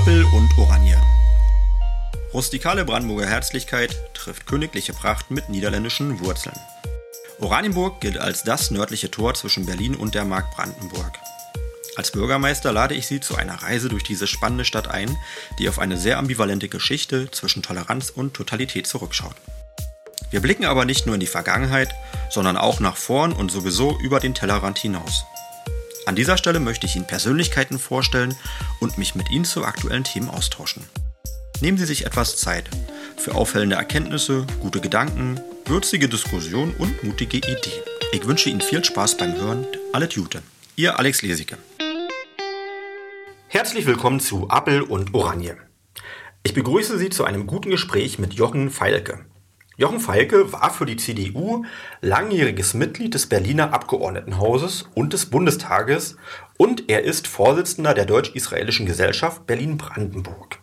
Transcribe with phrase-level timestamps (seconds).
[0.00, 0.96] Appel und Oranje.
[2.32, 6.56] Rustikale Brandenburger Herzlichkeit trifft königliche Pracht mit niederländischen Wurzeln.
[7.38, 11.18] Oranienburg gilt als das nördliche Tor zwischen Berlin und der Mark Brandenburg.
[11.96, 15.18] Als Bürgermeister lade ich Sie zu einer Reise durch diese spannende Stadt ein,
[15.58, 19.36] die auf eine sehr ambivalente Geschichte zwischen Toleranz und Totalität zurückschaut.
[20.30, 21.94] Wir blicken aber nicht nur in die Vergangenheit,
[22.30, 25.26] sondern auch nach vorn und sowieso über den Tellerrand hinaus.
[26.06, 28.34] An dieser Stelle möchte ich Ihnen Persönlichkeiten vorstellen
[28.80, 30.84] und mich mit Ihnen zu aktuellen Themen austauschen.
[31.60, 32.70] Nehmen Sie sich etwas Zeit
[33.18, 37.82] für auffällende Erkenntnisse, gute Gedanken, würzige Diskussionen und mutige Ideen.
[38.12, 39.66] Ich wünsche Ihnen viel Spaß beim Hören.
[39.92, 40.42] Alle Jute.
[40.74, 41.58] Ihr Alex Lesicke.
[43.48, 45.58] Herzlich willkommen zu Appel und Oranje.
[46.42, 49.26] Ich begrüße Sie zu einem guten Gespräch mit Jochen Feilke.
[49.80, 51.64] Jochen Feilke war für die CDU
[52.02, 56.18] langjähriges Mitglied des Berliner Abgeordnetenhauses und des Bundestages
[56.58, 60.58] und er ist Vorsitzender der Deutsch-Israelischen Gesellschaft Berlin-Brandenburg.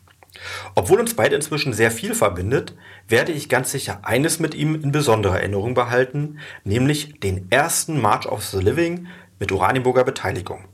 [0.76, 2.76] Obwohl uns beide inzwischen sehr viel verbindet,
[3.08, 8.28] werde ich ganz sicher eines mit ihm in besonderer Erinnerung behalten, nämlich den ersten March
[8.28, 9.08] of the Living
[9.40, 10.66] mit Oranienburger Beteiligung.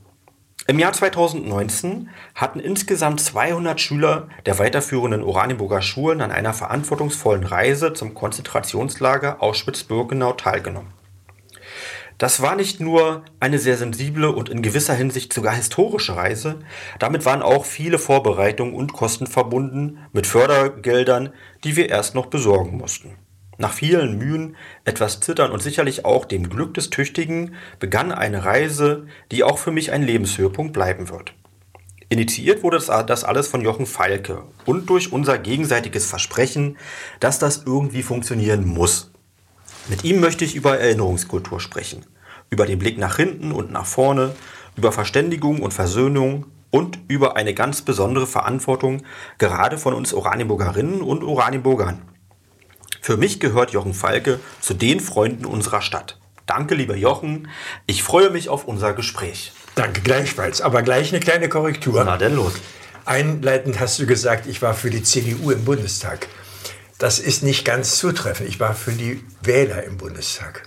[0.66, 7.92] Im Jahr 2019 hatten insgesamt 200 Schüler der weiterführenden Oranienburger Schulen an einer verantwortungsvollen Reise
[7.92, 10.94] zum Konzentrationslager Auschwitz-Birkenau teilgenommen.
[12.16, 16.60] Das war nicht nur eine sehr sensible und in gewisser Hinsicht sogar historische Reise,
[16.98, 22.78] damit waren auch viele Vorbereitungen und Kosten verbunden mit Fördergeldern, die wir erst noch besorgen
[22.78, 23.18] mussten.
[23.56, 29.06] Nach vielen Mühen, etwas Zittern und sicherlich auch dem Glück des Tüchtigen begann eine Reise,
[29.30, 31.34] die auch für mich ein Lebenshöhepunkt bleiben wird.
[32.08, 36.76] Initiiert wurde das alles von Jochen Falke und durch unser gegenseitiges Versprechen,
[37.20, 39.10] dass das irgendwie funktionieren muss.
[39.88, 42.04] Mit ihm möchte ich über Erinnerungskultur sprechen,
[42.50, 44.34] über den Blick nach hinten und nach vorne,
[44.76, 49.02] über Verständigung und Versöhnung und über eine ganz besondere Verantwortung
[49.38, 52.13] gerade von uns Oranienburgerinnen und Oranienburgern.
[53.04, 56.18] Für mich gehört Jochen Falke zu den Freunden unserer Stadt.
[56.46, 57.48] Danke, lieber Jochen.
[57.84, 59.52] Ich freue mich auf unser Gespräch.
[59.74, 60.62] Danke gleichfalls.
[60.62, 62.02] Aber gleich eine kleine Korrektur.
[62.02, 62.54] Na denn los.
[63.04, 66.28] Einleitend hast du gesagt, ich war für die CDU im Bundestag.
[66.98, 68.48] Das ist nicht ganz zutreffend.
[68.48, 70.66] Ich war für die Wähler im Bundestag.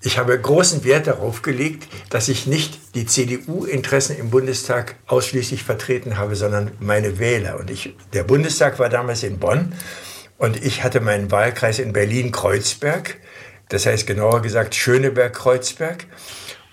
[0.00, 6.16] Ich habe großen Wert darauf gelegt, dass ich nicht die CDU-Interessen im Bundestag ausschließlich vertreten
[6.16, 7.60] habe, sondern meine Wähler.
[7.60, 9.74] Und ich, der Bundestag war damals in Bonn
[10.42, 13.18] und ich hatte meinen Wahlkreis in Berlin-Kreuzberg,
[13.68, 16.06] das heißt genauer gesagt Schöneberg-Kreuzberg.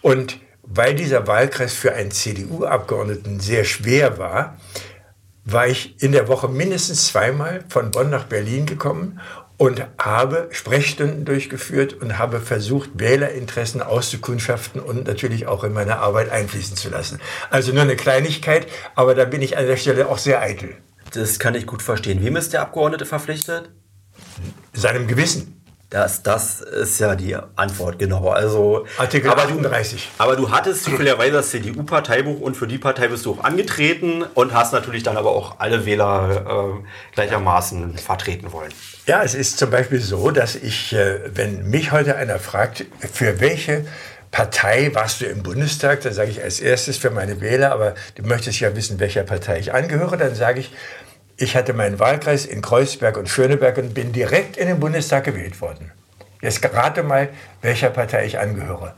[0.02, 4.58] Und weil dieser Wahlkreis für einen CDU-Abgeordneten sehr schwer war,
[5.46, 9.20] war ich in der Woche mindestens zweimal von Bonn nach Berlin gekommen
[9.58, 16.32] und habe Sprechstunden durchgeführt und habe versucht, Wählerinteressen auszukundschaften und natürlich auch in meine Arbeit
[16.32, 17.20] einfließen zu lassen.
[17.52, 18.66] Also nur eine Kleinigkeit,
[18.96, 20.76] aber da bin ich an der Stelle auch sehr eitel.
[21.14, 22.24] Das kann ich gut verstehen.
[22.24, 23.70] Wem ist der Abgeordnete verpflichtet?
[24.74, 25.60] Seinem Gewissen.
[25.90, 28.30] Das, das ist ja die Antwort, genau.
[28.30, 30.10] Also, Artikel aber 38.
[30.18, 34.24] Du, aber du hattest zufälligerweise das CDU-Parteibuch und für die Partei bist du auch angetreten
[34.36, 38.72] und hast natürlich dann aber auch alle Wähler äh, gleichermaßen vertreten wollen.
[39.08, 43.40] Ja, es ist zum Beispiel so, dass ich, äh, wenn mich heute einer fragt, für
[43.40, 43.88] welche
[44.32, 48.24] Partei warst du im Bundestag, dann sage ich als erstes für meine Wähler, aber du
[48.24, 50.72] möchtest ja wissen, welcher Partei ich angehöre, dann sage ich,
[51.38, 55.62] ich hatte meinen Wahlkreis in Kreuzberg und Schöneberg und bin direkt in den Bundestag gewählt
[55.62, 55.92] worden.
[56.42, 57.30] Jetzt rate mal,
[57.62, 58.94] welcher Partei ich angehöre.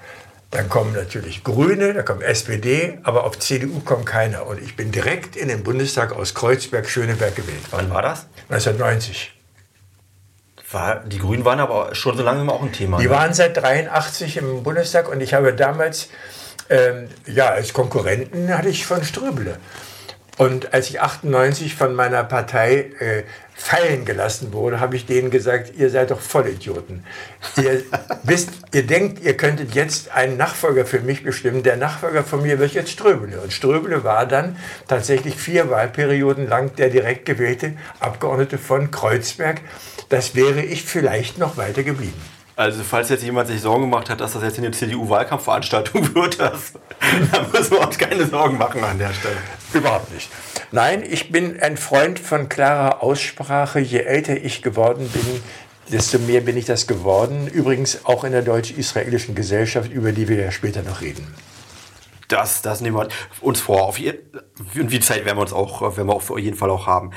[0.51, 4.45] Dann kommen natürlich Grüne, da kommt SPD, aber auf CDU kommt keiner.
[4.47, 7.85] Und ich bin direkt in den Bundestag aus Kreuzberg, Schöneberg gewählt worden.
[7.87, 8.27] Wann war das?
[8.49, 9.40] 1990.
[10.71, 12.97] War, die Grünen waren aber schon so lange auch ein Thema.
[12.97, 13.09] Die ne?
[13.09, 16.09] waren seit 83 im Bundestag und ich habe damals,
[16.69, 19.57] ähm, ja, als Konkurrenten hatte ich von Ströbele.
[20.37, 23.23] Und als ich 98 von meiner Partei äh,
[23.53, 27.05] fallen gelassen wurde, habe ich denen gesagt, ihr seid doch Vollidioten.
[27.57, 27.83] Ihr
[28.23, 31.61] wisst, ihr denkt, ihr könntet jetzt einen Nachfolger für mich bestimmen.
[31.61, 33.39] Der Nachfolger von mir wird jetzt Ströbele.
[33.39, 34.57] Und Ströbele war dann
[34.87, 39.61] tatsächlich vier Wahlperioden lang der direkt gewählte Abgeordnete von Kreuzberg
[40.11, 42.21] das wäre ich vielleicht noch weiter geblieben.
[42.57, 46.73] Also falls jetzt jemand sich Sorgen gemacht hat, dass das jetzt eine CDU-Wahlkampfveranstaltung wird, das,
[47.31, 49.37] dann müssen wir uns keine Sorgen machen an der Stelle.
[49.73, 50.29] Überhaupt nicht.
[50.71, 53.79] Nein, ich bin ein Freund von klarer Aussprache.
[53.79, 55.41] Je älter ich geworden bin,
[55.91, 57.47] desto mehr bin ich das geworden.
[57.47, 61.33] Übrigens auch in der deutsch-israelischen Gesellschaft, über die wir ja später noch reden.
[62.31, 63.07] Das, das nehmen wir
[63.41, 63.83] uns vor.
[63.83, 64.19] Auf je,
[64.75, 67.11] und die Zeit werden wir uns auch, werden wir auf jeden Fall auch haben.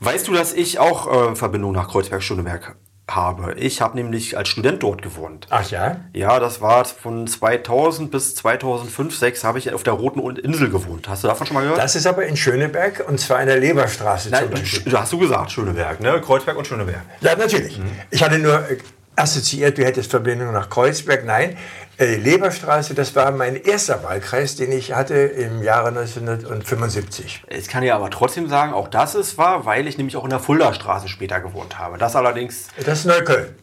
[0.00, 2.76] Weißt du, dass ich auch äh, Verbindung nach Kreuzberg-Schöneberg
[3.14, 3.54] habe.
[3.54, 5.46] Ich habe nämlich als Student dort gewohnt.
[5.50, 6.00] Ach ja?
[6.12, 11.08] Ja, das war von 2000 bis 2005, 2006 habe ich auf der Roten Insel gewohnt.
[11.08, 11.78] Hast du davon schon mal gehört?
[11.78, 15.50] Das ist aber in Schöneberg und zwar in der Leberstraße Nein, du, hast du gesagt,
[15.50, 16.20] Schöneberg, ne?
[16.20, 17.02] Kreuzberg und Schöneberg.
[17.20, 17.78] Ja, natürlich.
[17.78, 17.90] Mhm.
[18.10, 18.78] Ich hatte nur äh,
[19.16, 21.24] assoziiert, du hättest Verbindung nach Kreuzberg.
[21.24, 21.56] Nein,
[22.00, 27.42] äh, Leberstraße, das war mein erster Wahlkreis, den ich hatte im Jahre 1975.
[27.48, 30.30] Ich kann ja aber trotzdem sagen, auch das ist wahr, weil ich nämlich auch in
[30.30, 31.98] der Fulda-Straße später gewohnt habe.
[31.98, 32.68] Das allerdings.
[32.84, 33.54] Das ist Neukölln.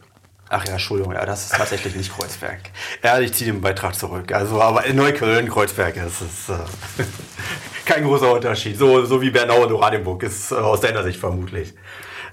[0.50, 2.60] Ach ja, Entschuldigung, ja, das ist tatsächlich nicht Kreuzberg.
[3.02, 4.32] Ja, ich ziehe den Beitrag zurück.
[4.32, 7.04] Also, aber in Neukölln, Kreuzberg, das ist äh,
[7.84, 8.78] kein großer Unterschied.
[8.78, 11.74] So, so wie Bernau und Oranienburg ist äh, aus deiner Sicht vermutlich.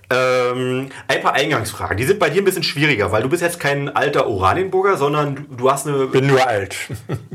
[0.10, 1.98] Ähm, ein paar Eingangsfragen.
[1.98, 5.48] Die sind bei dir ein bisschen schwieriger, weil du bist jetzt kein alter Oranienburger, sondern
[5.50, 6.06] du, hast eine.
[6.08, 6.76] Bin nur alt.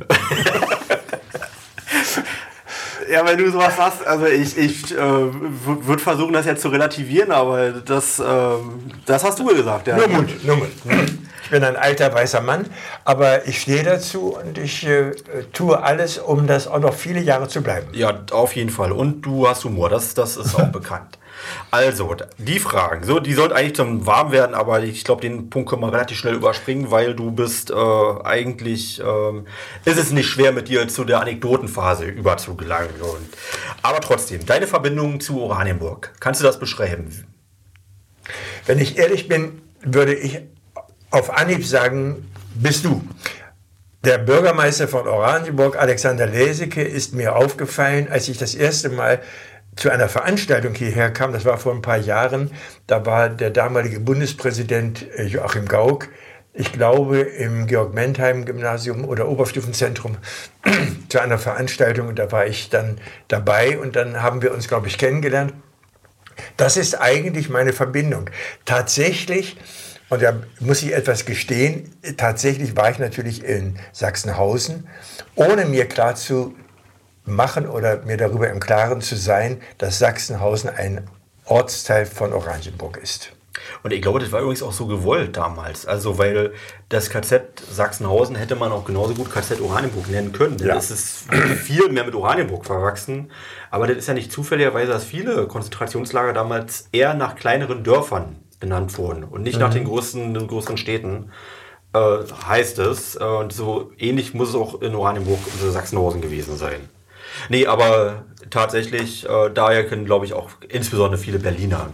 [3.10, 7.32] ja, wenn du sowas hast, also ich, ich äh, würde versuchen, das jetzt zu relativieren,
[7.32, 8.24] aber das, äh,
[9.04, 9.88] das hast du gesagt.
[9.88, 9.96] Ja.
[9.96, 10.68] Nur Mut, nur Mut.
[11.42, 12.66] Ich bin ein alter weißer Mann,
[13.04, 15.10] aber ich stehe dazu und ich äh,
[15.52, 17.88] tue alles, um das auch noch viele Jahre zu bleiben.
[17.92, 18.92] Ja, auf jeden Fall.
[18.92, 21.18] Und du hast Humor, das, das ist auch bekannt.
[21.70, 25.68] Also, die Fragen, so, die sollten eigentlich zum Warm werden, aber ich glaube, den Punkt
[25.68, 29.46] können wir relativ schnell überspringen, weil du bist äh, eigentlich, ähm,
[29.84, 33.00] ist es nicht schwer, mit dir zu der Anekdotenphase überzugelangen.
[33.00, 33.28] Und,
[33.82, 37.26] aber trotzdem, deine Verbindung zu Oranienburg, kannst du das beschreiben?
[38.66, 40.40] Wenn ich ehrlich bin, würde ich
[41.10, 43.02] auf Anhieb sagen, bist du.
[44.04, 49.20] Der Bürgermeister von Oranienburg, Alexander Leseke, ist mir aufgefallen, als ich das erste Mal
[49.80, 52.50] zu einer Veranstaltung hierher kam, das war vor ein paar Jahren,
[52.86, 56.08] da war der damalige Bundespräsident äh, Joachim Gauck,
[56.52, 60.18] ich glaube im Georg-Mentheim-Gymnasium oder Oberstufenzentrum
[61.08, 64.86] zu einer Veranstaltung und da war ich dann dabei und dann haben wir uns, glaube
[64.86, 65.54] ich, kennengelernt.
[66.58, 68.28] Das ist eigentlich meine Verbindung.
[68.66, 69.56] Tatsächlich,
[70.10, 74.86] und da muss ich etwas gestehen, tatsächlich war ich natürlich in Sachsenhausen,
[75.36, 76.54] ohne mir klar zu
[77.24, 81.06] machen oder mir darüber im Klaren zu sein, dass Sachsenhausen ein
[81.44, 83.32] Ortsteil von Oranienburg ist.
[83.82, 85.86] Und ich glaube, das war übrigens auch so gewollt damals.
[85.86, 86.52] Also, weil
[86.88, 90.58] das KZ Sachsenhausen hätte man auch genauso gut KZ Oranienburg nennen können.
[90.58, 90.76] Ja.
[90.76, 91.26] Es ist
[91.62, 93.30] viel mehr mit Oranienburg verwachsen.
[93.70, 98.96] Aber das ist ja nicht zufälligerweise, dass viele Konzentrationslager damals eher nach kleineren Dörfern benannt
[98.98, 99.62] wurden und nicht mhm.
[99.62, 101.30] nach den großen, den größeren Städten.
[101.92, 103.16] Äh, heißt es.
[103.16, 106.88] Und so ähnlich muss es auch in Oranienburg und Sachsenhausen gewesen sein.
[107.48, 111.90] Nee, aber tatsächlich, äh, daher können, glaube ich, auch insbesondere viele Berliner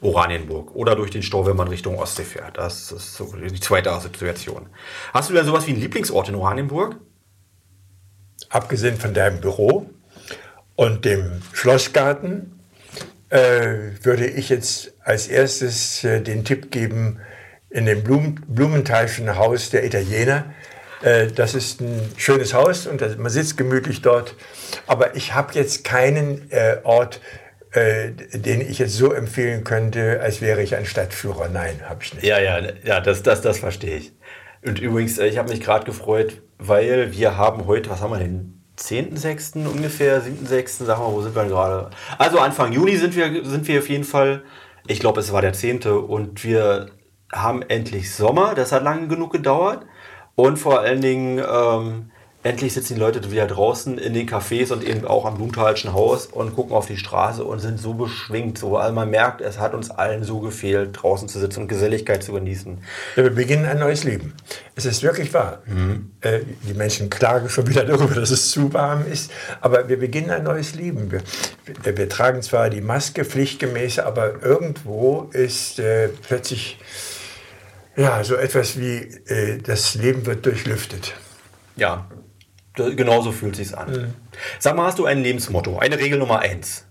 [0.00, 2.56] Oranienburg oder durch den Stau, wenn man Richtung Ostsee fährt.
[2.56, 4.66] Das ist so die zweite Situation.
[5.12, 6.96] Hast du denn sowas wie einen Lieblingsort in Oranienburg?
[8.48, 9.90] Abgesehen von deinem Büro
[10.76, 12.60] und dem Schlossgarten
[13.30, 17.20] äh, würde ich jetzt als erstes äh, den Tipp geben,
[17.70, 20.54] in dem Blumen, Blumenthalschen Haus der Italiener
[21.02, 24.34] das ist ein schönes Haus und man sitzt gemütlich dort.
[24.86, 27.20] Aber ich habe jetzt keinen äh, Ort,
[27.72, 31.48] äh, den ich jetzt so empfehlen könnte, als wäre ich ein Stadtführer.
[31.48, 32.24] Nein, habe ich nicht.
[32.24, 34.12] Ja, ja, ja, das, das, das verstehe ich.
[34.64, 38.54] Und übrigens, ich habe mich gerade gefreut, weil wir haben heute, was haben wir denn?
[38.78, 39.66] 10.6.
[39.66, 40.84] ungefähr, 7.6.
[40.84, 41.90] Sagen wir, wo sind wir gerade?
[42.16, 44.44] Also Anfang Juni sind wir, sind wir auf jeden Fall.
[44.86, 45.82] Ich glaube, es war der 10.
[45.82, 46.86] und wir
[47.32, 48.54] haben endlich Sommer.
[48.54, 49.84] Das hat lange genug gedauert.
[50.38, 52.12] Und vor allen Dingen, ähm,
[52.44, 56.26] endlich sitzen die Leute wieder draußen in den Cafés und eben auch am Blumenthalschen Haus
[56.26, 58.56] und gucken auf die Straße und sind so beschwingt.
[58.56, 62.22] So, weil man merkt, es hat uns allen so gefehlt, draußen zu sitzen und Geselligkeit
[62.22, 62.78] zu genießen.
[63.16, 64.32] Ja, wir beginnen ein neues Leben.
[64.76, 65.58] Es ist wirklich wahr.
[65.66, 66.12] Mhm.
[66.20, 69.32] Äh, die Menschen klagen schon wieder darüber, dass es zu warm ist.
[69.60, 71.10] Aber wir beginnen ein neues Leben.
[71.10, 71.22] Wir,
[71.82, 76.78] wir, wir tragen zwar die Maske pflichtgemäß, aber irgendwo ist äh, plötzlich
[77.98, 81.14] ja, so etwas wie äh, das Leben wird durchlüftet.
[81.76, 82.08] Ja,
[82.74, 83.90] genauso fühlt sich an.
[83.90, 84.14] Mhm.
[84.58, 86.86] Sag mal, hast du ein Lebensmotto, eine Regel Nummer eins?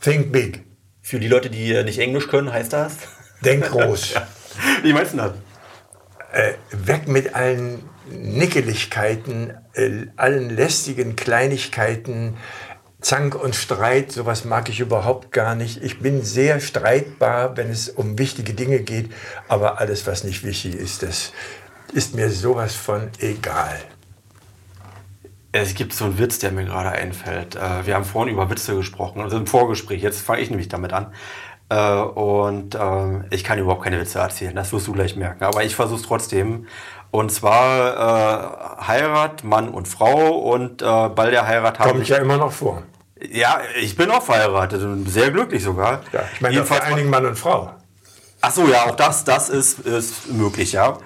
[0.00, 0.64] Think big.
[1.02, 2.96] Für die Leute, die äh, nicht Englisch können, heißt das?
[3.44, 4.14] Denk groß.
[4.82, 5.32] Wie meinst du das?
[6.32, 12.36] Äh, weg mit allen Nickeligkeiten, äh, allen lästigen Kleinigkeiten,
[13.00, 15.82] Zank und Streit, sowas mag ich überhaupt gar nicht.
[15.82, 19.10] Ich bin sehr streitbar, wenn es um wichtige Dinge geht,
[19.48, 21.32] aber alles, was nicht wichtig ist, das
[21.92, 23.80] ist mir sowas von egal.
[25.52, 27.56] Es gibt so einen Witz, der mir gerade einfällt.
[27.56, 30.00] Äh, wir haben vorhin über Witze gesprochen, also im Vorgespräch.
[30.00, 31.12] Jetzt fange ich nämlich damit an.
[31.70, 35.42] Äh, und ähm, ich kann überhaupt keine Witze erzählen, das wirst du gleich merken.
[35.44, 36.66] Aber ich versuche es trotzdem.
[37.10, 42.18] Und zwar äh, Heirat, Mann und Frau und äh, bei der Heirat haben Kommt ja
[42.18, 42.84] immer noch vor.
[43.30, 46.02] Ja, ich bin auch verheiratet und sehr glücklich sogar.
[46.12, 47.70] Ja, ich meine vor allen Dingen Mann und Frau.
[48.40, 50.96] Ach so, ja, auch das, das ist, ist möglich, ja.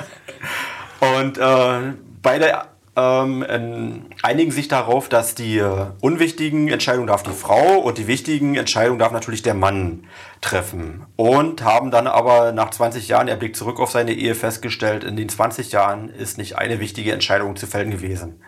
[1.00, 7.78] und äh, beide ähm, einigen sich darauf, dass die äh, unwichtigen Entscheidungen darf die Frau
[7.78, 10.04] und die wichtigen Entscheidungen darf natürlich der Mann
[10.40, 11.06] treffen.
[11.16, 15.16] Und haben dann aber nach 20 Jahren, er blickt zurück auf seine Ehe, festgestellt, in
[15.16, 18.42] den 20 Jahren ist nicht eine wichtige Entscheidung zu fällen gewesen.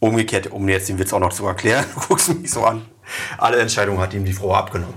[0.00, 2.82] Umgekehrt, um jetzt den Witz auch noch zu erklären, du guckst mich so an.
[3.38, 4.94] Alle Entscheidungen hat ihm die Frau abgenommen.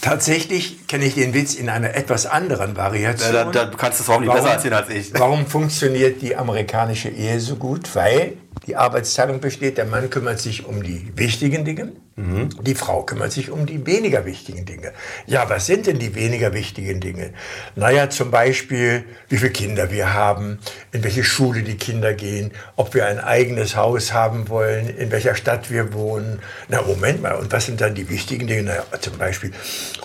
[0.00, 3.32] Tatsächlich kenne ich den Witz in einer etwas anderen Variation.
[3.32, 5.12] Da, da, da kannst du es auch nicht besser erzählen als ich.
[5.14, 7.94] Warum funktioniert die amerikanische Ehe so gut?
[7.94, 8.34] Weil
[8.66, 12.50] die Arbeitsteilung besteht, der Mann kümmert sich um die wichtigen Dinge, mhm.
[12.62, 14.92] die Frau kümmert sich um die weniger wichtigen Dinge.
[15.26, 17.32] Ja, was sind denn die weniger wichtigen Dinge?
[17.76, 20.58] Naja, zum Beispiel, wie viele Kinder wir haben,
[20.92, 25.34] in welche Schule die Kinder gehen, ob wir ein eigenes Haus haben wollen, in welcher
[25.34, 26.40] Stadt wir wohnen.
[26.68, 28.64] Na, Moment mal, und was sind dann die wichtigen Dinge?
[28.64, 29.52] Naja, zum Beispiel,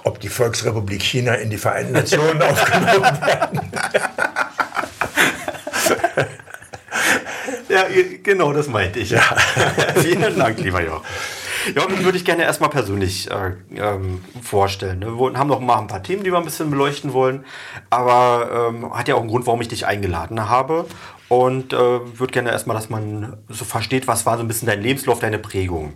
[0.04, 3.60] ob die Volksrepublik China in die Vereinten Nationen aufgenommen werden.
[7.74, 7.86] Ja,
[8.22, 9.10] genau, das meinte ich.
[9.10, 9.22] Ja.
[9.96, 11.02] Vielen Dank, lieber Joch.
[11.76, 15.00] Ja, mich würde ich gerne erstmal persönlich äh, ähm, vorstellen.
[15.00, 15.08] Ne?
[15.08, 17.46] Wir haben noch mal ein paar Themen, die wir ein bisschen beleuchten wollen.
[17.90, 20.86] Aber ähm, hat ja auch einen Grund, warum ich dich eingeladen habe.
[21.30, 24.82] Und äh, würde gerne erstmal, dass man so versteht, was war so ein bisschen dein
[24.82, 25.94] Lebenslauf, deine Prägung.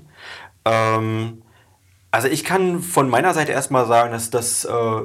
[0.65, 1.43] Ähm,
[2.09, 5.01] also ich kann von meiner Seite erstmal sagen, dass das äh,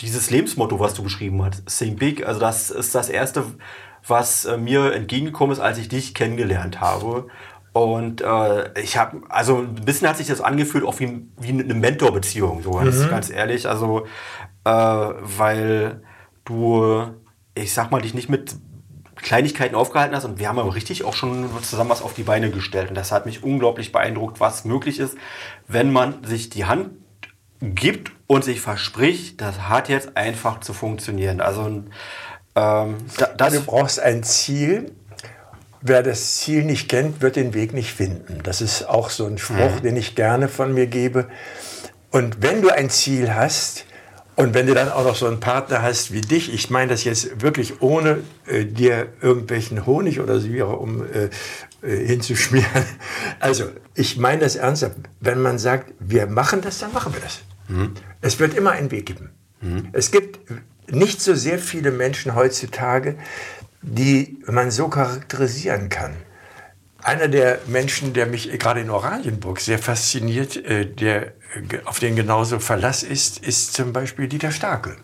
[0.00, 3.44] dieses Lebensmotto, was du beschrieben hast, Think Big, also das ist das erste,
[4.06, 7.26] was äh, mir entgegengekommen ist, als ich dich kennengelernt habe.
[7.72, 11.74] Und äh, ich habe, also ein bisschen hat sich das angefühlt, auch wie, wie eine
[11.74, 13.08] Mentorbeziehung, so ganz, mhm.
[13.10, 13.68] ganz ehrlich.
[13.68, 14.06] Also,
[14.64, 16.02] äh, weil
[16.44, 17.08] du,
[17.54, 18.56] ich sag mal, dich nicht mit
[19.16, 22.50] Kleinigkeiten aufgehalten hast und wir haben aber richtig auch schon zusammen was auf die Beine
[22.50, 22.88] gestellt.
[22.90, 25.16] Und das hat mich unglaublich beeindruckt, was möglich ist,
[25.66, 26.90] wenn man sich die Hand
[27.60, 31.40] gibt und sich verspricht, das hat jetzt einfach zu funktionieren.
[31.40, 31.82] Also
[32.56, 32.96] ähm,
[33.36, 34.90] da, du brauchst ein Ziel.
[35.82, 38.40] Wer das Ziel nicht kennt, wird den Weg nicht finden.
[38.42, 39.82] Das ist auch so ein Spruch, mhm.
[39.82, 41.28] den ich gerne von mir gebe.
[42.10, 43.84] Und wenn du ein Ziel hast,
[44.36, 47.04] und wenn du dann auch noch so einen Partner hast wie dich, ich meine das
[47.04, 51.30] jetzt wirklich ohne äh, dir irgendwelchen Honig oder so um äh,
[51.82, 52.66] äh, hinzuschmieren.
[53.40, 54.96] Also ich meine das ernsthaft.
[55.20, 57.40] Wenn man sagt, wir machen das, dann machen wir das.
[57.68, 57.92] Mhm.
[58.20, 59.30] Es wird immer einen Weg geben.
[59.62, 59.88] Mhm.
[59.92, 60.38] Es gibt
[60.90, 63.16] nicht so sehr viele Menschen heutzutage,
[63.82, 66.16] die man so charakterisieren kann.
[67.02, 71.32] Einer der Menschen, der mich gerade in Oranienburg sehr fasziniert, äh, der
[71.84, 74.96] auf den genauso Verlass ist, ist zum Beispiel Dieter Starke.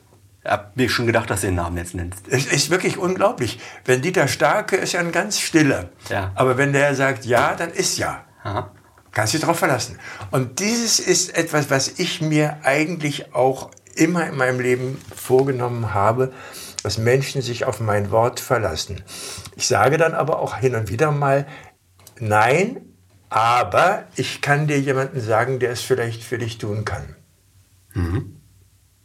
[0.44, 2.26] Ich habe mir schon gedacht, dass du den Namen jetzt nennst.
[2.28, 3.60] Es ist wirklich unglaublich.
[3.84, 5.90] Wenn Dieter Starke ist ja ein ganz stiller.
[6.08, 6.32] Ja.
[6.34, 8.24] Aber wenn der sagt ja, dann ist ja.
[8.42, 8.72] Aha.
[9.12, 9.98] Kannst du dich darauf verlassen.
[10.30, 16.32] Und dieses ist etwas, was ich mir eigentlich auch immer in meinem Leben vorgenommen habe,
[16.82, 19.02] dass Menschen sich auf mein Wort verlassen.
[19.56, 21.46] Ich sage dann aber auch hin und wieder mal,
[22.18, 22.80] nein,
[23.28, 27.16] aber ich kann dir jemanden sagen, der es vielleicht für dich tun kann.
[27.94, 28.36] Mhm.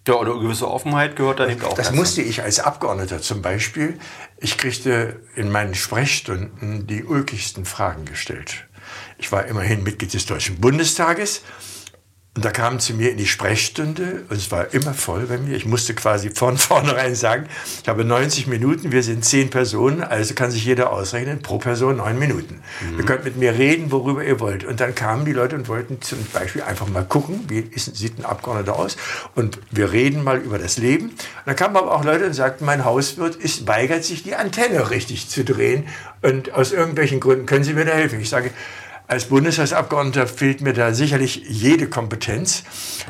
[0.07, 1.73] Ja, oder eine gewisse Offenheit gehört dann eben auch.
[1.73, 3.99] Das musste ich als Abgeordneter zum Beispiel.
[4.37, 8.67] Ich kriegte in meinen Sprechstunden die ulkigsten Fragen gestellt.
[9.17, 11.41] Ich war immerhin Mitglied des Deutschen Bundestages
[12.37, 15.55] und da kamen zu mir in die Sprechstunde und es war immer voll bei mir.
[15.55, 17.47] Ich musste quasi von vornherein sagen,
[17.81, 21.97] ich habe 90 Minuten, wir sind zehn Personen, also kann sich jeder ausrechnen, pro Person
[21.97, 22.61] neun Minuten.
[22.79, 22.99] Mhm.
[22.99, 24.65] Ihr könnt mit mir reden, worüber ihr wollt.
[24.65, 28.19] Und dann kamen die Leute und wollten zum Beispiel einfach mal gucken, wie ist, sieht
[28.19, 28.97] ein Abgeordneter aus.
[29.33, 31.05] Und wir reden mal über das Leben.
[31.05, 31.17] Und
[31.47, 35.27] dann kamen aber auch Leute und sagten, mein Hauswirt ist, weigert sich, die Antenne richtig
[35.27, 35.87] zu drehen.
[36.21, 38.19] Und aus irgendwelchen Gründen können Sie mir da helfen.
[38.19, 38.51] Ich sage,
[39.07, 42.63] als Bundestagsabgeordneter fehlt mir da sicherlich jede Kompetenz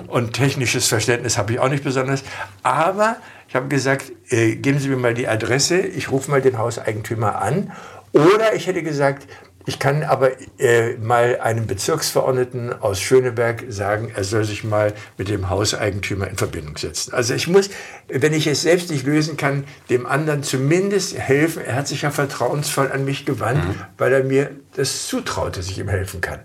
[0.08, 2.24] und technisches Verständnis habe ich auch nicht besonders.
[2.62, 3.18] Aber
[3.50, 7.42] ich habe gesagt, äh, geben Sie mir mal die Adresse, ich rufe mal den Hauseigentümer
[7.42, 7.72] an.
[8.13, 9.27] Oder ich hätte gesagt,
[9.67, 15.27] ich kann aber äh, mal einem Bezirksverordneten aus Schöneberg sagen, er soll sich mal mit
[15.27, 17.13] dem Hauseigentümer in Verbindung setzen.
[17.13, 17.69] Also ich muss,
[18.07, 21.65] wenn ich es selbst nicht lösen kann, dem anderen zumindest helfen.
[21.65, 23.75] Er hat sich ja vertrauensvoll an mich gewandt, mhm.
[23.97, 26.39] weil er mir das zutraut, dass ich ihm helfen kann.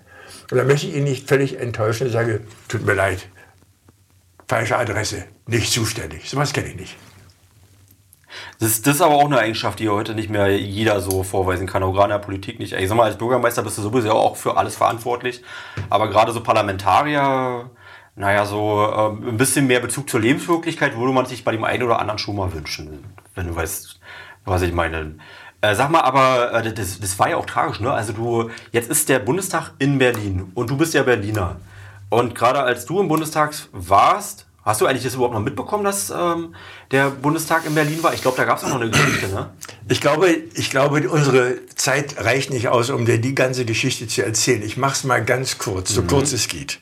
[0.50, 3.29] Und da möchte ich ihn nicht völlig enttäuschen und sage, tut mir leid,
[4.49, 6.29] falsche Adresse, nicht zuständig.
[6.29, 6.97] So was kenne ich nicht.
[8.61, 11.83] Das, das, ist aber auch eine Eigenschaft, die heute nicht mehr jeder so vorweisen kann,
[11.83, 12.73] auch gerade in der Politik nicht.
[12.73, 15.43] Ich sag mal, als Bürgermeister bist du sowieso auch für alles verantwortlich,
[15.91, 17.71] aber gerade so Parlamentarier,
[18.15, 21.83] naja, so äh, ein bisschen mehr Bezug zur Lebenswirklichkeit würde man sich bei dem einen
[21.83, 24.01] oder anderen schon mal wünschen, wenn du weißt,
[24.45, 25.15] was ich meine.
[25.61, 27.93] Äh, sag mal, aber äh, das, das war ja auch tragisch, ne?
[27.93, 31.57] Also du, jetzt ist der Bundestag in Berlin und du bist ja Berliner.
[32.11, 36.11] Und gerade als du im Bundestag warst, Hast du eigentlich das überhaupt noch mitbekommen, dass
[36.11, 36.54] ähm,
[36.92, 38.14] der Bundestag in Berlin war?
[38.14, 39.50] Ich glaube, da gab es auch noch eine Geschichte, ne?
[39.88, 44.25] Ich glaube, ich glaube, unsere Zeit reicht nicht aus, um dir die ganze Geschichte zu
[44.25, 44.62] erzählen.
[44.62, 46.07] Ich mache es mal ganz kurz, so mhm.
[46.07, 46.78] kurz es geht.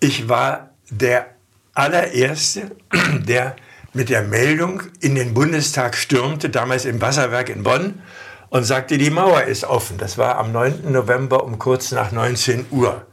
[0.00, 1.34] Ich war der
[1.72, 2.72] allererste,
[3.26, 3.56] der
[3.94, 8.02] mit der Meldung in den Bundestag stürmte, damals im Wasserwerk in Bonn,
[8.50, 9.96] und sagte, die Mauer ist offen.
[9.96, 10.92] Das war am 9.
[10.92, 13.06] November um kurz nach 19 Uhr.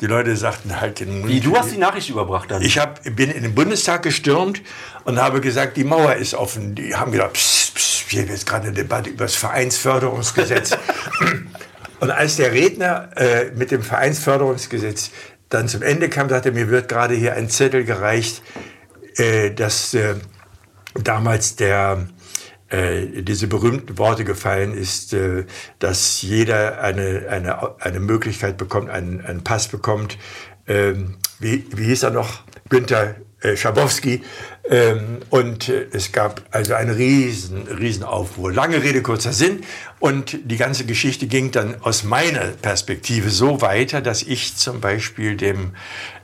[0.00, 1.32] Die Leute sagten halt den Mund.
[1.32, 2.60] Wie, du hast die Nachricht überbracht dann?
[2.60, 4.60] Ich hab, bin in den Bundestag gestürmt
[5.04, 6.74] und habe gesagt, die Mauer ist offen.
[6.74, 10.76] Die haben gedacht, pss, pss, hier wird gerade eine Debatte über das Vereinsförderungsgesetz.
[12.00, 15.10] und als der Redner äh, mit dem Vereinsförderungsgesetz
[15.48, 18.42] dann zum Ende kam, sagte mir wird gerade hier ein Zettel gereicht,
[19.16, 20.16] äh, dass äh,
[20.94, 22.06] damals der
[22.68, 25.44] äh, diese berühmten Worte gefallen ist, äh,
[25.78, 30.18] dass jeder eine, eine, eine Möglichkeit bekommt, einen, einen Pass bekommt.
[30.66, 32.42] Ähm, wie, wie hieß er noch?
[32.68, 34.22] Günther äh, Schabowski.
[34.68, 38.52] Ähm, und äh, es gab also einen riesen, riesen Aufruhr.
[38.52, 39.60] Lange Rede, kurzer Sinn.
[40.00, 45.36] Und die ganze Geschichte ging dann aus meiner Perspektive so weiter, dass ich zum Beispiel
[45.36, 45.72] dem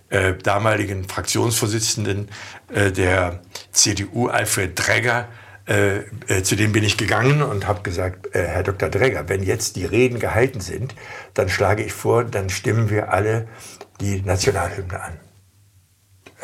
[0.09, 2.29] äh, damaligen Fraktionsvorsitzenden
[2.73, 5.29] äh, der CDU, Alfred Dregger,
[5.67, 8.89] äh, äh, zu dem bin ich gegangen und habe gesagt, äh, Herr Dr.
[8.89, 10.95] Dregger, wenn jetzt die Reden gehalten sind,
[11.35, 13.47] dann schlage ich vor, dann stimmen wir alle
[14.01, 15.13] die Nationalhymne an.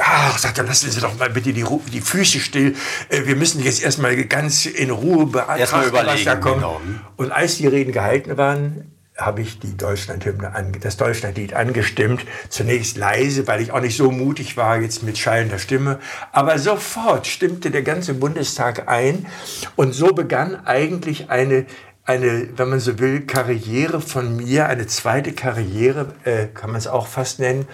[0.00, 2.76] Ach, sagt er, lassen Sie doch mal bitte die, die Füße still.
[3.08, 6.56] Äh, wir müssen jetzt erstmal ganz in Ruhe betrachten, was da kommt.
[6.56, 6.80] Genau.
[7.16, 12.24] Und als die Reden gehalten waren, habe ich die Deutschlandhymne an, das Deutschlandlied angestimmt.
[12.48, 15.98] Zunächst leise, weil ich auch nicht so mutig war jetzt mit schallender Stimme.
[16.32, 19.26] Aber sofort stimmte der ganze Bundestag ein.
[19.74, 21.66] Und so begann eigentlich eine,
[22.04, 26.86] eine, wenn man so will, Karriere von mir, eine zweite Karriere, äh, kann man es
[26.86, 27.66] auch fast nennen,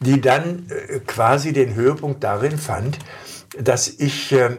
[0.00, 2.98] die dann äh, quasi den Höhepunkt darin fand,
[3.58, 4.56] dass ich äh,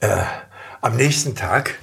[0.00, 0.24] äh
[0.80, 1.78] am nächsten Tag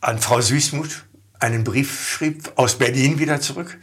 [0.00, 1.04] an Frau Süßmuth
[1.42, 3.78] einen Brief schrieb aus Berlin wieder zurück.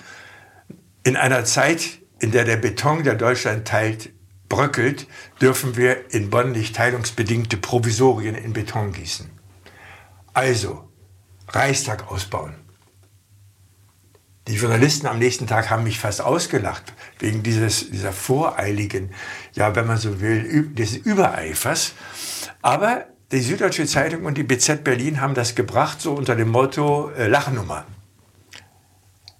[1.04, 4.12] In einer Zeit, in der der Beton, der Deutschland teilt,
[4.48, 5.08] bröckelt,
[5.42, 9.30] dürfen wir in Bonn nicht teilungsbedingte Provisorien in Beton gießen.
[10.34, 10.90] Also,
[11.50, 12.56] Reichstag ausbauen.
[14.48, 19.12] Die Journalisten am nächsten Tag haben mich fast ausgelacht wegen dieses, dieser voreiligen,
[19.54, 21.94] ja, wenn man so will, des Übereifers.
[22.62, 27.12] Aber die Süddeutsche Zeitung und die BZ Berlin haben das gebracht, so unter dem Motto
[27.12, 27.86] äh, Lachnummer.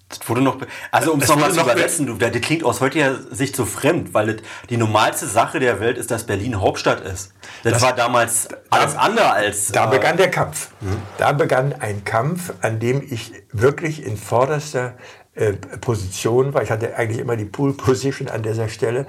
[0.08, 0.58] Das wurde noch,
[0.90, 4.34] also um es nochmal zu übersetzen, du, das klingt aus heutiger Sicht so fremd, weil
[4.34, 7.32] das, die normalste Sache der Welt ist, dass Berlin Hauptstadt ist.
[7.62, 9.68] Das, das war damals alles da, andere als.
[9.68, 10.70] Da äh, begann der Kampf.
[10.80, 11.00] Hm?
[11.16, 14.94] Da begann ein Kampf, an dem ich wirklich in vorderster
[15.40, 16.62] äh, Position war.
[16.62, 19.06] Ich hatte eigentlich immer die Pool Position an dieser Stelle.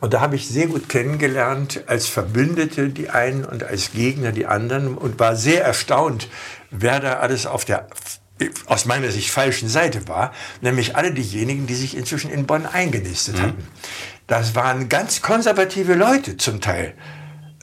[0.00, 4.46] Und da habe ich sehr gut kennengelernt als Verbündete die einen und als Gegner die
[4.46, 6.28] anderen und war sehr erstaunt,
[6.70, 7.86] wer da alles auf der
[8.66, 13.36] aus meiner Sicht falschen Seite war, nämlich alle diejenigen, die sich inzwischen in Bonn eingenistet
[13.36, 13.42] mhm.
[13.42, 13.68] hatten.
[14.26, 16.94] Das waren ganz konservative Leute zum Teil.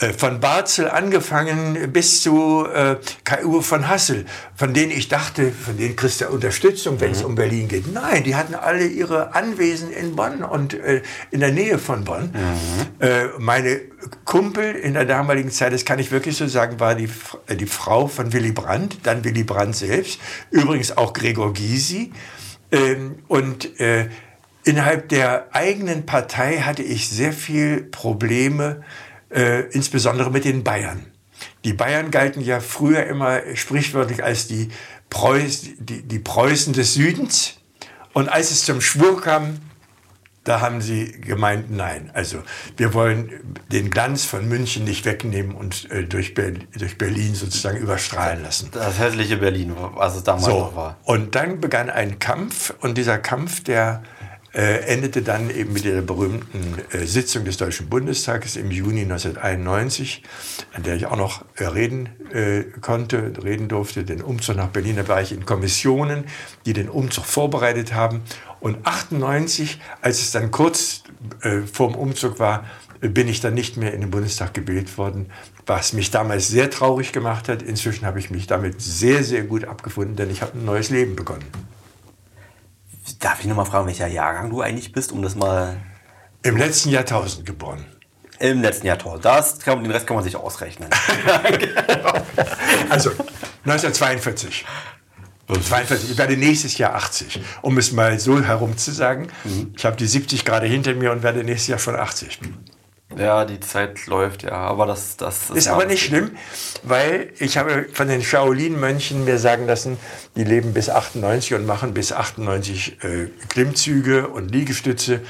[0.02, 5.78] Äh, von Barzel angefangen bis zu äh, KU von Hassel, von denen ich dachte, von
[5.78, 7.16] denen kriegst du Unterstützung, wenn mhm.
[7.16, 7.94] es um Berlin geht.
[7.94, 12.34] Nein, die hatten alle ihre Anwesen in Bonn und äh, in der Nähe von Bonn.
[12.34, 13.06] Mhm.
[13.06, 13.82] Äh, meine
[14.26, 17.10] Kumpel in der damaligen Zeit, das kann ich wirklich so sagen, war die,
[17.48, 22.12] äh, die Frau von Willy Brandt, dann Willy Brandt selbst, übrigens auch Gregor Gysi.
[22.72, 24.10] Ähm, und äh,
[24.64, 28.82] innerhalb der eigenen Partei hatte ich sehr viel Probleme,
[29.34, 31.06] äh, insbesondere mit den Bayern.
[31.64, 34.70] Die Bayern galten ja früher immer sprichwörtlich als die,
[35.10, 37.58] Preuß, die, die Preußen des Südens.
[38.14, 39.60] Und als es zum Schwur kam,
[40.44, 42.42] da haben sie gemeint, nein, also
[42.76, 43.30] wir wollen
[43.72, 48.70] den Glanz von München nicht wegnehmen und äh, durch, Ber durch Berlin sozusagen überstrahlen lassen.
[48.72, 50.98] Das hässliche Berlin, was es damals so, war.
[51.04, 54.02] Und dann begann ein Kampf und dieser Kampf, der
[54.54, 60.24] äh, endete dann eben mit der berühmten äh, Sitzung des Deutschen Bundestages im Juni 1991,
[60.74, 64.98] an der ich auch noch äh, reden äh, konnte, reden durfte, den Umzug nach Berlin.
[64.98, 66.26] Da war ich in Kommissionen,
[66.66, 68.24] die den Umzug vorbereitet haben.
[68.60, 71.04] Und 98, als es dann kurz
[71.42, 72.66] äh, vor dem Umzug war,
[73.00, 75.32] bin ich dann nicht mehr in den Bundestag gewählt worden,
[75.66, 77.64] was mich damals sehr traurig gemacht hat.
[77.64, 81.16] Inzwischen habe ich mich damit sehr, sehr gut abgefunden, denn ich habe ein neues Leben
[81.16, 81.46] begonnen.
[83.22, 85.78] Darf ich noch mal fragen, welcher Jahrgang du eigentlich bist, um das mal.
[86.44, 87.86] Im letzten Jahrtausend geboren.
[88.40, 89.24] Im letzten Jahrtausend.
[89.24, 90.90] Das, den Rest kann man sich ausrechnen.
[92.90, 93.12] also
[93.64, 94.66] 1942.
[95.48, 99.28] 42, ich werde nächstes Jahr 80, um es mal so herum zu sagen.
[99.44, 99.74] Mhm.
[99.76, 102.40] Ich habe die 70 gerade hinter mir und werde nächstes Jahr schon 80.
[103.18, 106.32] Ja, die Zeit läuft, ja, aber das, das, das ist aber nicht schlimm,
[106.84, 109.98] weil ich habe von den Shaolin-Mönchen mir sagen lassen,
[110.36, 115.22] die leben bis 98 und machen bis 98 äh, Klimmzüge und Liegestütze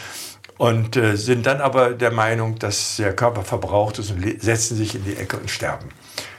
[0.58, 4.94] und äh, sind dann aber der Meinung, dass der Körper verbraucht ist und setzen sich
[4.94, 5.90] in die Ecke und sterben.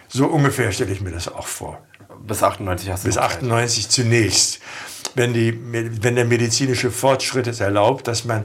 [0.09, 1.83] So ungefähr stelle ich mir das auch vor.
[2.26, 3.92] Bis 98 hast du Bis 98 Zeit.
[3.92, 4.61] zunächst.
[5.14, 5.59] Wenn, die,
[6.03, 8.44] wenn der medizinische Fortschritt es erlaubt, dass man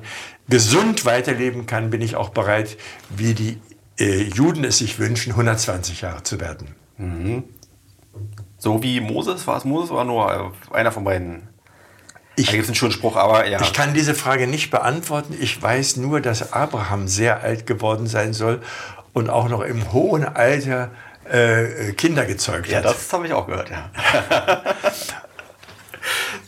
[0.49, 2.77] gesund weiterleben kann, bin ich auch bereit,
[3.09, 3.57] wie die
[3.99, 6.75] äh, Juden es sich wünschen, 120 Jahre zu werden.
[6.97, 7.43] Mhm.
[8.57, 11.47] So wie Moses, war es Moses oder nur einer von beiden?
[12.35, 13.59] Ich, da gibt es einen schönen Spruch, aber ja.
[13.61, 15.35] Ich kann diese Frage nicht beantworten.
[15.39, 18.61] Ich weiß nur, dass Abraham sehr alt geworden sein soll
[19.13, 20.91] und auch noch im hohen Alter
[21.29, 22.85] äh, Kinder gezeugt ja, hat.
[22.85, 23.89] Ja, das habe ich auch gehört, ja.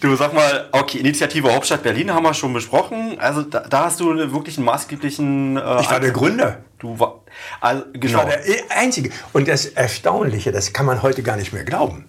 [0.02, 3.20] Du sag mal, okay, Initiative Hauptstadt Berlin haben wir schon besprochen.
[3.20, 5.58] Also da, da hast du wirklich einen maßgeblichen.
[5.58, 6.64] Äh, ich war der Gründer.
[6.80, 7.22] Du war,
[7.60, 8.06] also, genau.
[8.06, 9.10] Ich war der Einzige.
[9.34, 12.06] Und das Erstaunliche, das kann man heute gar nicht mehr glauben.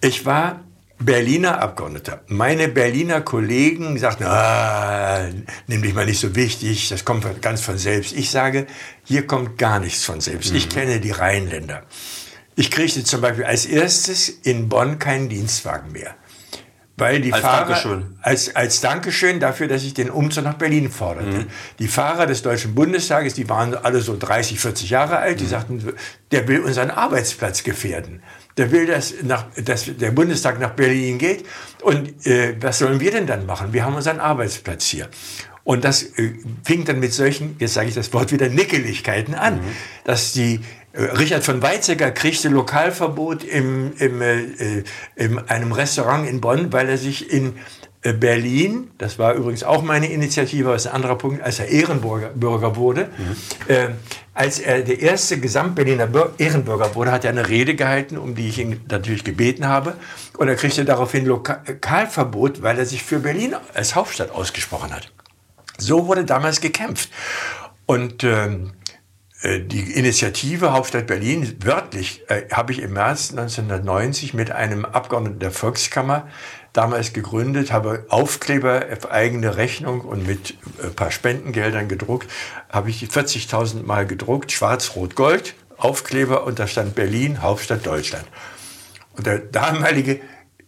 [0.00, 0.64] Ich war
[0.98, 2.22] Berliner Abgeordneter.
[2.26, 5.28] Meine Berliner Kollegen sagten, ah,
[5.68, 8.12] nimm dich mal nicht so wichtig, das kommt ganz von selbst.
[8.16, 8.66] Ich sage,
[9.04, 10.50] hier kommt gar nichts von selbst.
[10.50, 10.56] Mhm.
[10.56, 11.84] Ich kenne die Rheinländer.
[12.56, 16.16] Ich kriegte zum Beispiel als erstes in Bonn keinen Dienstwagen mehr.
[16.98, 18.18] Weil die als Fahrer, Dankeschön.
[18.22, 21.38] Als, als Dankeschön dafür, dass ich den Umzug nach Berlin forderte.
[21.38, 21.46] Mhm.
[21.78, 25.48] Die Fahrer des Deutschen Bundestages, die waren alle so 30, 40 Jahre alt, die mhm.
[25.48, 25.92] sagten,
[26.32, 28.22] der will unseren Arbeitsplatz gefährden.
[28.56, 31.46] Der will, dass, nach, dass der Bundestag nach Berlin geht.
[31.82, 33.72] Und äh, was sollen wir denn dann machen?
[33.72, 35.08] Wir haben unseren Arbeitsplatz hier.
[35.62, 36.32] Und das äh,
[36.64, 39.76] fing dann mit solchen, jetzt sage ich das Wort wieder, Nickeligkeiten an, mhm.
[40.04, 40.60] dass die
[40.94, 44.84] Richard von Weizsäcker kriegte Lokalverbot im, im, äh, äh,
[45.16, 47.54] in einem Restaurant in Bonn, weil er sich in
[48.02, 52.76] äh, Berlin, das war übrigens auch meine Initiative, ist ein anderer Punkt, als er Ehrenbürger
[52.76, 53.72] wurde, mhm.
[53.72, 53.88] äh,
[54.34, 58.58] als er der erste Gesamtberliner Ehrenbürger wurde, hat er eine Rede gehalten, um die ich
[58.58, 59.94] ihn natürlich gebeten habe.
[60.36, 65.12] Und er kriegte daraufhin Lokalverbot, weil er sich für Berlin als Hauptstadt ausgesprochen hat.
[65.76, 67.10] So wurde damals gekämpft.
[67.84, 68.77] Und ähm, äh,
[69.42, 75.52] die Initiative Hauptstadt Berlin, wörtlich, äh, habe ich im März 1990 mit einem Abgeordneten der
[75.52, 76.28] Volkskammer
[76.72, 82.28] damals gegründet, habe Aufkleber auf eigene Rechnung und mit ein äh, paar Spendengeldern gedruckt,
[82.68, 88.24] habe ich 40.000 Mal gedruckt, schwarz, rot, gold, Aufkleber und da stand Berlin, Hauptstadt Deutschland.
[89.16, 90.20] Und der damalige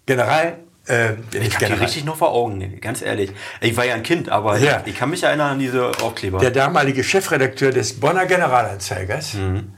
[0.06, 0.58] General
[0.90, 3.32] äh, ich habe die richtig nur vor Augen, ganz ehrlich.
[3.60, 4.82] Ich war ja ein Kind, aber ja.
[4.84, 6.38] ich, ich, kann mich erinnern an diese Aufkleber.
[6.38, 9.74] Der damalige Chefredakteur des Bonner Generalanzeigers mhm.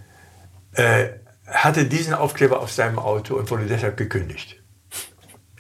[0.73, 1.09] äh,
[1.47, 4.57] hatte diesen Aufkleber auf seinem Auto und wurde deshalb gekündigt.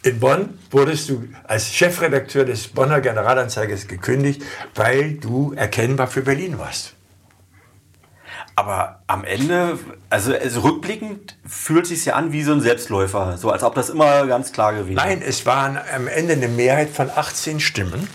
[0.04, 4.42] In Bonn wurdest du als Chefredakteur des Bonner Generalanzeigers gekündigt,
[4.74, 6.94] weil du erkennbar für Berlin warst.
[8.54, 9.78] Aber am Ende,
[10.10, 13.74] also, also rückblickend fühlt es sich ja an wie so ein Selbstläufer, so als ob
[13.74, 15.06] das immer ganz klar gewesen wäre.
[15.06, 18.08] Nein, es waren am Ende eine Mehrheit von 18 Stimmen.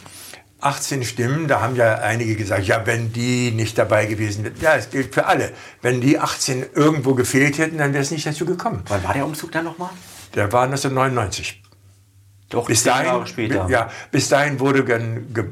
[0.59, 4.75] 18 Stimmen, da haben ja einige gesagt, ja, wenn die nicht dabei gewesen wären, ja,
[4.75, 5.51] es gilt für alle.
[5.81, 8.83] Wenn die 18 irgendwo gefehlt hätten, dann wäre es nicht dazu gekommen.
[8.87, 9.89] Wann war der Umzug dann nochmal?
[10.35, 11.61] Der war 1999.
[12.49, 13.67] Doch, bis dahin, Jahre später.
[13.69, 14.85] Ja, bis dahin wurde,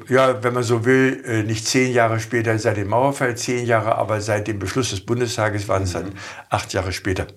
[0.08, 3.96] ja, wenn man so will, äh, nicht zehn Jahre später seit dem Mauerfall, zehn Jahre,
[3.96, 6.14] aber seit dem Beschluss des Bundestages waren es dann
[6.50, 7.28] acht Jahre später.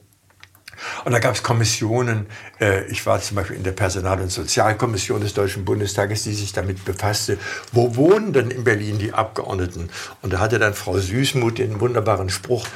[1.05, 2.27] Und da gab es Kommissionen.
[2.61, 6.53] Äh, ich war zum Beispiel in der Personal- und Sozialkommission des Deutschen Bundestages, die sich
[6.53, 7.39] damit befasste,
[7.73, 9.91] wo wohnen denn in Berlin die Abgeordneten?
[10.23, 12.67] Und da hatte dann Frau Süßmuth den wunderbaren Spruch,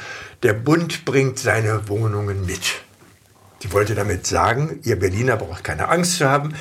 [0.43, 2.83] der Bund bringt seine Wohnungen mit.
[3.63, 6.53] Sie wollte damit sagen, ihr Berliner braucht keine Angst zu haben.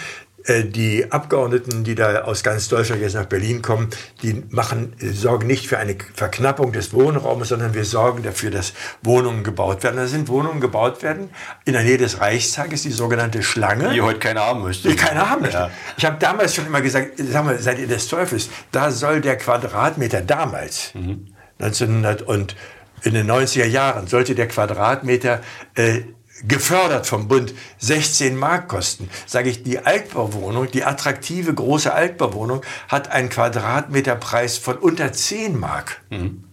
[0.45, 3.91] Äh, die Abgeordneten, die da aus ganz Deutschland jetzt nach Berlin kommen,
[4.23, 9.43] die machen, sorgen nicht für eine Verknappung des Wohnraumes, sondern wir sorgen dafür, dass Wohnungen
[9.43, 9.97] gebaut werden.
[9.97, 11.31] Da sind Wohnungen gebaut werden
[11.65, 13.93] in der Nähe des Reichstages, die sogenannte Schlange.
[13.93, 14.89] Die heute keiner haben möchte.
[14.89, 15.59] Die keiner haben möchte.
[15.59, 15.71] Ja.
[15.97, 18.49] Ich habe damals schon immer gesagt, sag mal, seid ihr des Teufels?
[18.71, 21.35] Da soll der Quadratmeter damals, mhm.
[21.59, 22.55] 1900 und
[23.03, 25.41] in den 90er Jahren, sollte der Quadratmeter
[25.75, 26.03] äh,
[26.47, 33.11] gefördert vom Bund 16 Mark kosten, sage ich, die Altbauwohnung, die attraktive große Altbauwohnung hat
[33.11, 36.01] einen Quadratmeterpreis von unter 10 Mark.
[36.11, 36.45] Mhm.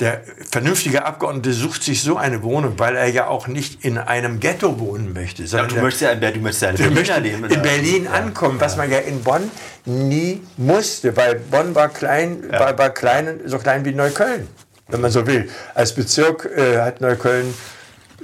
[0.00, 4.38] Der vernünftige Abgeordnete sucht sich so eine Wohnung, weil er ja auch nicht in einem
[4.38, 5.44] Ghetto wohnen möchte.
[5.48, 8.12] Sondern ja, du möchtest ja in, du möchtest ja in Berlin, leben, in Berlin ja.
[8.12, 9.50] ankommen, was man ja in Bonn
[9.86, 14.46] nie musste, weil Bonn war klein, war, war klein, so klein wie Neukölln,
[14.86, 15.48] wenn man so will.
[15.74, 17.52] Als Bezirk äh, hat Neukölln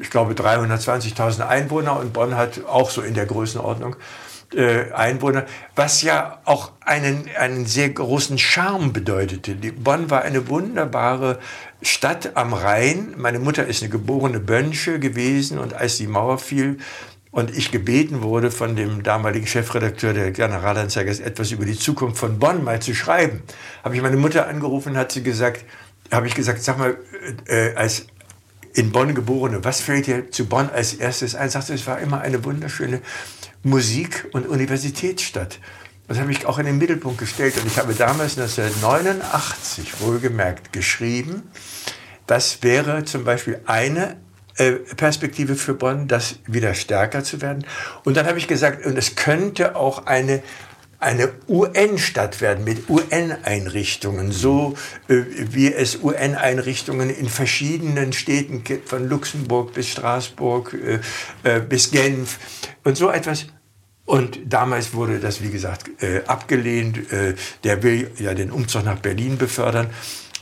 [0.00, 3.96] ich glaube, 320.000 Einwohner und Bonn hat auch so in der Größenordnung
[4.54, 9.54] äh, Einwohner, was ja auch einen, einen sehr großen Charme bedeutete.
[9.54, 11.38] Die Bonn war eine wunderbare
[11.82, 13.14] Stadt am Rhein.
[13.16, 16.78] Meine Mutter ist eine geborene Bönsche gewesen und als die Mauer fiel,
[17.34, 22.38] und ich gebeten wurde von dem damaligen Chefredakteur der Generalanzeiger etwas über die Zukunft von
[22.38, 23.42] Bonn mal zu schreiben,
[23.82, 25.64] habe ich meine Mutter angerufen, hat sie gesagt,
[26.12, 26.96] habe ich gesagt, sag mal,
[27.46, 28.06] äh, als
[28.74, 31.48] in Bonn geborene, was fällt dir zu Bonn als erstes ein?
[31.48, 33.00] Sagte, es war immer eine wunderschöne
[33.62, 35.60] Musik- und Universitätsstadt.
[36.08, 37.56] Das habe ich auch in den Mittelpunkt gestellt.
[37.56, 41.44] Und ich habe damals 1989 wohlgemerkt geschrieben,
[42.26, 44.16] das wäre zum Beispiel eine
[44.56, 47.64] äh, Perspektive für Bonn, das wieder stärker zu werden.
[48.02, 50.42] Und dann habe ich gesagt, und es könnte auch eine
[50.98, 54.74] eine UN-Stadt werden mit UN-Einrichtungen, so
[55.08, 61.00] äh, wie es UN-Einrichtungen in verschiedenen Städten gibt, von Luxemburg bis Straßburg äh,
[61.42, 62.38] äh, bis Genf
[62.84, 63.46] und so etwas.
[64.06, 67.10] Und damals wurde das, wie gesagt, äh, abgelehnt.
[67.12, 69.88] Äh, der will ja den Umzug nach Berlin befördern.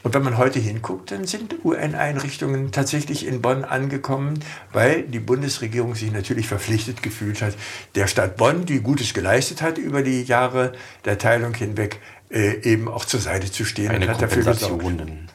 [0.02, 4.40] Und wenn man heute hinguckt, dann sind UN-Einrichtungen tatsächlich in Bonn angekommen,
[4.72, 7.54] weil die Bundesregierung sich natürlich verpflichtet gefühlt hat,
[7.94, 10.72] der Stadt Bonn, die Gutes geleistet hat über die Jahre
[11.04, 13.90] der Teilung hinweg, äh, eben auch zur Seite zu stehen.
[13.90, 14.22] Eine und hat.
[14.22, 14.42] Dafür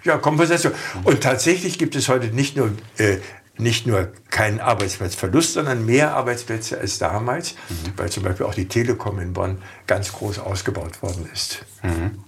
[0.04, 0.74] ja, Kompensation.
[1.04, 3.18] Und tatsächlich gibt es heute nicht nur äh,
[3.60, 7.94] nicht nur keinen Arbeitsplatzverlust, sondern mehr Arbeitsplätze als damals, mhm.
[7.98, 11.66] weil zum Beispiel auch die Telekom in Bonn ganz groß ausgebaut worden ist.
[11.82, 12.24] Mhm.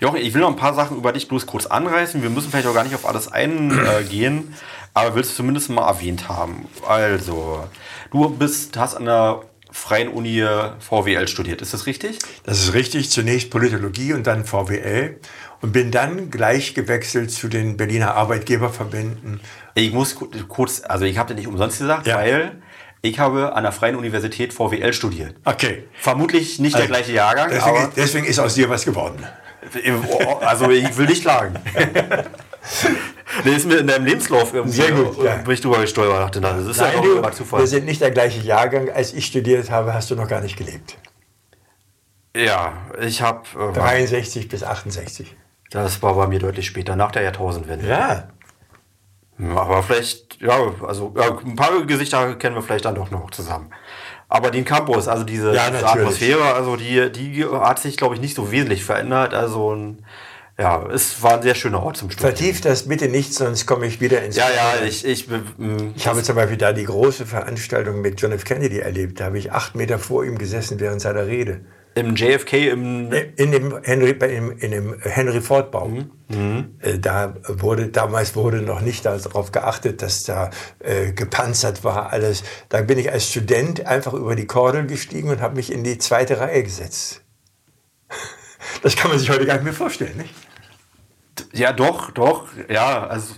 [0.00, 2.22] Jochen, ich will noch ein paar Sachen über dich bloß kurz anreißen.
[2.22, 4.54] Wir müssen vielleicht auch gar nicht auf alles eingehen,
[4.94, 6.68] aber willst du zumindest mal erwähnt haben.
[6.86, 7.68] Also,
[8.10, 10.44] du bist, hast an der Freien Uni
[10.78, 12.20] VWL studiert, ist das richtig?
[12.44, 13.10] Das ist richtig.
[13.10, 15.18] Zunächst Politologie und dann VWL
[15.62, 19.40] und bin dann gleich gewechselt zu den Berliner Arbeitgeberverbänden.
[19.74, 20.16] Ich muss
[20.48, 22.16] kurz, also ich habe dir nicht umsonst gesagt, ja.
[22.16, 22.62] weil
[23.02, 25.36] ich habe an der Freien Universität VWL studiert.
[25.44, 25.84] Okay.
[25.94, 27.50] Vermutlich nicht also der gleiche Jahrgang.
[27.50, 29.26] Deswegen, deswegen ist aus dir was geworden.
[30.40, 31.56] Also ich will nicht klagen.
[33.44, 35.36] Nee, ist mir in deinem Lebenslauf irgendwie Sehr gut, ja.
[35.36, 36.20] bin ich drüber gestolpert.
[36.20, 37.60] Dachte, das ist Nein, ja auch du, Zufall.
[37.60, 38.90] Wir sind nicht der gleiche Jahrgang.
[38.90, 40.96] Als ich studiert habe, hast du noch gar nicht gelebt.
[42.36, 43.42] Ja, ich habe...
[43.58, 45.36] Äh, 63 bis 68.
[45.70, 47.86] Das war bei mir deutlich später, nach der Jahrtausendwende.
[47.86, 48.28] Ja.
[49.38, 53.70] Aber vielleicht, ja, also ja, ein paar Gesichter kennen wir vielleicht dann doch noch zusammen.
[54.34, 58.20] Aber den Campus, also diese, ja, diese Atmosphäre, also die, die hat sich, glaube ich,
[58.20, 59.32] nicht so wesentlich verändert.
[59.32, 60.04] Also ein,
[60.58, 62.36] ja, es war ein sehr schöner Ort zum Studieren.
[62.36, 64.34] Vertieft das bitte nicht, sonst komme ich wieder ins.
[64.34, 65.04] Ja, ja, ich.
[65.04, 65.28] Ich,
[65.94, 68.44] ich habe zum Beispiel da die große Veranstaltung mit John F.
[68.44, 69.20] Kennedy erlebt.
[69.20, 71.60] Da habe ich acht Meter vor ihm gesessen während seiner Rede.
[71.94, 73.12] Im JFK im.
[73.36, 75.88] In dem Henry, in, in dem Henry Ford Bau.
[75.88, 76.10] Mhm.
[76.28, 77.00] Mhm.
[77.00, 82.42] Da wurde, damals wurde noch nicht darauf geachtet, dass da äh, gepanzert war alles.
[82.68, 85.98] Da bin ich als Student einfach über die Kordel gestiegen und habe mich in die
[85.98, 87.22] zweite Reihe gesetzt.
[88.82, 90.34] Das kann man sich heute gar nicht mehr vorstellen, nicht?
[91.52, 93.34] Ja, doch, doch, ja, also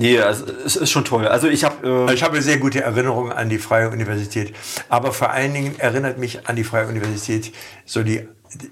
[0.00, 1.26] Nee, also, es ist schon toll.
[1.26, 4.54] Also ich habe äh ich habe sehr gute Erinnerungen an die Freie Universität,
[4.88, 7.52] aber vor allen Dingen erinnert mich an die Freie Universität
[7.84, 8.26] so die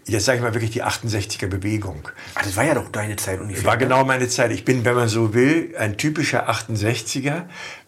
[0.06, 2.08] jetzt sage ich mal wirklich die 68er Bewegung.
[2.36, 3.64] Ach, das war ja doch deine Zeit ungefähr.
[3.64, 3.80] War ne?
[3.80, 4.52] genau meine Zeit.
[4.52, 7.42] Ich bin, wenn man so will, ein typischer 68er.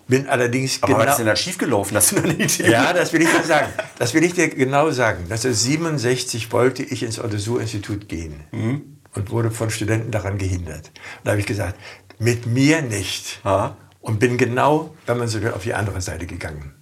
[0.08, 1.04] Bin allerdings Aber genau.
[1.04, 1.96] Was ist denn da schiefgelaufen?
[1.96, 2.70] Hast du eine Idee?
[2.70, 3.68] Ja, das will ich dir sagen.
[3.98, 5.24] Das will ich dir genau sagen.
[5.24, 8.98] 1967 wollte ich ins Otto-Suhr-Institut gehen mhm.
[9.14, 10.88] und wurde von Studenten daran gehindert.
[10.88, 11.78] Und da habe ich gesagt,
[12.18, 13.40] mit mir nicht.
[13.44, 13.76] Aha.
[14.00, 16.74] Und bin genau, wenn man so will, auf die andere Seite gegangen.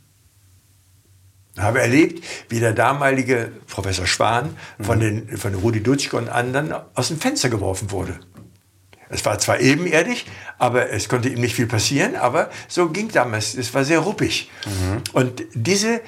[1.59, 5.01] Habe erlebt, wie der damalige Professor Spahn von, mhm.
[5.01, 8.21] den, von Rudi Dutschke und anderen aus dem Fenster geworfen wurde.
[9.09, 10.27] Es war zwar ebenerdig,
[10.59, 13.55] aber es konnte ihm nicht viel passieren, aber so ging damals.
[13.55, 14.51] Es war sehr ruppig.
[14.67, 15.03] Mhm.
[15.13, 16.01] Und diese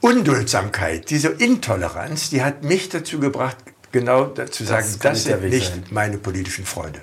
[0.00, 3.56] Unduldsamkeit, diese Intoleranz, die hat mich dazu gebracht,
[3.90, 5.84] genau zu sagen, das, das sind nicht sein.
[5.90, 7.00] meine politischen Freunde.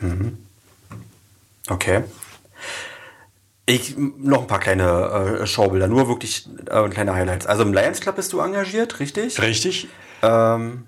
[0.00, 0.43] Mhm.
[1.68, 2.04] Okay.
[3.66, 7.46] Ich, noch ein paar kleine äh, Schaubilder, nur wirklich äh, kleine Highlights.
[7.46, 9.40] Also im Lions Club bist du engagiert, richtig?
[9.40, 9.88] Richtig.
[10.22, 10.86] Ähm,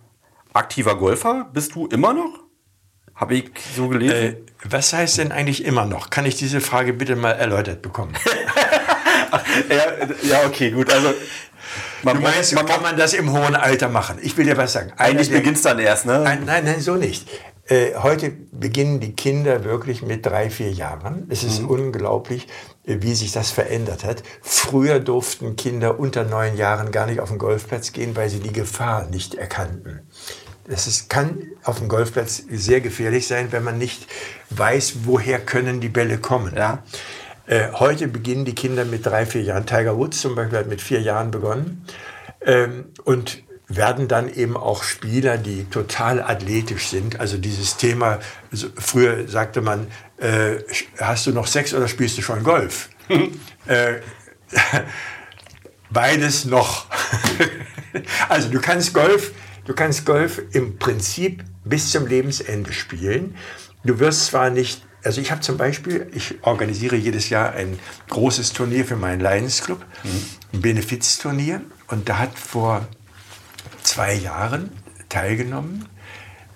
[0.52, 2.40] aktiver Golfer bist du immer noch?
[3.14, 4.14] Habe ich so gelesen.
[4.14, 4.36] Äh,
[4.68, 6.10] was heißt denn eigentlich immer noch?
[6.10, 8.12] Kann ich diese Frage bitte mal erläutert bekommen?
[9.70, 10.92] ja, ja, okay, gut.
[10.92, 11.14] Also
[12.02, 14.18] man du meinst, man, kann man das im hohen Alter machen?
[14.20, 14.92] Ich will dir was sagen.
[14.98, 16.22] Eigentlich beginnt es dann erst, ne?
[16.22, 17.26] Ein, nein, nein, so nicht.
[17.68, 21.26] Äh, heute beginnen die Kinder wirklich mit drei, vier Jahren.
[21.30, 21.70] Es ist mhm.
[21.70, 22.46] unglaublich,
[22.84, 24.22] äh, wie sich das verändert hat.
[24.40, 28.52] Früher durften Kinder unter neun Jahren gar nicht auf den Golfplatz gehen, weil sie die
[28.52, 30.02] Gefahr nicht erkannten.
[30.68, 34.06] Das ist, kann auf dem Golfplatz sehr gefährlich sein, wenn man nicht
[34.50, 36.54] weiß, woher können die Bälle kommen.
[36.56, 36.84] Ja.
[37.46, 39.66] Äh, heute beginnen die Kinder mit drei, vier Jahren.
[39.66, 41.84] Tiger Woods zum Beispiel hat mit vier Jahren begonnen.
[42.44, 47.18] Ähm, und werden dann eben auch Spieler, die total athletisch sind.
[47.18, 48.20] Also dieses Thema,
[48.76, 50.58] früher sagte man, äh,
[51.00, 52.90] hast du noch Sex oder spielst du schon Golf?
[53.66, 53.94] äh,
[55.90, 56.86] beides noch.
[58.28, 59.32] also du kannst Golf,
[59.64, 63.34] du kannst Golf im Prinzip bis zum Lebensende spielen.
[63.84, 68.52] Du wirst zwar nicht also ich habe zum Beispiel, ich organisiere jedes Jahr ein großes
[68.52, 70.24] Turnier für meinen Lions Club, mhm.
[70.54, 71.60] ein Benefizturnier.
[71.86, 72.88] Und da hat vor
[73.86, 74.70] zwei Jahren
[75.08, 75.88] teilgenommen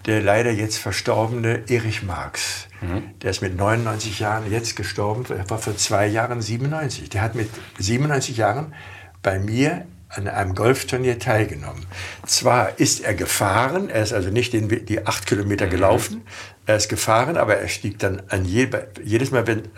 [0.06, 2.68] der leider jetzt verstorbene Erich Marx.
[2.80, 3.18] Mhm.
[3.22, 7.10] Der ist mit 99 Jahren jetzt gestorben, er war vor zwei Jahren 97.
[7.10, 8.74] Der hat mit 97 Jahren
[9.22, 11.86] bei mir an einem Golfturnier teilgenommen.
[12.26, 15.70] Zwar ist er gefahren, er ist also nicht den, die acht Kilometer mhm.
[15.70, 16.22] gelaufen,
[16.66, 18.68] er ist gefahren, aber er stieg dann an je,
[19.04, 19.68] jedes Mal, wenn,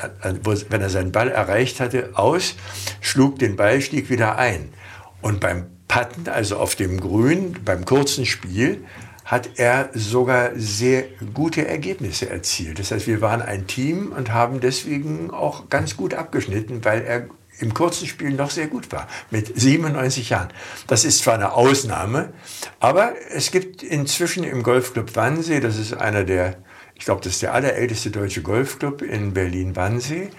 [0.69, 2.55] wenn er seinen Ball erreicht hatte, aus,
[3.01, 4.73] schlug den Ball, stieg wieder ein.
[5.21, 8.83] Und beim Patten, also auf dem Grün, beim kurzen Spiel,
[9.27, 12.79] hat er sogar sehr gute Ergebnisse erzielt.
[12.79, 17.27] Das heißt, wir waren ein Team und haben deswegen auch ganz gut abgeschnitten, weil er
[17.59, 20.49] im kurzen Spiel noch sehr gut war, mit 97 Jahren.
[20.87, 22.33] Das ist zwar eine Ausnahme,
[22.81, 26.57] aber es gibt inzwischen im Golfclub Wannsee, das ist einer der,
[26.95, 30.31] ich glaube, das ist der allerälteste deutsche Golfclub in Berlin-Wannsee,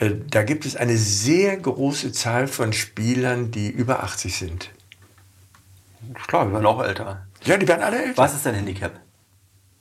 [0.00, 4.70] äh, da gibt es eine sehr große Zahl von Spielern, die über 80 sind.
[6.26, 7.26] Klar, wir werden auch älter.
[7.44, 8.22] Ja, die werden alle älter.
[8.22, 8.92] Was ist dein Handicap?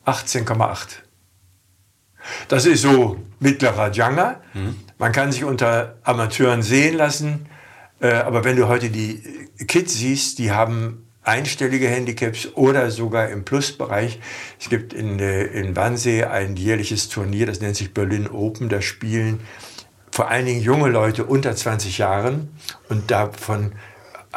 [0.06, 1.00] 18,8.
[2.48, 4.38] Das ist so mittlerer Jungle.
[4.54, 4.76] Mhm.
[4.98, 7.48] Man kann sich unter Amateuren sehen lassen.
[8.00, 9.22] Äh, aber wenn du heute die
[9.68, 14.20] Kids siehst, die haben einstellige Handicaps oder sogar im Plusbereich.
[14.60, 18.70] Es gibt in, äh, in Wannsee ein jährliches Turnier, das nennt sich Berlin Open.
[18.70, 19.42] Da spielen
[20.12, 22.50] vor allen Dingen junge Leute unter 20 Jahren
[22.88, 23.74] und davon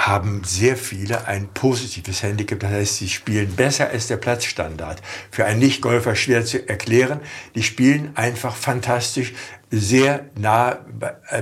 [0.06, 2.60] haben sehr viele ein positives Handicap.
[2.60, 5.02] Das heißt, sie spielen besser als der Platzstandard.
[5.30, 7.20] Für einen Nicht-Golfer schwer zu erklären.
[7.54, 9.34] Die spielen einfach fantastisch,
[9.70, 10.84] sehr nah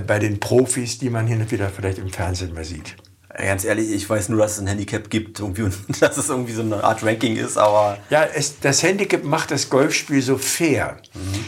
[0.07, 2.97] bei den Profis, die man hin und wieder vielleicht im Fernsehen mal sieht.
[3.37, 6.53] Ganz ehrlich, ich weiß nur, dass es ein Handicap gibt irgendwie und dass es irgendwie
[6.53, 7.99] so eine Art Ranking ist, aber.
[8.11, 10.99] Ja, es, das Handicap macht das Golfspiel so fair.
[11.15, 11.45] Mhm.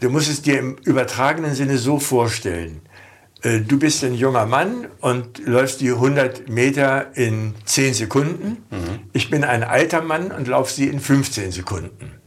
[0.00, 2.82] Du musst es dir im übertragenen Sinne so vorstellen.
[3.44, 8.64] Äh, du bist ein junger Mann und läufst die 100 Meter in 10 Sekunden.
[8.70, 9.00] Mhm.
[9.12, 12.20] Ich bin ein alter Mann und laufe sie in 15 Sekunden.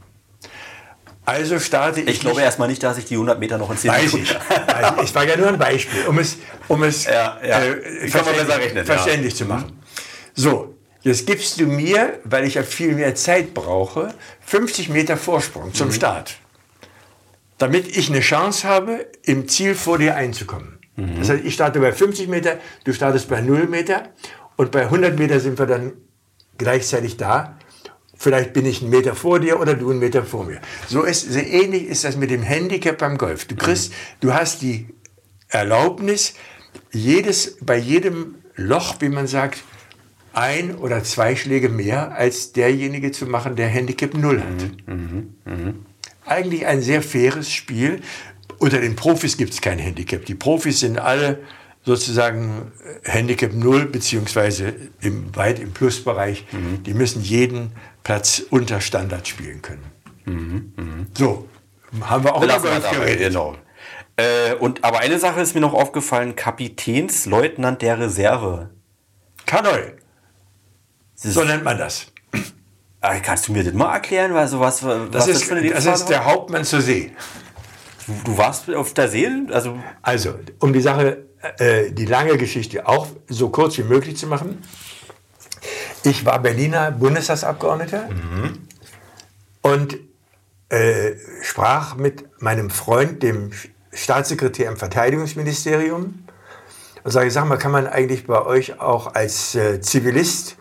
[1.25, 2.08] Also starte ich.
[2.08, 4.25] Ich glaube erstmal nicht, dass ich die 100 Meter noch in 10 Sekunden.
[4.25, 5.03] Ich.
[5.03, 6.38] ich war ja nur ein Beispiel, um es,
[6.69, 7.63] um es ja, ja.
[7.63, 9.39] Äh, verständlich, rechnen, verständlich ja.
[9.39, 9.82] zu machen.
[10.36, 14.13] So, jetzt gibst du mir, weil ich ja viel mehr Zeit brauche,
[14.45, 15.93] 50 Meter Vorsprung zum mhm.
[15.93, 16.36] Start.
[17.58, 20.77] Damit ich eine Chance habe, im Ziel vor dir einzukommen.
[20.98, 21.20] Mhm.
[21.20, 24.10] Das heißt, ich starte bei 50 Meter, du startest bei 0 Meter
[24.58, 25.94] und bei 100 Meter sind wir dann
[26.58, 27.58] gleichzeitig da.
[28.20, 30.60] Vielleicht bin ich einen Meter vor dir oder du einen Meter vor mir.
[30.88, 33.46] So ist so ähnlich ist das mit dem Handicap beim Golf.
[33.46, 33.96] Du kriegst, mhm.
[34.22, 34.90] du hast die
[35.50, 36.34] Erlaubnis,
[36.92, 39.64] jedes bei jedem Loch, wie man sagt,
[40.34, 44.88] ein oder zwei Schläge mehr als derjenige zu machen, der Handicap 0 hat.
[44.88, 45.74] Mhm, mh, mh.
[46.26, 48.02] Eigentlich ein sehr faires Spiel,
[48.60, 50.26] unter den Profis gibt es kein Handicap.
[50.26, 51.39] Die Profis sind alle
[51.84, 52.72] sozusagen
[53.04, 56.46] Handicap 0 beziehungsweise im, weit im Plusbereich.
[56.52, 56.84] Mhm.
[56.84, 57.72] Die müssen jeden
[58.04, 59.86] Platz unter Standard spielen können.
[60.26, 61.06] Mhm, mh.
[61.17, 61.48] So,
[62.02, 63.30] haben wir auch über Golf geredet.
[63.30, 63.56] Genau.
[64.17, 68.72] Äh, und, aber eine Sache ist mir noch aufgefallen, Kapitänsleutnant der Reserve.
[69.46, 69.93] Kanoi.
[71.15, 72.08] So nennt man das.
[73.02, 74.34] Äh, kannst du mir das mal erklären?
[74.34, 77.12] Was, was das, ist, das ist der Hauptmann zur See.
[78.24, 79.30] Du warst auf der See?
[79.52, 81.26] Also, also um die Sache,
[81.60, 84.63] äh, die lange Geschichte auch so kurz wie möglich zu machen.
[86.04, 88.60] Ich war Berliner Bundestagsabgeordneter mhm.
[89.62, 89.98] und
[90.70, 93.52] äh, sprach mit meinem Freund, dem
[93.91, 96.24] Staatssekretär im Verteidigungsministerium,
[97.04, 100.58] und sage, sag mal, kann man eigentlich bei euch auch als äh, Zivilist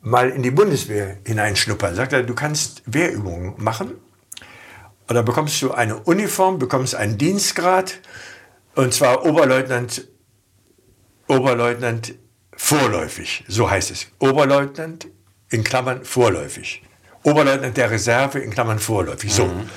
[0.00, 1.94] mal in die Bundeswehr hineinschnuppern?
[1.94, 3.92] Sagt er, du kannst Wehrübungen machen
[5.08, 7.98] und dann bekommst du eine Uniform, bekommst einen Dienstgrad,
[8.74, 10.06] und zwar Oberleutnant,
[11.26, 12.14] Oberleutnant
[12.54, 14.06] vorläufig, so heißt es.
[14.18, 15.08] Oberleutnant
[15.50, 16.82] in Klammern vorläufig.
[17.22, 19.46] Oberleutnant der Reserve in Klammern vorläufig, so.
[19.46, 19.68] Mhm.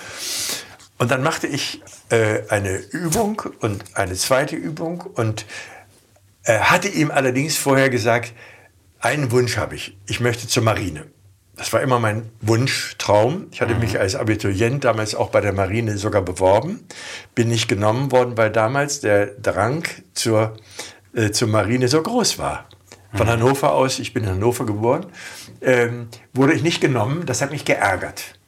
[0.98, 5.46] Und dann machte ich äh, eine Übung und eine zweite Übung und
[6.44, 8.34] äh, hatte ihm allerdings vorher gesagt,
[9.00, 11.08] einen Wunsch habe ich, ich möchte zur Marine.
[11.62, 13.46] Das war immer mein Wunschtraum.
[13.52, 13.82] Ich hatte mhm.
[13.82, 16.84] mich als Abiturient damals auch bei der Marine sogar beworben,
[17.36, 19.84] bin nicht genommen worden, weil damals der Drang
[20.16, 20.56] zur,
[21.14, 22.66] äh, zur Marine so groß war.
[23.14, 23.34] Von mhm.
[23.34, 25.06] Hannover aus, ich bin in Hannover geboren,
[25.62, 27.28] ähm, wurde ich nicht genommen.
[27.28, 28.40] Das hat mich geärgert.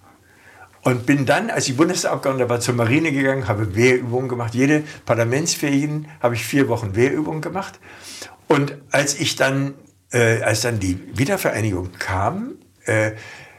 [0.81, 4.55] Und bin dann, als ich Bundestagsabgeordneter war, zur Marine gegangen, habe Wehrübungen gemacht.
[4.55, 7.79] Jede Parlamentsferien habe ich vier Wochen Wehrübungen gemacht.
[8.47, 9.75] Und als ich dann,
[10.11, 12.55] äh, als dann die Wiedervereinigung kam,
[12.85, 13.11] äh,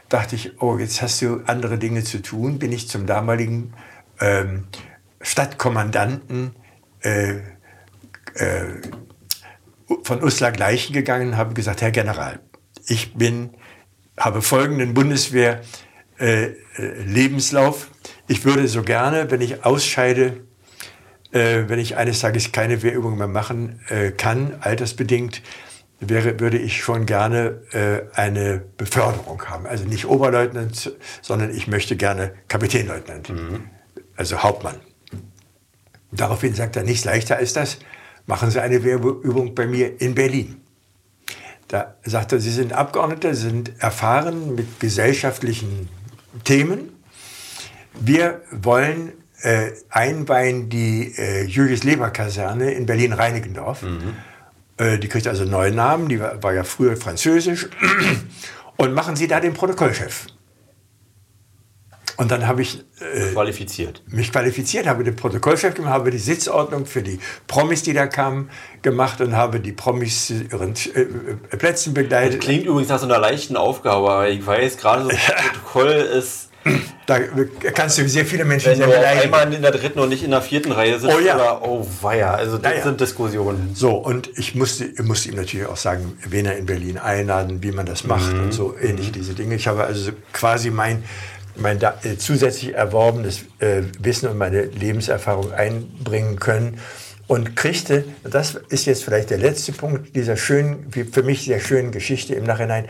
[0.09, 3.73] dachte ich, oh, jetzt hast du andere Dinge zu tun, bin ich zum damaligen
[4.19, 4.67] ähm,
[5.21, 6.55] Stadtkommandanten
[7.01, 7.37] äh,
[8.35, 8.81] äh,
[10.03, 12.39] von Uslar Gleichen gegangen und habe gesagt, Herr General,
[12.87, 13.51] ich bin,
[14.17, 15.61] habe folgenden Bundeswehr
[16.19, 16.53] äh, äh,
[17.05, 17.89] Lebenslauf.
[18.27, 20.45] Ich würde so gerne, wenn ich ausscheide,
[21.31, 25.41] äh, wenn ich eines Tages keine Wehrübung mehr machen äh, kann, altersbedingt,
[26.09, 29.65] wäre, würde ich schon gerne äh, eine Beförderung haben.
[29.65, 33.69] Also nicht Oberleutnant, sondern ich möchte gerne Kapitänleutnant, mhm.
[34.15, 34.75] also Hauptmann.
[36.11, 37.79] Daraufhin sagt er, nichts leichter als das.
[38.25, 40.61] Machen Sie eine Wehrübung bei mir in Berlin.
[41.67, 45.89] Da sagt er, Sie sind Abgeordneter, Sie sind erfahren mit gesellschaftlichen
[46.43, 46.89] Themen.
[47.99, 53.83] Wir wollen äh, einweihen die äh, Julius-Leber-Kaserne in Berlin-Reinickendorf.
[53.83, 54.15] Mhm.
[54.77, 57.69] Äh, die kriegt also einen neuen Namen, die war, ja früher französisch.
[58.77, 60.27] Und machen Sie da den Protokollchef.
[62.17, 64.01] Und dann habe ich äh, qualifiziert.
[64.07, 68.49] mich qualifiziert, habe den Protokollchef gemacht, habe die Sitzordnung für die Promis, die da kamen,
[68.81, 72.39] gemacht und habe die Promis ihren äh, Plätzen begleitet.
[72.39, 75.33] Das klingt übrigens nach so einer leichten Aufgabe, aber ich weiß, gerade so ein ja.
[75.33, 76.44] Protokoll ist
[77.05, 77.19] da
[77.73, 80.31] kannst du sehr viele Menschen Wenn sehr du einmal in der dritten und nicht in
[80.31, 81.35] der vierten Reihe sitzt, oh ja.
[81.35, 82.83] Oder, oh weia, also das ja.
[82.83, 83.71] sind Diskussionen.
[83.75, 87.71] So, und ich musste, musste ihm natürlich auch sagen, wen er in Berlin einladen, wie
[87.71, 88.45] man das macht mhm.
[88.45, 89.55] und so ähnlich diese Dinge.
[89.55, 91.03] Ich habe also quasi mein,
[91.55, 96.79] mein äh, zusätzlich erworbenes äh, Wissen und meine Lebenserfahrung einbringen können
[97.27, 101.91] und kriegte, das ist jetzt vielleicht der letzte Punkt dieser schönen, für mich sehr schönen
[101.91, 102.85] Geschichte im Nachhinein,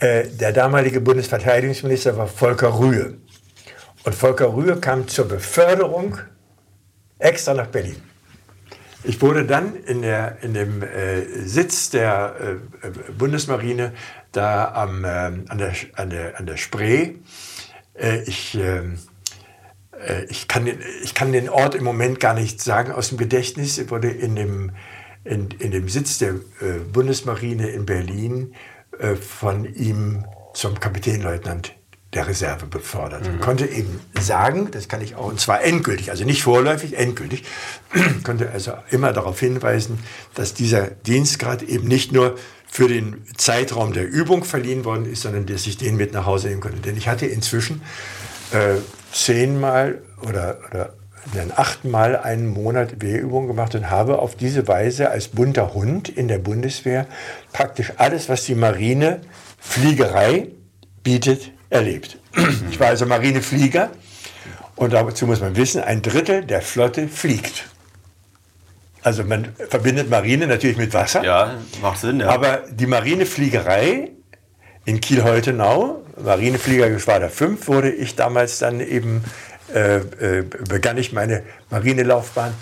[0.00, 3.18] äh, der damalige Bundesverteidigungsminister war Volker Rühe.
[4.04, 6.18] Und Volker Rühe kam zur Beförderung
[7.18, 8.00] extra nach Berlin.
[9.04, 12.34] Ich wurde dann in, der, in dem äh, Sitz der
[12.82, 13.92] äh, Bundesmarine
[14.32, 17.16] da am, äh, an, der, an, der, an der Spree.
[17.94, 18.98] Äh, ich, ähm,
[20.06, 23.18] äh, ich, kann den, ich kann den Ort im Moment gar nicht sagen aus dem
[23.18, 23.76] Gedächtnis.
[23.76, 24.72] Ich wurde in dem,
[25.24, 26.36] in, in dem Sitz der
[26.92, 28.54] Bundesmarine in Berlin
[29.00, 30.24] äh, von ihm
[30.54, 31.74] zum Kapitänleutnant
[32.12, 33.26] der Reserve befördert.
[33.26, 33.40] Mhm.
[33.40, 37.44] Konnte eben sagen, das kann ich auch, und zwar endgültig, also nicht vorläufig, endgültig,
[38.24, 40.00] konnte also immer darauf hinweisen,
[40.34, 42.36] dass dieser Dienstgrad eben nicht nur
[42.66, 46.48] für den Zeitraum der Übung verliehen worden ist, sondern dass ich den mit nach Hause
[46.48, 46.80] nehmen konnte.
[46.80, 47.82] Denn ich hatte inzwischen
[48.52, 48.76] äh,
[49.12, 50.94] zehnmal oder, oder
[51.34, 56.28] dann achtmal einen Monat Wehrübung gemacht und habe auf diese Weise als bunter Hund in
[56.28, 57.06] der Bundeswehr
[57.52, 59.20] praktisch alles, was die Marine
[59.58, 60.48] Fliegerei
[61.02, 62.18] bietet, erlebt.
[62.70, 63.90] Ich war also Marineflieger
[64.76, 67.66] und dazu muss man wissen, ein Drittel der Flotte fliegt.
[69.02, 71.24] Also man verbindet Marine natürlich mit Wasser.
[71.24, 72.28] Ja, macht Sinn, ja.
[72.28, 74.10] Aber die Marinefliegerei
[74.84, 79.24] in Kiel-Heutenau, Marinefliegergeschwader 5, wurde ich damals dann eben
[79.74, 82.54] äh, äh, begann ich meine Marinelaufbahn.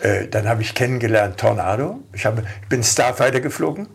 [0.00, 2.00] Äh, dann habe ich kennengelernt Tornado.
[2.12, 3.88] Ich, habe, ich bin Starfighter geflogen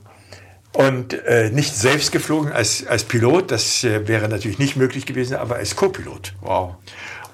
[0.74, 3.52] und äh, nicht selbst geflogen als, als Pilot.
[3.52, 6.34] Das äh, wäre natürlich nicht möglich gewesen, aber als Co-Pilot.
[6.42, 6.76] Wow.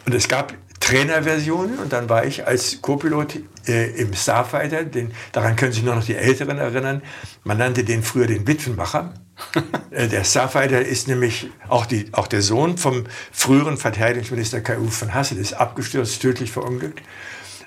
[0.06, 4.84] Und es gab Trainerversionen und dann war ich als Co-Pilot äh, im Starfighter.
[4.84, 7.02] Den, daran können sich nur noch die Älteren erinnern.
[7.44, 9.14] Man nannte den früher den Witwenmacher.
[9.92, 14.92] Äh, der Starfighter ist nämlich auch, die, auch der Sohn vom früheren Verteidigungsminister Kai Uwe
[14.92, 17.02] von Hassel, ist abgestürzt, tödlich verunglückt.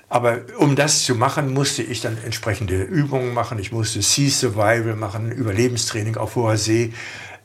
[0.07, 3.59] Aber um das zu machen, musste ich dann entsprechende Übungen machen.
[3.59, 6.93] Ich musste Sea Survival machen, Überlebenstraining auf hoher See.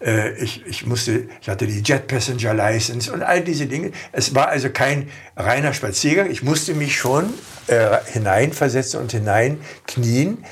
[0.01, 3.93] Äh, ich, ich, musste, ich hatte die Jet Passenger License und all diese Dinge.
[4.13, 6.31] Es war also kein reiner Spaziergang.
[6.31, 7.33] Ich musste mich schon
[7.67, 10.45] äh, hineinversetzen und hineinknien.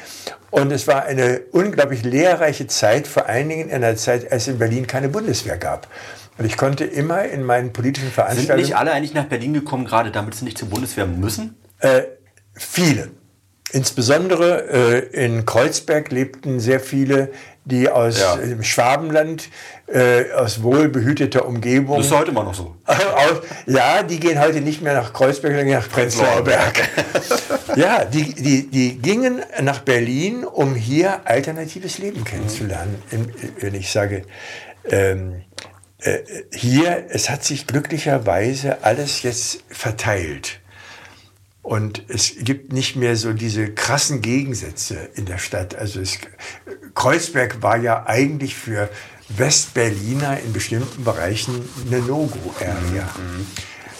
[0.51, 4.49] Und es war eine unglaublich lehrreiche Zeit, vor allen Dingen in einer Zeit, als es
[4.49, 5.89] in Berlin keine Bundeswehr gab.
[6.39, 8.59] Und ich konnte immer in meinen politischen Veranstaltungen.
[8.59, 11.57] Sind nicht alle eigentlich nach Berlin gekommen, gerade damit sie nicht zur Bundeswehr müssen?
[11.81, 12.03] Äh,
[12.55, 13.11] viele.
[13.73, 14.69] Insbesondere
[15.13, 17.33] äh, in Kreuzberg lebten sehr viele,
[17.67, 18.37] die aus ja.
[18.37, 19.51] dem Schwabenland,
[19.87, 21.99] äh, aus wohlbehüteter Umgebung.
[21.99, 22.75] Das ist heute immer noch so.
[23.67, 26.89] ja, die gehen heute nicht mehr nach Kreuzberg, sondern nach Prenzlauer Berg.
[27.77, 33.03] ja, die, die, die gingen nach Berlin, um hier alternatives Leben kennenzulernen.
[33.61, 34.23] Wenn ich sage,
[34.89, 35.43] Ähm,
[35.99, 36.19] äh,
[36.53, 40.61] hier, es hat sich glücklicherweise alles jetzt verteilt.
[41.67, 45.75] Und es gibt nicht mehr so diese krassen Gegensätze in der Stadt.
[45.75, 46.21] Also es,
[46.95, 48.89] Kreuzberg war ja eigentlich für
[49.31, 53.03] Westberliner in bestimmten Bereichen eine No-Go-Area.
[53.03, 53.47] Mhm.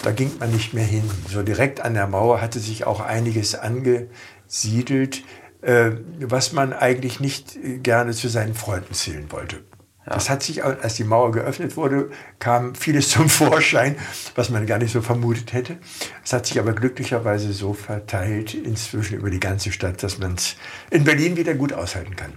[0.05, 1.11] Da ging man nicht mehr hin.
[1.29, 5.25] So direkt an der Mauer hatte sich auch einiges angesiedelt,
[5.63, 5.91] äh,
[6.21, 9.65] was man eigentlich nicht gerne zu seinen Freunden zählen wollte.
[10.07, 10.15] Ja.
[10.15, 13.97] Das hat sich, als die Mauer geöffnet wurde, kam vieles zum Vorschein,
[14.37, 15.79] was man gar nicht so vermutet hätte.
[16.25, 20.57] Es hat sich aber glücklicherweise so verteilt inzwischen über die ganze Stadt, dass man es
[20.91, 22.35] in Berlin wieder gut aushalten kann.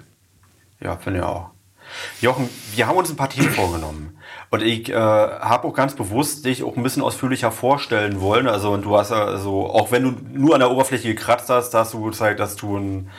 [0.80, 1.51] Ja, finde ich auch.
[2.22, 4.17] Jochen, wir haben uns ein paar Themen vorgenommen.
[4.51, 8.47] Und ich äh, habe auch ganz bewusst dich auch ein bisschen ausführlicher vorstellen wollen.
[8.47, 11.93] Also, und du hast also, auch wenn du nur an der Oberfläche gekratzt hast, hast
[11.93, 13.09] du gezeigt, dass du ein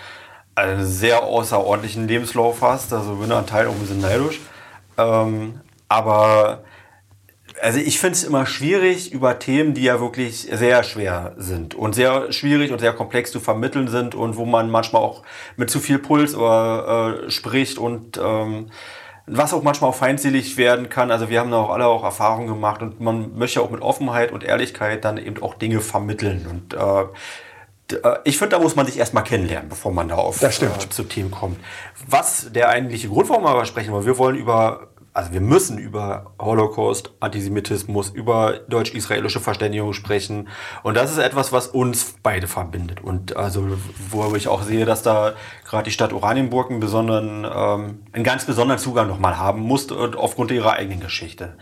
[0.60, 2.92] einen sehr außerordentlichen Lebenslauf hast.
[2.92, 4.40] Also bin an Teil auch ein bisschen neidisch.
[4.98, 6.62] Ähm, aber
[7.60, 11.94] also ich finde es immer schwierig über Themen, die ja wirklich sehr schwer sind und
[11.94, 15.22] sehr schwierig und sehr komplex zu vermitteln sind und wo man manchmal auch
[15.56, 18.70] mit zu viel Puls oder, äh, spricht und ähm,
[19.26, 21.10] was auch manchmal auch feindselig werden kann.
[21.10, 24.32] Also wir haben da auch alle auch Erfahrungen gemacht und man möchte auch mit Offenheit
[24.32, 27.04] und Ehrlichkeit dann eben auch Dinge vermitteln und äh,
[28.24, 30.50] ich finde, da muss man sich erstmal kennenlernen, bevor man da auf äh,
[30.90, 31.58] zu Themen kommt.
[32.06, 35.78] Was der eigentliche Grund, warum wir aber sprechen wollen, wir wollen über, also wir müssen
[35.78, 40.48] über Holocaust, Antisemitismus, über deutsch-israelische Verständigung sprechen.
[40.82, 43.00] Und das ist etwas, was uns beide verbindet.
[43.02, 43.66] Und also,
[44.10, 45.34] wo ich auch sehe, dass da
[45.64, 50.50] gerade die Stadt Oranienburg einen besonderen, ähm, einen ganz besonderen Zugang nochmal haben muss, aufgrund
[50.50, 51.56] ihrer eigenen Geschichte.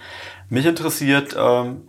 [0.49, 1.83] Mich interessiert, ähm,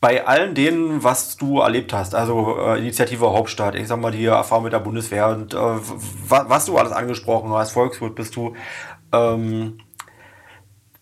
[0.00, 4.24] bei allen denen, was du erlebt hast, also äh, Initiative Hauptstadt, ich sag mal die
[4.24, 8.54] Erfahrung mit der Bundeswehr und äh, was du alles angesprochen hast, Volkswirt bist du,
[9.12, 9.78] ähm,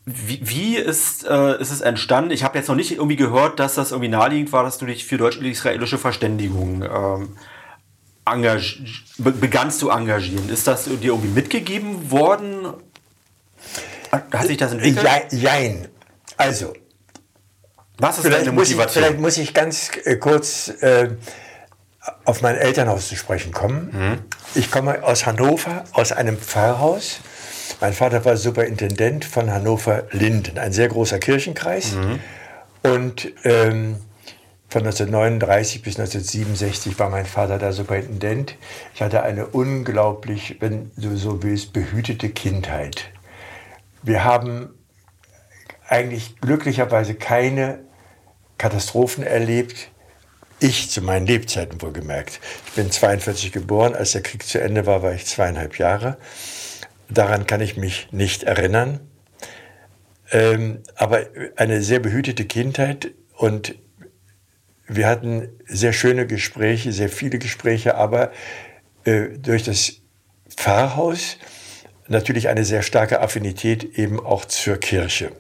[0.04, 2.30] wie, wie ist, äh, ist es entstanden?
[2.30, 5.04] Ich habe jetzt noch nicht irgendwie gehört, dass das irgendwie naheliegend war, dass du dich
[5.04, 7.36] für deutsch-israelische Verständigung ähm,
[9.18, 10.48] be begannst zu engagieren.
[10.48, 12.72] Ist das dir irgendwie mitgegeben worden?
[14.10, 15.06] Hat sich das entwickelt?
[15.30, 15.88] Jein.
[16.36, 16.72] Also,
[17.98, 19.20] was ist vielleicht deine Motivation?
[19.20, 21.10] Muss ich, vielleicht muss ich ganz äh, kurz äh,
[22.24, 23.90] auf mein Elternhaus zu sprechen kommen.
[23.92, 24.18] Mhm.
[24.54, 27.20] Ich komme aus Hannover, aus einem Pfarrhaus.
[27.80, 31.92] Mein Vater war Superintendent von Hannover-Linden, ein sehr großer Kirchenkreis.
[31.92, 32.20] Mhm.
[32.82, 33.96] Und ähm,
[34.68, 38.56] von 1939 bis 1967 war mein Vater da Superintendent.
[38.94, 43.10] Ich hatte eine unglaublich, wenn du so willst, behütete Kindheit.
[44.02, 44.70] Wir haben
[45.88, 47.80] eigentlich glücklicherweise keine
[48.58, 49.90] Katastrophen erlebt.
[50.60, 52.40] Ich zu meinen Lebzeiten wohlgemerkt.
[52.66, 56.18] Ich bin 42 geboren, als der Krieg zu Ende war, war ich zweieinhalb Jahre.
[57.08, 59.00] Daran kann ich mich nicht erinnern.
[60.30, 63.76] Ähm, aber eine sehr behütete Kindheit und
[64.86, 68.32] wir hatten sehr schöne Gespräche, sehr viele Gespräche, aber
[69.04, 70.00] äh, durch das
[70.54, 71.38] Pfarrhaus
[72.08, 75.32] natürlich eine sehr starke Affinität eben auch zur Kirche.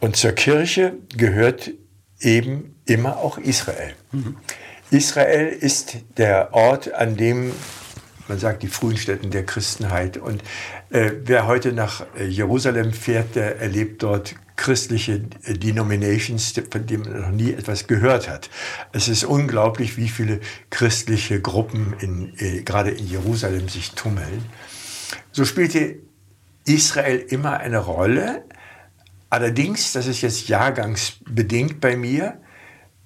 [0.00, 1.72] Und zur Kirche gehört
[2.20, 3.94] eben immer auch Israel.
[4.90, 7.52] Israel ist der Ort, an dem
[8.28, 10.16] man sagt, die frühen Städten der Christenheit.
[10.16, 10.42] Und
[10.90, 17.04] äh, wer heute nach äh, Jerusalem fährt, der erlebt dort christliche äh, Denominations, von denen
[17.04, 18.50] man noch nie etwas gehört hat.
[18.92, 20.40] Es ist unglaublich, wie viele
[20.70, 24.44] christliche Gruppen in, äh, gerade in Jerusalem sich tummeln.
[25.32, 25.96] So spielte
[26.64, 28.42] Israel immer eine Rolle,
[29.28, 32.40] Allerdings, das ist jetzt jahrgangsbedingt bei mir,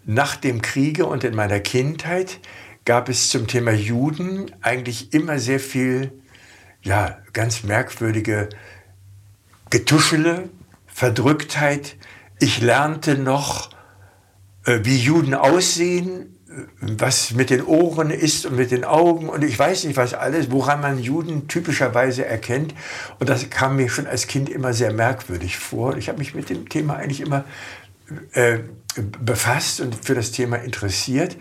[0.05, 2.41] nach dem Kriege und in meiner Kindheit
[2.85, 6.13] gab es zum Thema Juden eigentlich immer sehr viel,
[6.83, 8.49] ja, ganz merkwürdige
[9.71, 10.49] Getuschele,
[10.87, 11.97] Verdrücktheit.
[12.39, 13.71] Ich lernte noch,
[14.65, 16.37] äh, wie Juden aussehen,
[16.81, 20.51] was mit den Ohren ist und mit den Augen und ich weiß nicht was alles,
[20.51, 22.75] woran man Juden typischerweise erkennt.
[23.19, 25.97] Und das kam mir schon als Kind immer sehr merkwürdig vor.
[25.97, 27.45] Ich habe mich mit dem Thema eigentlich immer
[28.33, 28.59] äh,
[29.25, 31.37] befasst und für das Thema interessiert.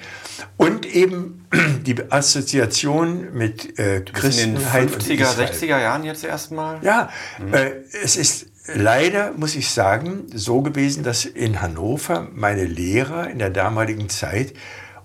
[0.58, 1.48] Und eben
[1.86, 4.92] die Assoziation mit äh, Christenheit.
[4.92, 6.84] In den 50er, 60er Jahren jetzt erstmal?
[6.84, 7.10] Ja,
[7.40, 7.54] mhm.
[7.54, 7.72] äh,
[8.04, 13.50] es ist leider, muss ich sagen, so gewesen, dass in Hannover meine Lehrer in der
[13.50, 14.54] damaligen Zeit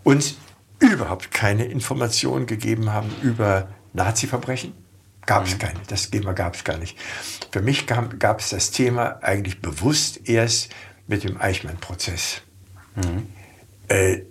[0.05, 0.37] uns
[0.79, 4.75] überhaupt keine Informationen gegeben haben über Nazi-Verbrechen.
[5.27, 5.59] Gab es mhm.
[5.59, 6.99] keine, das Thema gab es gar nicht.
[7.51, 10.71] Für mich gab es das Thema eigentlich bewusst erst
[11.07, 12.43] mit dem Eichmann-Prozess.
[12.97, 13.27] Mhm.
[13.89, 14.23] Äh,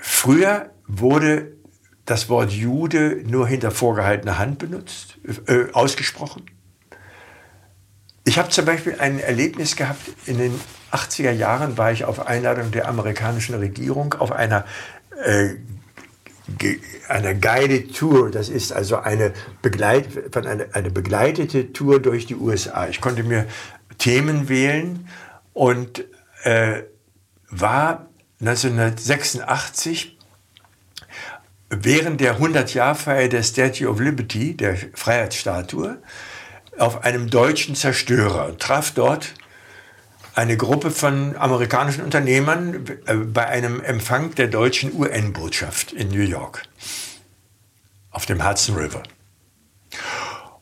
[0.00, 1.56] früher wurde
[2.04, 6.44] das Wort Jude nur hinter vorgehaltener Hand benutzt, äh, ausgesprochen.
[8.26, 10.58] Ich habe zum Beispiel ein Erlebnis gehabt, in den
[10.92, 14.64] 80er Jahren war ich auf Einladung der amerikanischen Regierung auf einer,
[15.22, 15.56] äh,
[17.08, 18.30] einer Guided Tour.
[18.30, 22.88] Das ist also eine, Begleit, von eine, eine begleitete Tour durch die USA.
[22.88, 23.46] Ich konnte mir
[23.98, 25.06] Themen wählen
[25.52, 26.06] und
[26.44, 26.82] äh,
[27.50, 28.08] war
[28.40, 30.16] 1986
[31.68, 35.98] während der 100-Jahr-Feier der Statue of Liberty, der Freiheitsstatue,
[36.78, 39.34] auf einem deutschen Zerstörer und traf dort
[40.34, 46.62] eine Gruppe von amerikanischen Unternehmern äh, bei einem Empfang der deutschen UN-Botschaft in New York
[48.10, 49.02] auf dem Hudson River.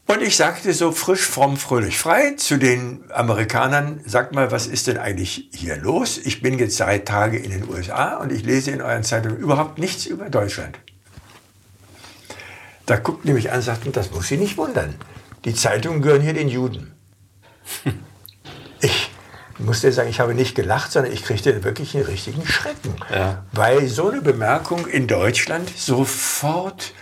[0.07, 4.87] Und ich sagte so frisch, fromm, fröhlich, frei zu den Amerikanern, sagt mal, was ist
[4.87, 6.19] denn eigentlich hier los?
[6.19, 9.79] Ich bin jetzt drei Tage in den USA und ich lese in euren Zeitungen überhaupt
[9.79, 10.79] nichts über Deutschland.
[12.85, 14.97] Da guckten die mich an und sagten, das muss Sie nicht wundern.
[15.45, 16.95] Die Zeitungen gehören hier den Juden.
[18.81, 19.11] Ich
[19.59, 22.95] musste sagen, ich habe nicht gelacht, sondern ich kriegte wirklich einen richtigen Schrecken.
[23.13, 23.45] Ja.
[23.53, 26.93] Weil so eine Bemerkung in Deutschland sofort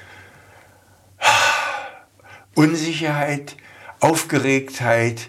[2.54, 3.56] Unsicherheit,
[4.00, 5.28] Aufgeregtheit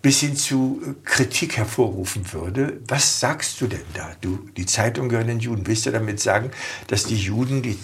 [0.00, 2.80] bis hin zu Kritik hervorrufen würde.
[2.86, 4.12] Was sagst du denn da?
[4.20, 5.66] Du, die Zeitung gehören den Juden.
[5.66, 6.50] Willst du damit sagen,
[6.86, 7.76] dass die Juden die,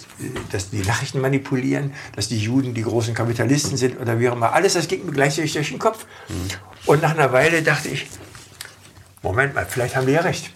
[0.53, 4.53] dass die Nachrichten manipulieren, dass die Juden die großen Kapitalisten sind oder wie auch immer?
[4.53, 6.07] Alles das ging mir gleichzeitig durch den Kopf.
[6.29, 6.35] Mhm.
[6.87, 8.07] Und nach einer Weile dachte ich,
[9.23, 10.51] Moment mal, vielleicht haben die ja recht.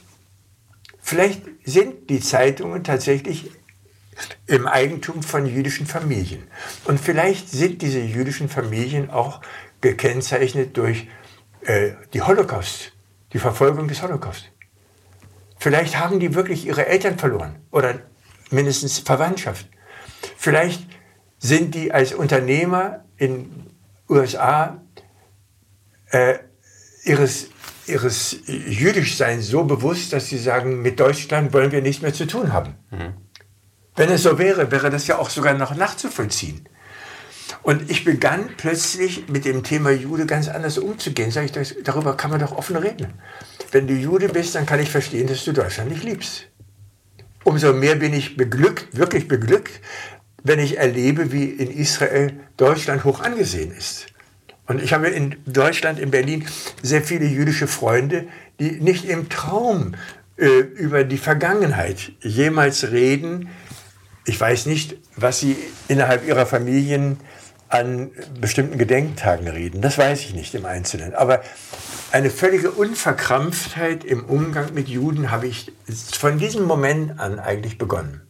[1.01, 3.51] Vielleicht sind die Zeitungen tatsächlich
[4.47, 6.43] im Eigentum von jüdischen Familien.
[6.85, 9.41] Und vielleicht sind diese jüdischen Familien auch
[9.81, 11.09] gekennzeichnet durch
[11.63, 12.93] äh, die Holocaust,
[13.33, 14.51] die Verfolgung des Holocaust.
[15.59, 18.01] Vielleicht haben die wirklich ihre Eltern verloren oder
[18.51, 19.67] mindestens Verwandtschaft.
[20.37, 20.87] Vielleicht
[21.39, 23.51] sind die als Unternehmer in
[24.09, 24.81] USA
[26.11, 26.39] äh,
[27.05, 27.49] ihres,
[27.87, 32.53] ihres Jüdischseins so bewusst, dass sie sagen, mit Deutschland wollen wir nichts mehr zu tun
[32.53, 32.75] haben.
[32.91, 33.15] Mhm.
[33.97, 36.69] Wenn es so wäre, wäre das ja auch sogar noch nachzuvollziehen.
[37.63, 41.31] Und ich begann plötzlich mit dem Thema Jude ganz anders umzugehen.
[41.31, 43.15] Sag ich, das, darüber kann man doch offen reden.
[43.71, 46.49] Wenn du Jude bist, dann kann ich verstehen, dass du Deutschland nicht liebst.
[47.45, 49.81] Umso mehr bin ich beglückt, wirklich beglückt,
[50.43, 54.07] wenn ich erlebe, wie in Israel Deutschland hoch angesehen ist.
[54.67, 56.45] Und ich habe in Deutschland, in Berlin,
[56.83, 58.29] sehr viele jüdische Freunde,
[58.61, 59.95] die nicht im Traum
[60.37, 63.49] äh, über die Vergangenheit jemals reden,
[64.29, 65.57] ich weiß nicht, was Sie
[65.89, 67.19] innerhalb Ihrer Familien
[67.69, 68.11] an
[68.41, 69.81] bestimmten Gedenktagen reden.
[69.83, 71.14] Das weiß ich nicht im Einzelnen.
[71.14, 71.43] Aber
[72.12, 75.73] eine völlige Unverkrampftheit im Umgang mit Juden habe ich
[76.12, 78.23] von diesem Moment an eigentlich begonnen.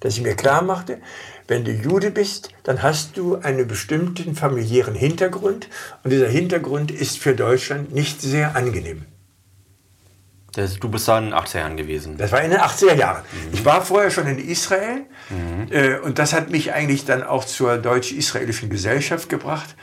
[0.00, 0.98] Dass ich mir klar machte,
[1.46, 5.68] wenn du Jude bist, dann hast du einen bestimmten familiären Hintergrund
[6.02, 9.04] und dieser Hintergrund ist für Deutschland nicht sehr angenehm.
[10.54, 12.16] Das, du bist da in den 80er Jahren gewesen.
[12.16, 13.22] Das war in den 80er Jahren.
[13.22, 13.54] Mhm.
[13.54, 15.66] Ich war vorher schon in Israel mhm.
[15.70, 19.74] äh, und das hat mich eigentlich dann auch zur deutsch-israelischen Gesellschaft gebracht.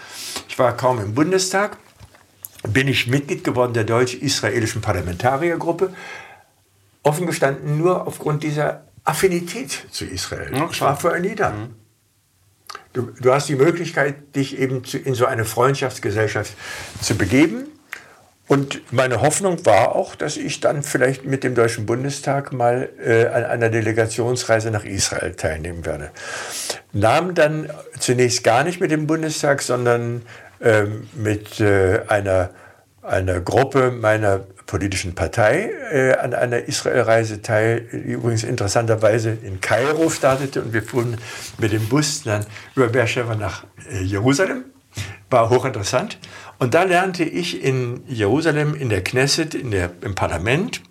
[0.48, 1.78] Ich war kaum im Bundestag,
[2.68, 5.94] bin ich Mitglied geworden der deutsch-israelischen Parlamentariergruppe.
[7.04, 10.56] Offen gestanden nur aufgrund dieser Affinität zu Israel.
[10.56, 11.50] Ja, ich war vorher nie da.
[11.50, 11.76] Mhm.
[12.94, 16.54] Du, du, hast die Möglichkeit, dich eben zu, in so eine Freundschaftsgesellschaft
[17.02, 17.71] zu begeben.
[18.52, 23.28] Und meine Hoffnung war auch, dass ich dann vielleicht mit dem Deutschen Bundestag mal äh,
[23.28, 26.12] an einer Delegationsreise nach Israel teilnehmen werde.
[26.92, 30.24] Nahm dann zunächst gar nicht mit dem Bundestag, sondern
[30.60, 32.50] ähm, mit äh, einer,
[33.02, 40.10] einer Gruppe meiner politischen Partei äh, an einer Israelreise teil, die übrigens interessanterweise in Kairo
[40.10, 41.16] startete und wir fuhren
[41.58, 42.46] mit dem Bus dann
[42.76, 44.66] über Beersheba nach äh, Jerusalem.
[45.30, 46.20] War hochinteressant.
[46.62, 50.84] Und da lernte ich in Jerusalem, in der Knesset, in der, im Parlament,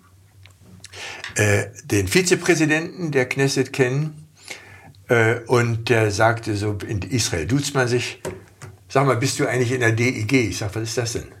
[1.35, 4.27] äh, den Vizepräsidenten der Knesset kennen.
[5.07, 8.21] Äh, und der sagte so, in Israel duzt man sich,
[8.89, 10.49] sag mal, bist du eigentlich in der DIG?
[10.49, 11.31] Ich sage, was ist das denn?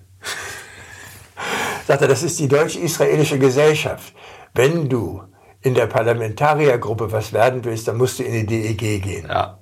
[1.85, 4.13] Sagt er, das ist die deutsch-israelische Gesellschaft.
[4.53, 5.23] Wenn du
[5.59, 9.25] in der Parlamentariergruppe was werden willst, dann musst du in die DEG gehen.
[9.27, 9.59] Ja.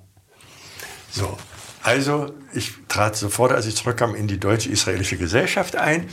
[1.10, 1.36] So,
[1.82, 6.08] also ich trat sofort, als ich zurückkam, in die deutsch-israelische Gesellschaft ein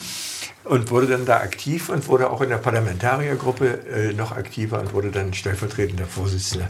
[0.63, 4.93] und wurde dann da aktiv und wurde auch in der Parlamentariergruppe äh, noch aktiver und
[4.93, 6.69] wurde dann stellvertretender Vorsitzender.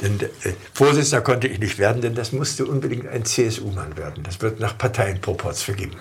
[0.00, 4.22] Denn äh, Vorsitzender konnte ich nicht werden, denn das musste unbedingt ein CSU-Mann werden.
[4.22, 5.96] Das wird nach Parteienproports vergeben.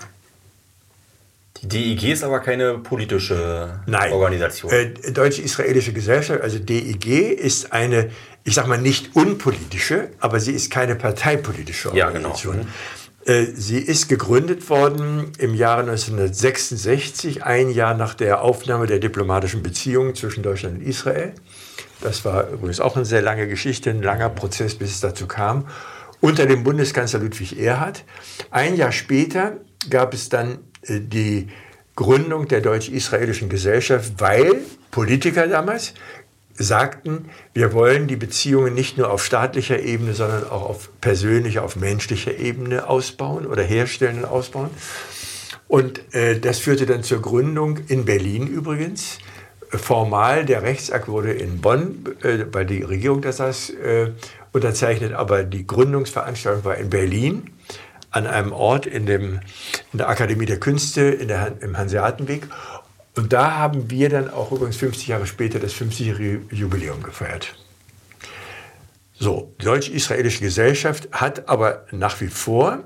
[1.62, 4.12] Die DIG ist aber keine politische Nein.
[4.12, 4.72] Organisation.
[4.72, 8.12] Äh, Deutsch-Israelische Gesellschaft, also DIG, ist eine,
[8.46, 12.58] ich sag mal, nicht unpolitische, aber sie ist keine parteipolitische Organisation.
[12.58, 13.40] Ja, genau.
[13.40, 19.64] Äh, sie ist gegründet worden im Jahre 1966, ein Jahr nach der Aufnahme der diplomatischen
[19.64, 21.34] Beziehungen zwischen Deutschland und Israel.
[22.02, 25.68] Das war übrigens auch eine sehr lange Geschichte, ein langer Prozess, bis es dazu kam,
[26.22, 28.04] unter dem Bundeskanzler Ludwig Erhard.
[28.52, 29.58] Ein Jahr später
[29.90, 31.48] gab es dann äh, die
[31.96, 34.58] Gründung der deutsch-israelischen Gesellschaft, weil
[34.92, 35.94] Politiker damals
[36.58, 41.76] sagten, wir wollen die Beziehungen nicht nur auf staatlicher Ebene, sondern auch auf persönlicher, auf
[41.76, 44.70] menschlicher Ebene ausbauen oder herstellen und ausbauen.
[45.68, 49.20] Und äh, das führte dann zur Gründung in Berlin übrigens.
[49.70, 54.12] Formal, der Rechtsakt wurde in Bonn, äh, weil die Regierung das saß, äh,
[54.54, 57.50] unterzeichnet, aber die Gründungsveranstaltung war in Berlin
[58.12, 59.42] an einem Ort in, dem,
[59.92, 62.48] in der Akademie der Künste der, im Hanseatenweg.
[63.16, 67.56] Und da haben wir dann auch übrigens 50 Jahre später das 50-jährige Jubiläum gefeiert.
[69.14, 72.84] So, die deutsch-israelische Gesellschaft hat aber nach wie vor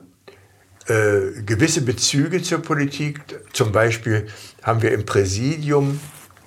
[0.88, 3.19] äh, gewisse Bezüge zur Politik.
[3.53, 4.27] Zum Beispiel
[4.61, 5.99] haben wir im Präsidium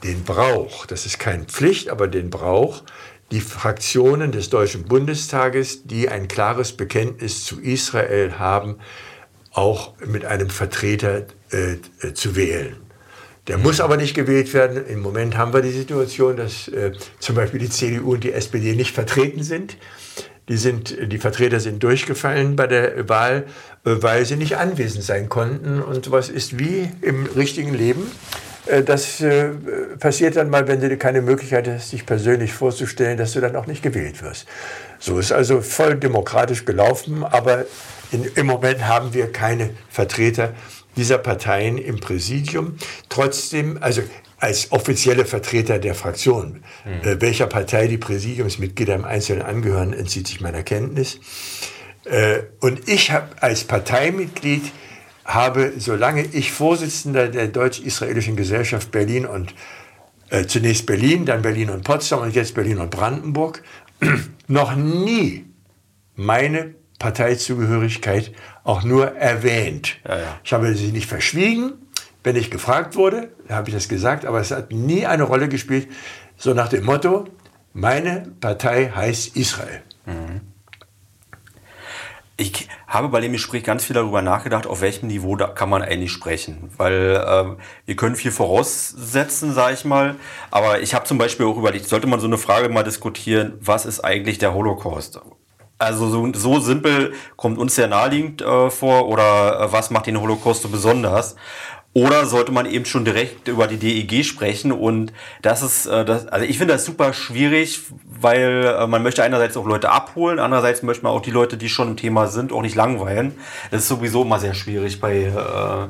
[0.05, 2.85] den Brauch, das ist keine Pflicht, aber den Brauch,
[3.33, 8.79] die Fraktionen des Deutschen Bundestages, die ein klares Bekenntnis zu Israel haben,
[9.53, 12.77] auch mit einem Vertreter äh, äh zu wählen.
[13.49, 14.87] Der muss aber nicht gewählt werden.
[14.87, 18.75] Im Moment haben wir die Situation, dass äh, zum Beispiel die CDU und die SPD
[18.75, 19.77] nicht vertreten sind.
[20.49, 23.45] Die, sind, die Vertreter sind durchgefallen bei der Wahl,
[23.85, 25.83] äh, weil sie nicht anwesend sein konnten.
[25.83, 28.11] Und was ist wie im richtigen Leben?
[28.67, 29.49] Äh, das äh,
[29.99, 33.67] passiert dann mal, wenn du keine Möglichkeit hast, dich persönlich vorzustellen, dass du dann auch
[33.67, 34.47] nicht gewählt wirst.
[35.01, 37.65] So ist also voll demokratisch gelaufen, aber
[38.13, 40.55] in, im Moment haben wir keine Vertreter
[40.97, 42.77] dieser Parteien im Präsidium.
[43.09, 44.03] Trotzdem, also
[44.39, 47.09] als offizielle Vertreter der Fraktion, mhm.
[47.09, 51.21] äh, welcher Partei die Präsidiumsmitglieder im Einzelnen angehören, entzieht sich meiner Kenntnis.
[52.05, 54.63] Äh, und ich habe als Parteimitglied
[55.25, 59.55] habe, solange ich Vorsitzender der deutsch-israelischen Gesellschaft Berlin und
[60.31, 63.63] äh, zunächst Berlin, dann Berlin und Potsdam und jetzt Berlin und Brandenburg,
[64.49, 65.45] noch nie
[66.17, 68.33] meine Parteizugehörigkeit
[68.63, 69.97] auch nur erwähnt.
[70.07, 70.39] Ja, ja.
[70.45, 71.73] Ich habe sie nicht verschwiegen.
[72.23, 75.89] Wenn ich gefragt wurde, habe ich das gesagt, aber es hat nie eine Rolle gespielt.
[76.37, 77.25] So nach dem Motto,
[77.73, 79.83] meine Partei heißt Israel.
[80.07, 80.43] Mhm.
[82.37, 85.83] Ich habe bei dem Gespräch ganz viel darüber nachgedacht, auf welchem Niveau da kann man
[85.83, 86.71] eigentlich sprechen.
[86.77, 90.15] Weil äh, wir können viel voraussetzen, sage ich mal.
[90.53, 93.87] Aber ich habe zum Beispiel auch überlegt, sollte man so eine Frage mal diskutieren, was
[93.87, 95.21] ist eigentlich der Holocaust?
[95.83, 100.21] Also so, so simpel kommt uns sehr naheliegend äh, vor oder äh, was macht den
[100.21, 101.37] Holocaust so besonders?
[101.95, 104.73] Oder sollte man eben schon direkt über die DEG sprechen?
[104.73, 105.13] Und
[105.43, 109.57] das ist, äh, das, also ich finde das super schwierig, weil äh, man möchte einerseits
[109.57, 112.63] auch Leute abholen, andererseits möchte man auch die Leute, die schon im Thema sind, auch
[112.63, 113.35] nicht langweilen.
[113.71, 115.89] Das ist sowieso immer sehr schwierig bei, äh,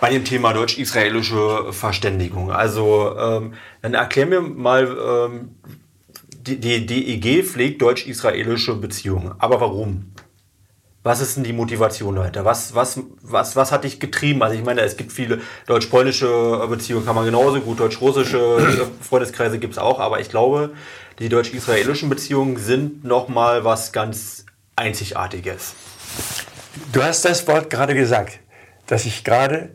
[0.00, 2.52] bei dem Thema deutsch-israelische Verständigung.
[2.52, 5.56] Also ähm, dann erklär mir mal, ähm,
[6.46, 9.34] die, DEG pflegt deutsch-israelische Beziehungen.
[9.38, 10.12] Aber warum?
[11.02, 12.44] Was ist denn die Motivation dahinter?
[12.44, 14.42] Was, was, was, was hat dich getrieben?
[14.42, 19.74] Also ich meine, es gibt viele deutsch-polnische Beziehungen, kann man genauso gut, deutsch-russische Freundeskreise gibt
[19.74, 20.72] es auch, aber ich glaube,
[21.20, 25.74] die deutsch-israelischen Beziehungen sind nochmal was ganz Einzigartiges.
[26.92, 28.40] Du hast das Wort gerade gesagt,
[28.86, 29.70] dass ich gerade,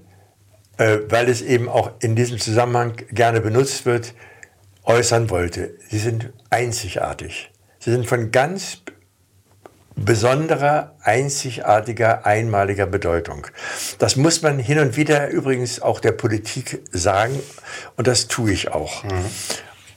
[0.78, 4.13] äh, weil es eben auch in diesem Zusammenhang gerne benutzt wird,
[4.84, 5.75] äußern wollte.
[5.89, 7.51] Sie sind einzigartig.
[7.79, 8.82] Sie sind von ganz
[9.95, 13.47] besonderer, einzigartiger, einmaliger Bedeutung.
[13.99, 17.39] Das muss man hin und wieder übrigens auch der Politik sagen
[17.97, 19.03] und das tue ich auch.
[19.03, 19.25] Mhm.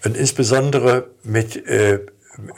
[0.05, 2.01] Und insbesondere mit äh,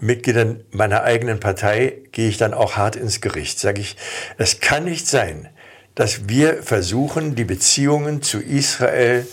[0.00, 3.60] Mitgliedern meiner eigenen Partei gehe ich dann auch hart ins Gericht.
[3.60, 3.96] Sage ich,
[4.38, 5.48] es kann nicht sein,
[5.94, 9.26] dass wir versuchen, die Beziehungen zu Israel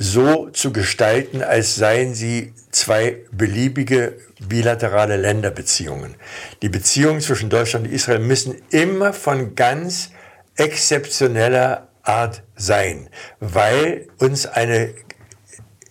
[0.00, 4.16] so zu gestalten, als seien sie zwei beliebige
[4.48, 6.14] bilaterale Länderbeziehungen.
[6.62, 10.10] Die Beziehungen zwischen Deutschland und Israel müssen immer von ganz
[10.54, 14.94] exzeptioneller Art sein, weil uns eine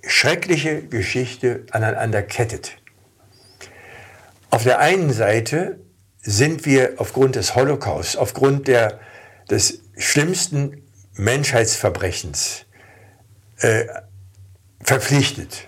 [0.05, 2.77] schreckliche Geschichte aneinander kettet.
[4.49, 5.81] Auf der einen Seite
[6.21, 9.01] sind wir aufgrund des Holocaust, aufgrund der,
[9.49, 10.83] des schlimmsten
[11.15, 12.66] Menschheitsverbrechens,
[13.59, 13.85] äh,
[14.81, 15.67] verpflichtet.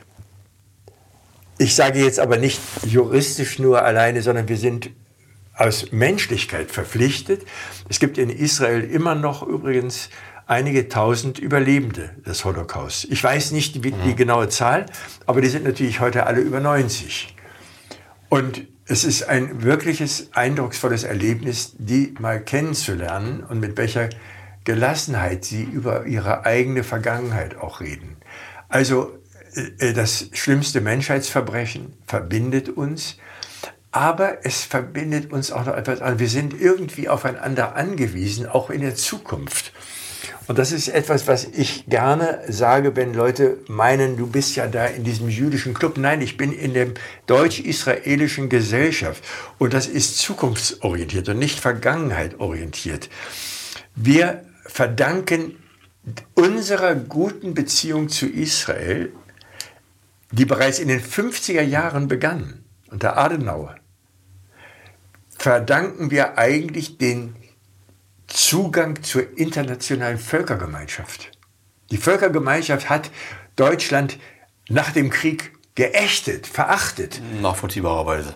[1.57, 4.91] Ich sage jetzt aber nicht juristisch nur alleine, sondern wir sind
[5.55, 7.45] aus Menschlichkeit verpflichtet.
[7.89, 10.09] Es gibt in Israel immer noch übrigens
[10.47, 13.05] einige tausend Überlebende des Holocaust.
[13.11, 14.15] Ich weiß nicht die, die mhm.
[14.15, 14.85] genaue Zahl,
[15.25, 17.35] aber die sind natürlich heute alle über 90.
[18.29, 24.09] Und es ist ein wirkliches, eindrucksvolles Erlebnis, die mal kennenzulernen und mit welcher
[24.69, 28.17] Gelassenheit sie über ihre eigene Vergangenheit auch reden.
[28.67, 29.17] Also
[29.79, 33.17] äh, das schlimmste Menschheitsverbrechen verbindet uns,
[33.89, 36.19] aber es verbindet uns auch noch etwas an.
[36.19, 39.73] Wir sind irgendwie aufeinander angewiesen, auch in der Zukunft.
[40.45, 44.85] Und das ist etwas, was ich gerne sage, wenn Leute meinen, du bist ja da
[44.85, 45.97] in diesem jüdischen Club.
[45.97, 46.89] Nein, ich bin in der
[47.25, 49.23] deutsch-israelischen Gesellschaft.
[49.57, 53.09] Und das ist zukunftsorientiert und nicht vergangenheitorientiert.
[53.95, 55.57] Wir verdanken
[56.35, 59.11] unserer guten Beziehung zu Israel,
[60.31, 63.75] die bereits in den 50er Jahren begann, unter Adenauer,
[65.37, 67.35] verdanken wir eigentlich den
[68.27, 71.31] Zugang zur internationalen Völkergemeinschaft.
[71.89, 73.09] Die Völkergemeinschaft hat
[73.55, 74.19] Deutschland
[74.69, 77.21] nach dem Krieg geächtet, verachtet.
[77.41, 78.35] Nachvollziehbarerweise.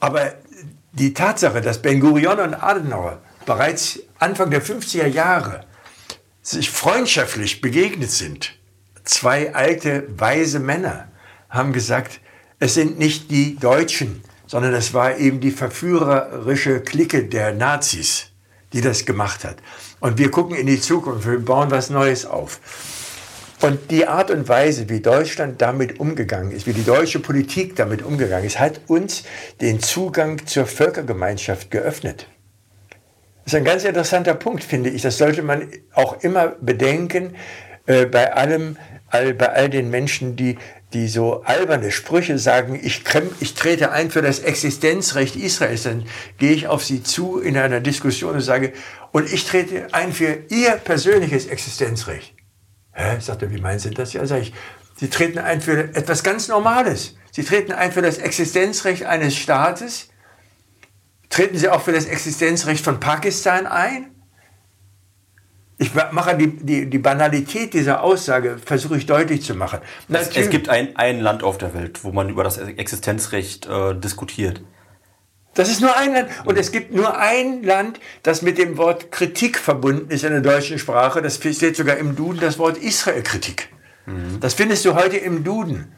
[0.00, 0.34] Aber
[0.92, 5.64] die Tatsache, dass Ben Gurion und Adenauer bereits Anfang der 50er Jahre
[6.42, 8.54] sich freundschaftlich begegnet sind,
[9.04, 11.08] zwei alte, weise Männer
[11.48, 12.20] haben gesagt,
[12.58, 18.30] es sind nicht die Deutschen, sondern es war eben die verführerische Clique der Nazis
[18.72, 19.56] die das gemacht hat.
[20.00, 22.60] Und wir gucken in die Zukunft, wir bauen was Neues auf.
[23.62, 28.02] Und die Art und Weise, wie Deutschland damit umgegangen ist, wie die deutsche Politik damit
[28.02, 29.24] umgegangen ist, hat uns
[29.62, 32.26] den Zugang zur Völkergemeinschaft geöffnet.
[33.46, 35.02] Das ist ein ganz interessanter Punkt, finde ich.
[35.02, 37.36] Das sollte man auch immer bedenken
[37.86, 38.76] äh, bei allem,
[39.06, 40.58] all, bei all den Menschen, die
[40.92, 43.02] die so alberne Sprüche sagen, ich,
[43.40, 46.06] ich, trete ein für das Existenzrecht Israels, dann
[46.38, 48.72] gehe ich auf sie zu in einer Diskussion und sage,
[49.12, 52.34] und ich trete ein für ihr persönliches Existenzrecht.
[52.92, 53.20] Hä?
[53.20, 54.12] Sagt er, wie meinen Sie das?
[54.12, 54.54] Ja, sage ich,
[54.96, 57.16] Sie treten ein für etwas ganz Normales.
[57.30, 60.08] Sie treten ein für das Existenzrecht eines Staates.
[61.30, 64.10] Treten Sie auch für das Existenzrecht von Pakistan ein?
[65.78, 69.80] Ich mache die, die, die Banalität dieser Aussage, versuche ich deutlich zu machen.
[70.08, 73.94] Es, es, gibt ein, ein Land auf der Welt, wo man über das Existenzrecht äh,
[73.94, 74.62] diskutiert.
[75.52, 76.28] Das ist nur ein Land.
[76.44, 80.40] Und es gibt nur ein Land, das mit dem Wort Kritik verbunden ist in der
[80.40, 81.20] deutschen Sprache.
[81.20, 83.68] Das steht sogar im Duden, das Wort Israel-Kritik.
[84.06, 84.40] Mhm.
[84.40, 85.92] Das findest du heute im Duden.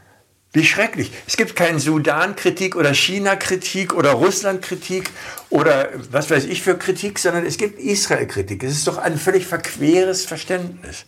[0.53, 1.12] Wie schrecklich.
[1.26, 5.11] Es gibt keinen Sudan-Kritik oder China-Kritik oder Russland-Kritik
[5.51, 8.62] oder was weiß ich für Kritik, sondern es gibt Israel-Kritik.
[8.62, 11.05] Es ist doch ein völlig verqueres Verständnis.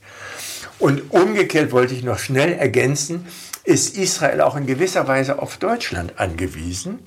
[0.79, 3.27] Und umgekehrt wollte ich noch schnell ergänzen,
[3.65, 6.99] ist Israel auch in gewisser Weise auf Deutschland angewiesen,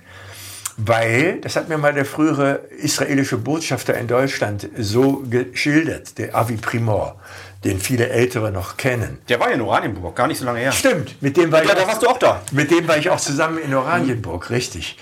[0.77, 6.55] weil, das hat mir mal der frühere israelische Botschafter in Deutschland so geschildert, der Avi
[6.57, 7.19] Primor
[7.63, 9.19] den viele Ältere noch kennen.
[9.29, 10.71] Der war ja in Oranienburg, gar nicht so lange her.
[10.71, 11.75] Stimmt, mit dem war ja, ich.
[11.75, 12.41] Da warst du auch da.
[12.51, 14.97] Mit dem war ich auch zusammen in Oranienburg, richtig.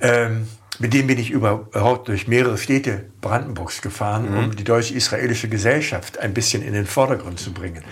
[0.00, 0.48] Ähm,
[0.78, 4.38] mit dem bin ich überhaupt durch mehrere Städte Brandenburgs gefahren, mhm.
[4.38, 7.84] um die deutsch-israelische Gesellschaft ein bisschen in den Vordergrund zu bringen.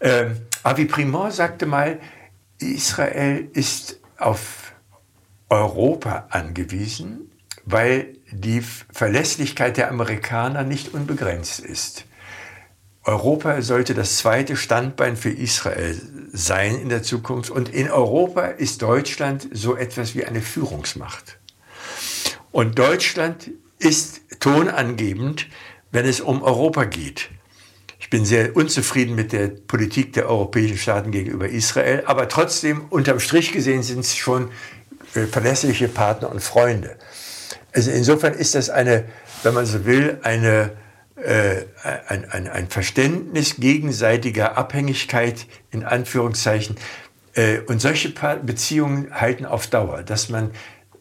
[0.00, 1.98] Ähm, Avi Primor sagte mal,
[2.58, 4.72] Israel ist auf
[5.48, 7.30] Europa angewiesen,
[7.64, 12.04] weil die Verlässlichkeit der Amerikaner nicht unbegrenzt ist.
[13.08, 15.98] Europa sollte das zweite Standbein für Israel
[16.30, 17.48] sein in der Zukunft.
[17.48, 21.38] Und in Europa ist Deutschland so etwas wie eine Führungsmacht.
[22.52, 25.46] Und Deutschland ist tonangebend,
[25.90, 27.30] wenn es um Europa geht.
[27.98, 33.20] Ich bin sehr unzufrieden mit der Politik der europäischen Staaten gegenüber Israel, aber trotzdem, unterm
[33.20, 34.50] Strich gesehen, sind es schon
[35.14, 36.98] äh, verlässliche Partner und Freunde.
[37.72, 39.06] Also insofern ist das eine,
[39.44, 40.72] wenn man so will, eine
[41.24, 41.64] äh,
[42.06, 46.76] ein, ein, ein Verständnis gegenseitiger Abhängigkeit in Anführungszeichen.
[47.34, 50.50] Äh, und solche Beziehungen halten auf Dauer, dass man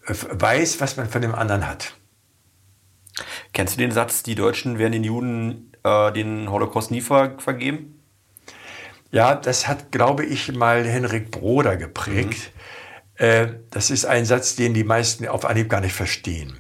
[0.05, 1.95] äh, weiß, was man von dem anderen hat.
[3.53, 7.99] Kennst du den Satz, die Deutschen werden den Juden äh, den Holocaust nie ver vergeben?
[9.11, 12.51] Ja, das hat, glaube ich, mal Henrik Broder geprägt.
[13.18, 13.26] Mhm.
[13.26, 16.57] Äh, das ist ein Satz, den die meisten auf Anhieb gar nicht verstehen.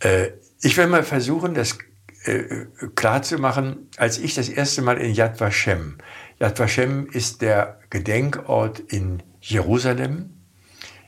[0.00, 0.28] Äh,
[0.64, 1.78] ich will mal versuchen, das
[2.24, 5.98] äh, klar zu machen, als ich das erste Mal in Yad Vashem,
[6.38, 10.30] Yad Vashem ist der Gedenkort in Jerusalem.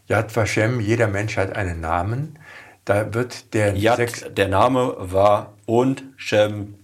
[0.07, 2.39] Yad Vashem, jeder Mensch hat einen Namen.
[2.85, 6.77] Da wird der Yad, der Name war und Shem,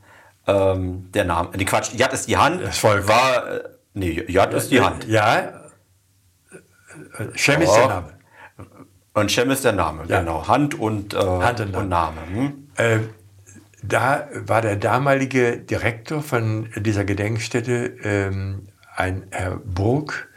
[0.47, 1.51] ähm, der Name.
[1.57, 2.63] Nee, Quatsch, Yad ist die Hand.
[2.63, 3.07] Das Volk.
[3.07, 3.61] War, äh,
[3.95, 5.07] nee, Yad ist die Hand.
[5.07, 5.63] Ja,
[7.35, 7.65] Shem oh.
[7.65, 8.13] ist der Name.
[9.15, 10.21] Und Shem ist der Name, ja.
[10.21, 10.49] genau.
[10.49, 11.83] Hand und, äh, Hand und Name.
[11.83, 12.21] Und Name.
[12.33, 12.62] Hm?
[12.77, 13.01] Äh,
[13.83, 20.29] da war der damalige Direktor von dieser Gedenkstätte, ähm, ein Herr Burg,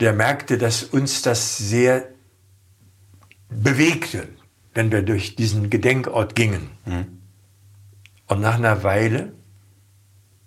[0.00, 2.08] der merkte, dass uns das sehr
[3.50, 4.28] bewegte,
[4.74, 6.70] wenn wir durch diesen Gedenkort gingen.
[8.26, 9.32] Und nach einer Weile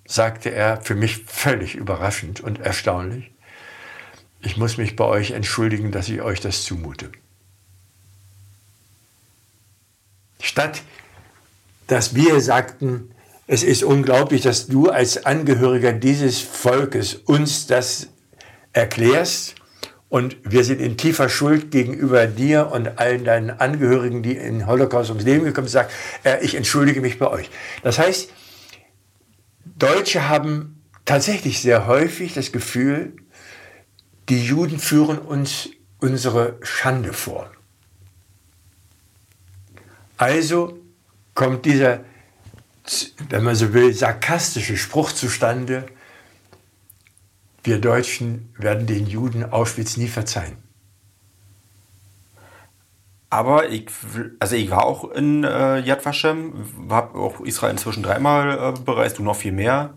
[0.05, 3.32] sagte er, für mich völlig überraschend und erstaunlich,
[4.41, 7.11] ich muss mich bei euch entschuldigen, dass ich euch das zumute.
[10.39, 10.81] Statt
[11.88, 13.11] dass wir sagten,
[13.47, 18.07] es ist unglaublich, dass du als Angehöriger dieses Volkes uns das
[18.73, 19.55] erklärst
[20.09, 25.09] und wir sind in tiefer Schuld gegenüber dir und allen deinen Angehörigen, die in Holocaust
[25.09, 25.91] ums Leben gekommen sind, sagt,
[26.23, 27.49] äh, ich entschuldige mich bei euch.
[27.83, 28.31] Das heißt,
[29.77, 33.13] Deutsche haben tatsächlich sehr häufig das Gefühl,
[34.29, 35.69] die Juden führen uns
[35.99, 37.51] unsere Schande vor.
[40.18, 40.80] Also
[41.34, 42.01] kommt dieser,
[43.30, 45.86] wenn man so will, sarkastische Spruch zustande,
[47.63, 50.57] wir Deutschen werden den Juden Auschwitz nie verzeihen.
[53.30, 53.88] Aber ich,
[54.39, 56.53] also ich war auch in äh, Yad Vashem,
[56.89, 59.95] habe auch Israel inzwischen dreimal äh, bereist, du noch viel mehr.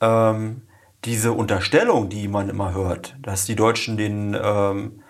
[0.00, 0.62] Ähm,
[1.04, 5.00] diese Unterstellung, die man immer hört, dass die Deutschen den, ähm,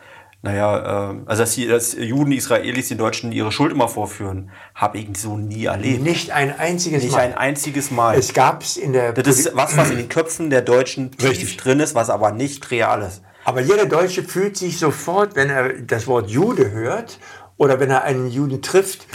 [0.47, 4.99] naja, äh, also dass, die, dass Juden, Israelis den Deutschen ihre Schuld immer vorführen, habe
[4.99, 6.03] ich so nie erlebt.
[6.03, 7.22] Nicht ein einziges Nicht Mal.
[7.22, 8.16] ein einziges Mal.
[8.16, 9.12] es gab es in der.
[9.12, 11.57] das ist was, was in den Köpfen der Deutschen tief Richtig.
[11.57, 13.22] drin ist, was aber nicht real ist.
[13.44, 17.18] Aber jeder Deutsche fühlt sich sofort, wenn er das Wort Jude hört
[17.57, 19.07] oder wenn er einen Juden trifft,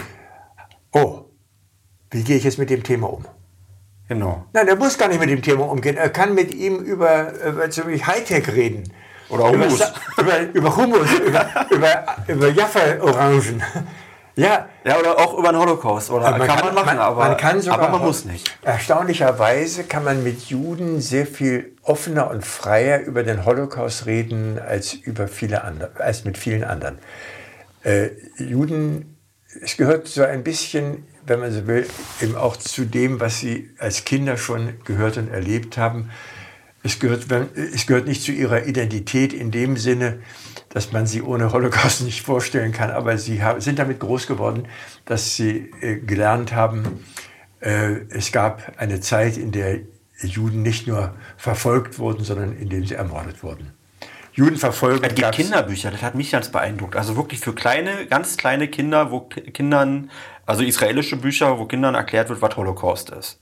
[0.91, 1.25] oh,
[2.09, 3.25] wie gehe ich jetzt mit dem Thema um?
[4.09, 4.45] Genau.
[4.51, 5.95] Nein, er muss gar nicht mit dem Thema umgehen.
[5.95, 8.91] Er kann mit ihm über, über Hightech reden.
[9.31, 9.79] Oder Hummus.
[10.17, 13.63] Über, über, über Hummus, über, über, über Jaffa-Orangen.
[14.35, 16.09] Ja, Ja, oder auch über den Holocaust.
[16.09, 18.57] Oder man kann, man machen, aber, man kann sogar, aber man muss nicht.
[18.63, 24.93] Erstaunlicherweise kann man mit Juden sehr viel offener und freier über den Holocaust reden als
[24.93, 26.97] über viele andere, als mit vielen anderen.
[27.83, 29.17] Äh, Juden,
[29.61, 31.85] es gehört so ein bisschen, wenn man so will,
[32.21, 36.09] eben auch zu dem, was sie als Kinder schon gehört und erlebt haben.
[36.83, 37.25] Es gehört,
[37.55, 40.19] es gehört nicht zu ihrer Identität in dem Sinne,
[40.69, 44.67] dass man sie ohne Holocaust nicht vorstellen kann, aber sie sind damit groß geworden,
[45.05, 47.03] dass sie äh, gelernt haben,
[47.59, 49.79] äh, es gab eine Zeit, in der
[50.23, 53.73] Juden nicht nur verfolgt wurden, sondern in der sie ermordet wurden.
[54.33, 56.95] Judenverfolgung Es gibt Kinderbücher, das hat mich ganz beeindruckt.
[56.95, 60.09] Also wirklich für kleine, ganz kleine Kinder, wo Ki- Kindern,
[60.45, 63.39] also israelische Bücher, wo Kindern erklärt wird, was Holocaust ist.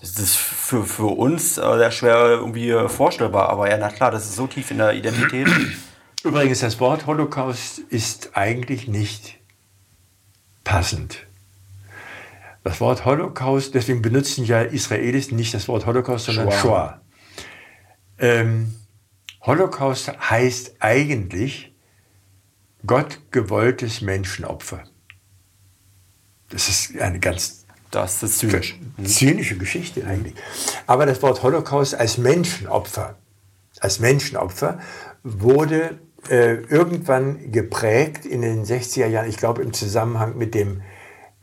[0.00, 4.10] Das ist für, für uns äh, sehr schwer irgendwie äh, vorstellbar, aber ja, na klar,
[4.10, 5.46] das ist so tief in der Identität.
[6.24, 9.38] Übrigens, das Wort Holocaust ist eigentlich nicht
[10.64, 11.26] passend.
[12.64, 16.60] Das Wort Holocaust, deswegen benutzen ja Israelis nicht das Wort Holocaust, sondern Shoah.
[16.60, 17.00] Shoah.
[18.18, 18.74] Ähm,
[19.42, 21.74] Holocaust heißt eigentlich
[22.86, 24.84] Gott gewolltes Menschenopfer.
[26.50, 27.59] Das ist eine ganz
[27.90, 28.78] Das ist zynisch.
[29.04, 30.34] zynische Geschichte eigentlich.
[30.86, 33.16] Aber das Wort Holocaust als Menschenopfer,
[33.80, 34.78] als Menschenopfer
[35.24, 40.82] wurde äh, irgendwann geprägt in den 60er Jahren, ich glaube im Zusammenhang mit dem,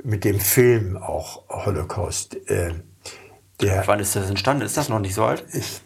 [0.03, 2.35] mit dem Film auch Holocaust.
[2.49, 2.73] Äh,
[3.61, 4.63] der, Wann ist das entstanden?
[4.63, 5.43] Ist das noch nicht so alt?
[5.51, 5.81] ich,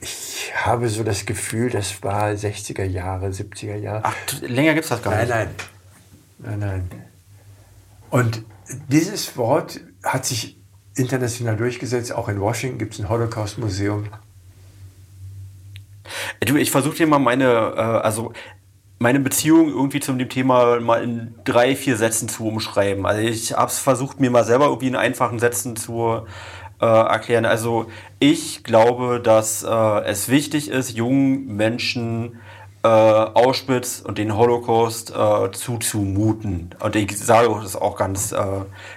[0.00, 4.02] ich habe so das Gefühl, das war 60er Jahre, 70er Jahre.
[4.04, 5.30] Ach, länger gibt es das gar Nein, nicht.
[5.30, 5.48] nein.
[6.38, 6.90] Nein, nein.
[8.10, 8.44] Und
[8.88, 10.58] dieses Wort hat sich
[10.96, 12.12] international durchgesetzt.
[12.12, 14.08] Auch in Washington gibt es ein Holocaust-Museum.
[16.40, 18.32] Du, ich versuche dir mal meine, äh, also
[18.98, 23.06] meine Beziehung irgendwie zu dem Thema mal in drei, vier Sätzen zu umschreiben.
[23.06, 26.26] Also ich habe es versucht, mir mal selber irgendwie in einfachen Sätzen zu
[26.80, 27.44] äh, erklären.
[27.44, 27.86] Also
[28.18, 32.40] ich glaube, dass äh, es wichtig ist, jungen Menschen
[32.84, 36.74] äh, Auschwitz und den Holocaust äh, zuzumuten.
[36.80, 38.38] Und ich sage das auch ganz, äh,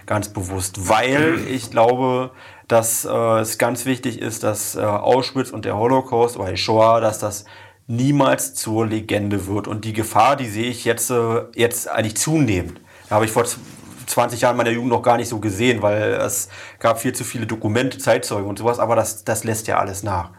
[0.06, 2.32] ganz bewusst, weil ich glaube,
[2.68, 7.00] dass äh, es ganz wichtig ist, dass äh, Auschwitz und der Holocaust oder die Shoah,
[7.00, 7.46] dass das
[7.88, 9.68] niemals zur Legende wird.
[9.68, 12.82] Und die Gefahr, die sehe ich jetzt, äh, jetzt eigentlich zunehmend.
[13.10, 13.60] Da habe ich vor z-
[14.08, 17.46] 20 Jahren meiner Jugend noch gar nicht so gesehen, weil es gab viel zu viele
[17.48, 20.32] Dokumente, Zeitzeugen und sowas, aber das, das lässt ja alles nach.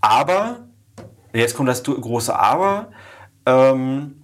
[0.00, 0.67] Aber,
[1.32, 2.88] jetzt kommt das große Aber,
[3.46, 4.22] ähm,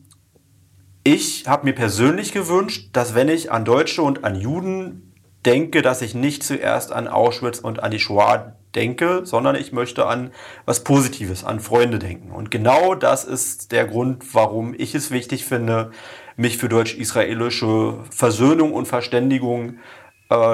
[1.04, 6.00] ich habe mir persönlich gewünscht, dass wenn ich an Deutsche und an Juden denke, dass
[6.00, 10.30] ich nicht zuerst an Auschwitz und an die Shoah denke, sondern ich möchte an
[10.64, 12.30] was Positives, an Freunde denken.
[12.30, 15.90] Und genau das ist der Grund, warum ich es wichtig finde,
[16.36, 19.74] mich für deutsch-israelische Versöhnung und Verständigung äh,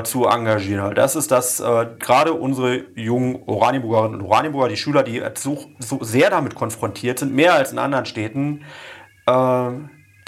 [0.02, 0.94] zu engagieren.
[0.94, 6.02] Das ist das, äh, gerade unsere jungen Oranienburgerinnen und Oranienburger, die Schüler, die so, so
[6.02, 8.64] sehr damit konfrontiert sind, mehr als in anderen Städten,
[9.26, 9.70] äh,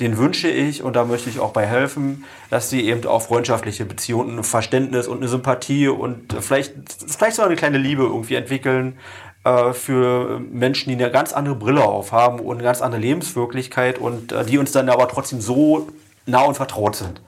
[0.01, 3.84] den wünsche ich und da möchte ich auch bei helfen, dass sie eben auch freundschaftliche
[3.84, 6.74] Beziehungen, ein Verständnis und eine Sympathie und vielleicht,
[7.07, 8.99] vielleicht sogar eine kleine Liebe irgendwie entwickeln
[9.45, 14.32] äh, für Menschen, die eine ganz andere Brille aufhaben und eine ganz andere Lebenswirklichkeit und
[14.32, 15.88] äh, die uns dann aber trotzdem so
[16.26, 17.20] nah und vertraut sind,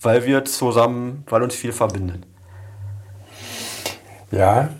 [0.00, 2.26] weil wir zusammen, weil uns viel verbindet.
[4.30, 4.70] Ja,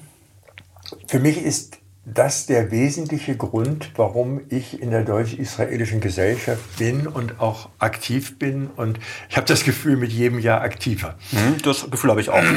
[1.06, 7.40] für mich ist das der wesentliche Grund, warum ich in der deutsch-israelischen Gesellschaft bin und
[7.40, 8.68] auch aktiv bin.
[8.68, 8.98] Und
[9.28, 11.16] ich habe das Gefühl, mit jedem Jahr aktiver.
[11.32, 12.42] Mhm, das Gefühl habe ich auch.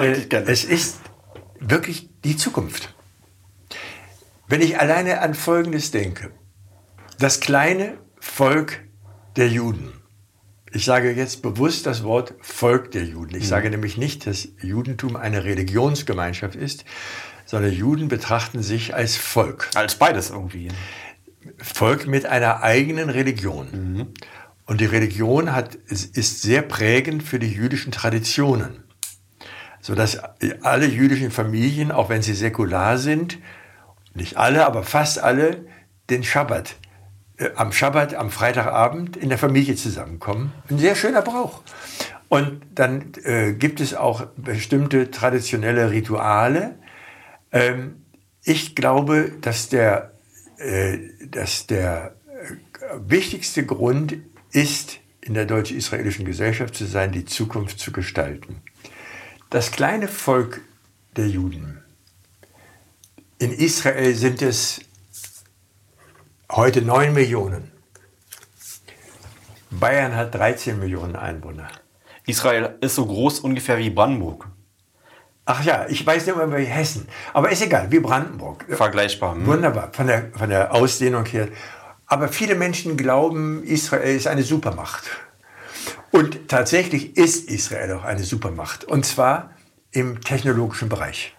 [0.00, 1.00] Äh, es ist
[1.60, 2.94] wirklich die Zukunft.
[4.48, 6.30] Wenn ich alleine an Folgendes denke.
[7.18, 8.80] Das kleine Volk
[9.36, 9.92] der Juden.
[10.74, 13.36] Ich sage jetzt bewusst das Wort Volk der Juden.
[13.36, 13.48] Ich mhm.
[13.48, 16.84] sage nämlich nicht, dass Judentum eine Religionsgemeinschaft ist,
[17.46, 19.70] sondern Juden betrachten sich als Volk.
[19.74, 20.68] Als beides irgendwie.
[21.58, 23.68] Volk mit einer eigenen Religion.
[23.70, 24.06] Mhm.
[24.66, 28.82] Und die Religion hat, ist sehr prägend für die jüdischen Traditionen.
[29.80, 30.18] Sodass
[30.62, 33.38] alle jüdischen Familien, auch wenn sie säkular sind,
[34.12, 35.66] nicht alle, aber fast alle,
[36.10, 36.74] den Schabbat,
[37.56, 40.52] am Schabbat, am Freitagabend in der Familie zusammenkommen.
[40.68, 41.62] Ein sehr schöner Brauch.
[42.28, 46.76] Und dann äh, gibt es auch bestimmte traditionelle Rituale,
[47.54, 48.04] ähm,
[48.42, 50.12] ich glaube, dass der,
[50.58, 50.98] äh,
[51.30, 52.54] dass der äh,
[53.06, 54.16] wichtigste Grund
[54.52, 58.60] ist, in der deutsch-israelischen Gesellschaft zu sein, die Zukunft zu gestalten.
[59.48, 60.60] Das kleine Volk
[61.16, 61.82] der Juden.
[63.38, 64.80] In Israel sind es
[66.56, 67.72] heute 9 Millionen.
[69.70, 71.66] Bayern hat 13 Millionen Einwohner.
[72.26, 74.46] Israel ist so groß ungefähr wie Brandenburg.
[75.46, 77.08] Ach ja, ich weiß nicht mehr wie Hessen.
[77.32, 78.64] Aber ist egal, wie Brandenburg.
[78.68, 79.34] Vergleichbar.
[79.34, 79.46] Hm?
[79.46, 81.48] Wunderbar, von der, von der Ausdehnung her.
[82.06, 85.04] Aber viele Menschen glauben, Israel ist eine Supermacht.
[86.12, 88.84] Und tatsächlich ist Israel auch eine Supermacht.
[88.84, 89.50] Und zwar
[89.90, 91.36] im technologischen Bereich.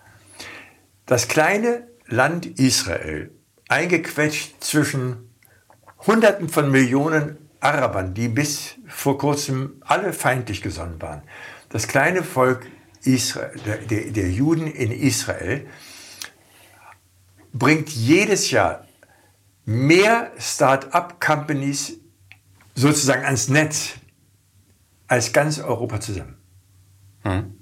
[1.05, 3.31] Das kleine Land Israel,
[3.67, 5.29] eingequetscht zwischen
[6.05, 11.23] Hunderten von Millionen Arabern, die bis vor kurzem alle feindlich gesonnen waren.
[11.69, 12.65] Das kleine Volk
[13.03, 15.67] Israel, der, der Juden in Israel
[17.53, 18.85] bringt jedes Jahr
[19.65, 21.99] mehr Start-up-Companies
[22.75, 23.93] sozusagen ans Netz
[25.07, 26.37] als ganz Europa zusammen.
[27.23, 27.54] Hm.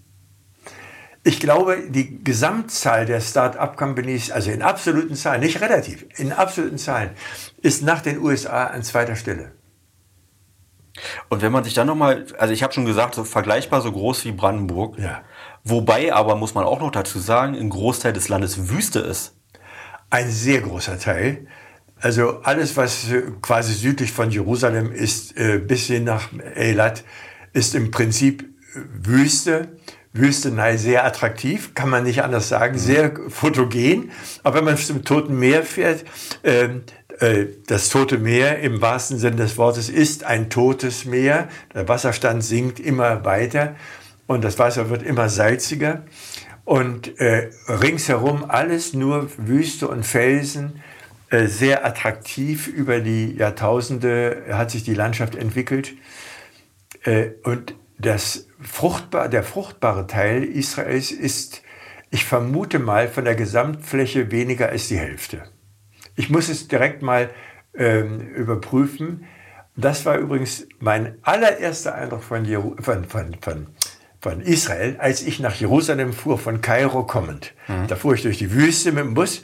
[1.26, 7.12] Ich glaube, die Gesamtzahl der Start-up-Companies, also in absoluten Zahlen, nicht relativ, in absoluten Zahlen,
[7.62, 9.54] ist nach den USA an zweiter Stelle.
[11.30, 14.26] Und wenn man sich dann nochmal, also ich habe schon gesagt, so vergleichbar so groß
[14.26, 15.00] wie Brandenburg.
[15.00, 15.24] Ja.
[15.64, 19.36] Wobei aber, muss man auch noch dazu sagen, ein Großteil des Landes Wüste ist.
[20.10, 21.48] Ein sehr großer Teil.
[22.00, 23.08] Also alles, was
[23.42, 27.04] quasi südlich von Jerusalem ist, äh, bis hin nach Eilat,
[27.54, 29.78] ist im Prinzip Wüste.
[30.14, 34.12] Wüstenei sehr attraktiv, kann man nicht anders sagen, sehr fotogen.
[34.44, 36.06] Aber wenn man zum Toten Meer fährt,
[36.44, 36.84] ähm,
[37.20, 41.50] äh, das Tote Meer im wahrsten Sinne des Wortes ist ein totes Meer.
[41.74, 43.76] Der Wasserstand sinkt immer weiter
[44.28, 46.04] und das Wasser wird immer salziger.
[46.64, 50.82] Und äh, ringsherum alles nur Wüste und Felsen,
[51.30, 52.68] äh, sehr attraktiv.
[52.68, 55.94] Über die Jahrtausende hat sich die Landschaft entwickelt.
[57.04, 57.74] Äh, und
[58.04, 61.64] das fruchtbar, der fruchtbare Teil Israels ist,
[62.12, 65.44] ich vermute mal, von der Gesamtfläche weniger als die Hälfte.
[66.16, 67.32] Ich muss es direkt mal
[67.76, 69.26] ähm, überprüfen.
[69.76, 72.46] Das war übrigens mein allererster Eindruck von,
[72.80, 73.68] von, von, von,
[74.22, 77.54] von Israel, als ich nach Jerusalem fuhr, von Kairo kommend.
[77.68, 77.88] Mhm.
[77.88, 79.44] Da fuhr ich durch die Wüste mit dem Bus,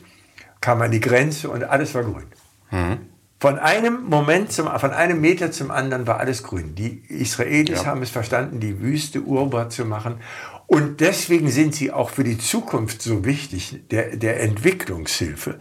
[0.61, 2.27] kam an die Grenze und alles war grün.
[2.69, 2.99] Mhm.
[3.39, 6.75] Von einem Moment zum, von einem Meter zum anderen war alles grün.
[6.75, 7.85] Die Israelis ja.
[7.85, 10.19] haben es verstanden, die Wüste urbar zu machen.
[10.67, 15.57] Und deswegen sind sie auch für die Zukunft so wichtig, der, der Entwicklungshilfe.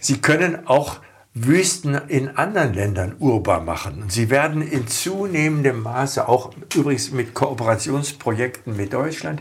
[0.00, 0.98] Sie können auch
[1.32, 4.06] Wüsten in anderen Ländern urbar machen.
[4.08, 9.40] Sie werden in zunehmendem Maße auch übrigens mit Kooperationsprojekten mit Deutschland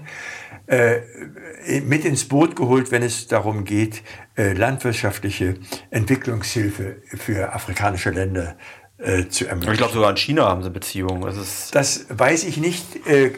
[1.84, 4.04] mit ins Boot geholt, wenn es darum geht,
[4.38, 5.56] äh, landwirtschaftliche
[5.90, 8.56] Entwicklungshilfe für afrikanische Länder
[9.00, 9.74] äh, zu ermöglichen.
[9.74, 11.22] Ich glaube, sogar in China haben sie Beziehungen.
[11.22, 13.08] Das, das weiß ich nicht.
[13.08, 13.32] Äh,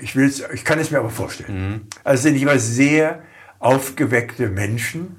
[0.00, 1.70] ich, will's, ich kann es mir aber vorstellen.
[1.70, 1.80] Mhm.
[2.04, 3.22] Also sind immer sehr
[3.58, 5.18] aufgeweckte Menschen.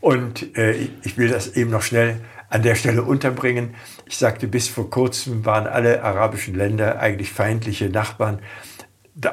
[0.00, 3.74] Und äh, ich will das eben noch schnell an der Stelle unterbringen.
[4.06, 8.40] Ich sagte, bis vor kurzem waren alle arabischen Länder eigentlich feindliche Nachbarn.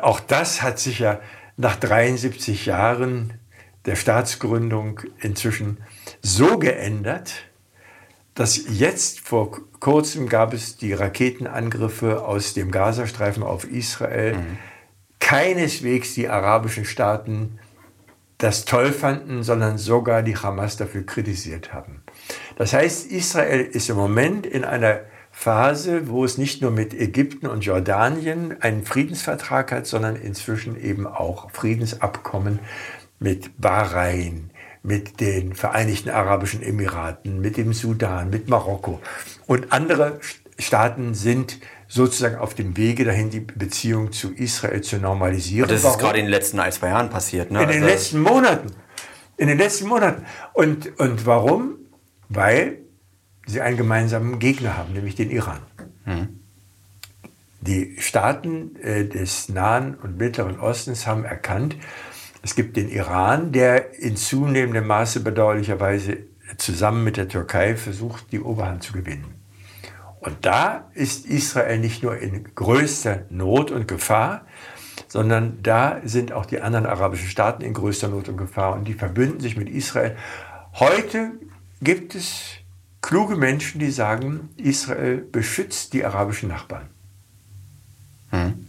[0.02, 1.20] Auch das hat sich ja
[1.58, 3.34] nach 73 Jahren
[3.86, 5.78] der Staatsgründung inzwischen
[6.22, 7.34] so geändert,
[8.36, 14.38] dass jetzt vor kurzem gab es die Raketenangriffe aus dem Gazastreifen auf Israel.
[14.38, 14.58] Mhm.
[15.20, 17.60] Keineswegs die arabischen Staaten
[18.40, 22.04] das toll fanden, sondern sogar die Hamas dafür kritisiert haben.
[22.58, 25.02] Das heißt, Israel ist im Moment in einer
[25.36, 31.08] Phase, wo es nicht nur mit Ägypten und Jordanien einen Friedensvertrag hat, sondern inzwischen eben
[31.08, 32.60] auch Friedensabkommen
[33.20, 34.52] mit Bahrain,
[34.84, 39.02] mit den Vereinigten Arabischen Emiraten, mit dem Sudan, mit Marokko.
[39.48, 40.20] Und andere
[40.60, 45.68] Staaten sind sozusagen auf dem Wege dahin, die Beziehung zu Israel zu normalisieren.
[45.68, 47.50] Und das ist gerade in den letzten ein, zwei Jahren passiert.
[47.50, 47.64] Ne?
[47.64, 48.68] In den also letzten Monaten.
[49.38, 50.26] In den letzten Monaten.
[50.54, 51.80] Und, und warum?
[52.30, 52.83] Weil
[53.46, 55.60] sie einen gemeinsamen Gegner haben, nämlich den Iran.
[56.06, 56.40] Hm.
[57.62, 61.78] Die Staaten äh, des Nahen und Mittleren Ostens haben erkannt,
[62.42, 66.18] es gibt den Iran, der in zunehmendem Maße bedauerlicherweise
[66.58, 69.34] zusammen mit der Türkei versucht, die Oberhand zu gewinnen.
[70.20, 74.46] Und da ist Israel nicht nur in größter Not und Gefahr,
[75.08, 78.94] sondern da sind auch die anderen arabischen Staaten in größter Not und Gefahr und die
[78.94, 80.18] verbünden sich mit Israel.
[80.74, 81.32] Heute
[81.82, 82.63] gibt es
[83.04, 86.90] kluge Menschen, die sagen, Israel beschützt die arabischen Nachbarn.
[88.32, 88.66] Hm.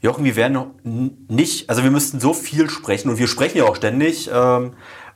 [0.00, 3.76] Jochen, wir werden nicht, also wir müssten so viel sprechen und wir sprechen ja auch
[3.76, 4.30] ständig.
[4.32, 4.72] Ähm,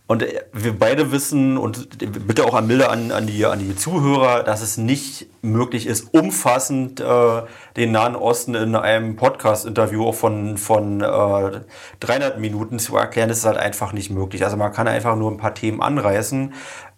[0.08, 4.42] und wir beide wissen und bitte auch an Milde an, an, die, an die Zuhörer,
[4.42, 7.42] dass es nicht möglich ist, umfassend äh,
[7.76, 11.60] den Nahen Osten in einem Podcast-Interview von, von äh,
[12.00, 13.30] 300 Minuten zu erklären.
[13.30, 14.44] Das ist halt einfach nicht möglich.
[14.44, 16.52] Also man kann einfach nur ein paar Themen anreißen.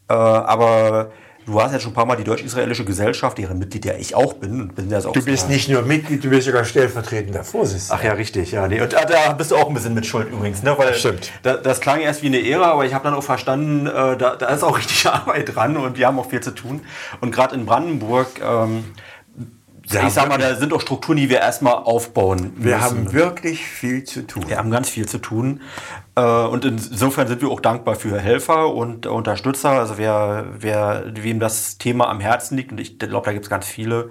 [0.09, 1.11] Äh, aber
[1.47, 4.35] Du hast ja schon ein paar Mal die Deutsch-Israelische Gesellschaft, deren Mitglied ja ich auch
[4.35, 4.63] bin.
[4.63, 8.01] Und bin ja auch du bist nicht nur Mitglied, du bist sogar stellvertretender Vorsitzender.
[8.01, 8.53] Ach ja, richtig.
[8.53, 8.81] Ja, nee.
[8.81, 10.63] Und da bist du auch ein bisschen mit Schuld übrigens.
[10.63, 10.75] Ne?
[10.79, 11.31] Weil Stimmt.
[11.43, 14.37] Da, das klang erst wie eine Ehre, aber ich habe dann auch verstanden, äh, da,
[14.37, 16.81] da, ist auch richtig Arbeit dran und wir haben auch viel zu tun.
[17.21, 18.29] Und gerade in Brandenburg...
[18.43, 18.85] Ähm,
[19.87, 22.65] ja, ich sag mal, da sind auch Strukturen, die wir erstmal aufbauen müssen.
[22.65, 24.45] Wir haben wirklich viel zu tun.
[24.49, 25.61] Wir haben ganz viel zu tun.
[26.15, 29.71] Äh, und insofern sind wir auch dankbar für Helfer und Unterstützer.
[29.71, 33.51] Also wer, wer, wem das Thema am Herzen liegt, und ich glaube, da gibt es
[33.51, 34.11] ganz viele,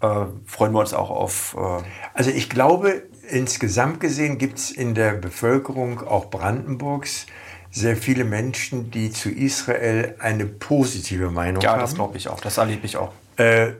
[0.00, 1.56] äh, freuen wir uns auch auf.
[1.58, 1.82] Äh
[2.14, 7.26] also ich glaube, insgesamt gesehen gibt es in der Bevölkerung auch Brandenburgs
[7.70, 11.78] sehr viele Menschen, die zu Israel eine positive Meinung ja, haben.
[11.78, 12.40] Ja, das glaube ich auch.
[12.40, 13.12] Das erlebe ich auch.
[13.36, 13.72] Äh,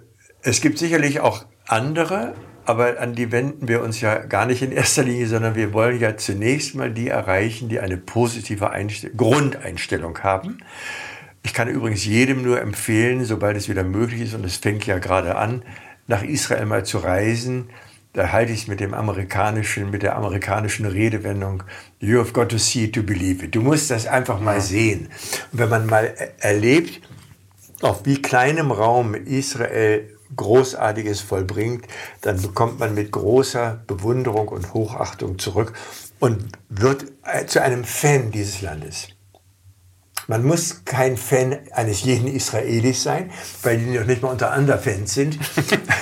[0.42, 4.72] es gibt sicherlich auch andere, aber an die wenden wir uns ja gar nicht in
[4.72, 10.18] erster Linie, sondern wir wollen ja zunächst mal die erreichen, die eine positive Einstell Grundeinstellung
[10.20, 10.58] haben.
[11.44, 14.98] Ich kann übrigens jedem nur empfehlen, sobald es wieder möglich ist, und es fängt ja
[14.98, 15.62] gerade an,
[16.06, 17.70] nach Israel mal zu reisen.
[18.12, 21.62] Da halte ich es mit dem amerikanischen, mit der amerikanischen Redewendung,
[21.98, 23.54] you have got to see it to believe it.
[23.54, 25.08] Du musst das einfach mal sehen.
[25.50, 27.00] Und wenn man mal erlebt,
[27.80, 31.86] auf wie kleinem Raum Israel Großartiges vollbringt,
[32.20, 35.72] dann bekommt man mit großer Bewunderung und Hochachtung zurück
[36.18, 39.08] und wird äh, zu einem Fan dieses Landes.
[40.28, 43.30] Man muss kein Fan eines jeden Israelis sein,
[43.62, 45.38] weil die noch nicht mal untereinander Fans sind.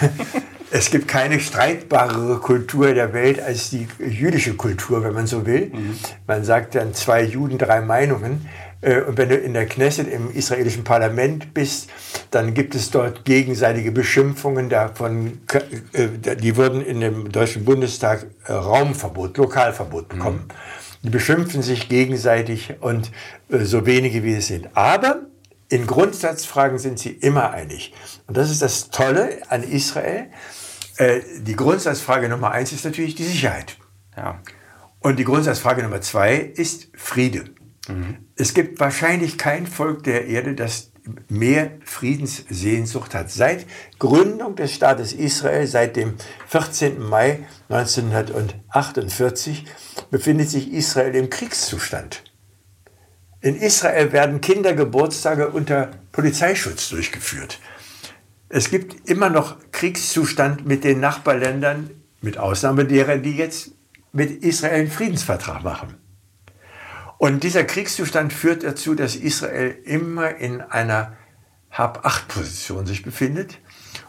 [0.70, 5.72] es gibt keine streitbarere Kultur der Welt als die jüdische Kultur, wenn man so will.
[5.74, 5.98] Mhm.
[6.26, 8.46] Man sagt dann zwei Juden, drei Meinungen.
[8.80, 11.90] Äh, und wenn du in der Knesset im israelischen Parlament bist,
[12.30, 15.40] dann gibt es dort gegenseitige Beschimpfungen davon,
[15.92, 20.46] äh, die würden in dem Deutschen Bundestag äh, Raumverbot, Lokalverbot bekommen.
[20.48, 21.02] Mhm.
[21.02, 23.10] Die beschimpfen sich gegenseitig und
[23.48, 24.68] so wenige wie es sind.
[24.76, 25.22] Aber
[25.70, 27.94] in Grundsatzfragen sind sie immer einig.
[28.26, 30.26] Und das ist das Tolle an Israel.
[31.38, 33.78] Die Grundsatzfrage Nummer eins ist natürlich die Sicherheit.
[34.14, 34.42] Ja.
[34.98, 37.44] Und die Grundsatzfrage Nummer zwei ist Friede.
[37.88, 38.18] Mhm.
[38.36, 40.90] Es gibt wahrscheinlich kein Volk der Erde, das
[41.28, 43.30] mehr Friedenssehnsucht hat.
[43.30, 43.66] Seit
[43.98, 46.14] Gründung des Staates Israel, seit dem
[46.48, 47.00] 14.
[47.00, 49.64] Mai 1948,
[50.10, 52.24] befindet sich Israel im Kriegszustand.
[53.40, 57.58] In Israel werden Kindergeburtstage unter Polizeischutz durchgeführt.
[58.50, 61.90] Es gibt immer noch Kriegszustand mit den Nachbarländern,
[62.20, 63.70] mit Ausnahme derer, die jetzt
[64.12, 65.94] mit Israel einen Friedensvertrag machen.
[67.20, 71.18] Und dieser Kriegszustand führt dazu, dass Israel immer in einer
[71.70, 73.58] Hab-Acht-Position sich befindet.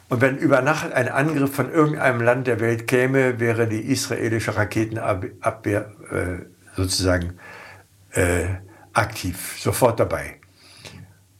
[0.07, 4.55] Und wenn über Nacht ein Angriff von irgendeinem Land der Welt käme, wäre die israelische
[4.55, 6.45] Raketenabwehr äh,
[6.77, 7.33] sozusagen
[8.11, 8.45] äh,
[8.93, 10.39] aktiv, sofort dabei.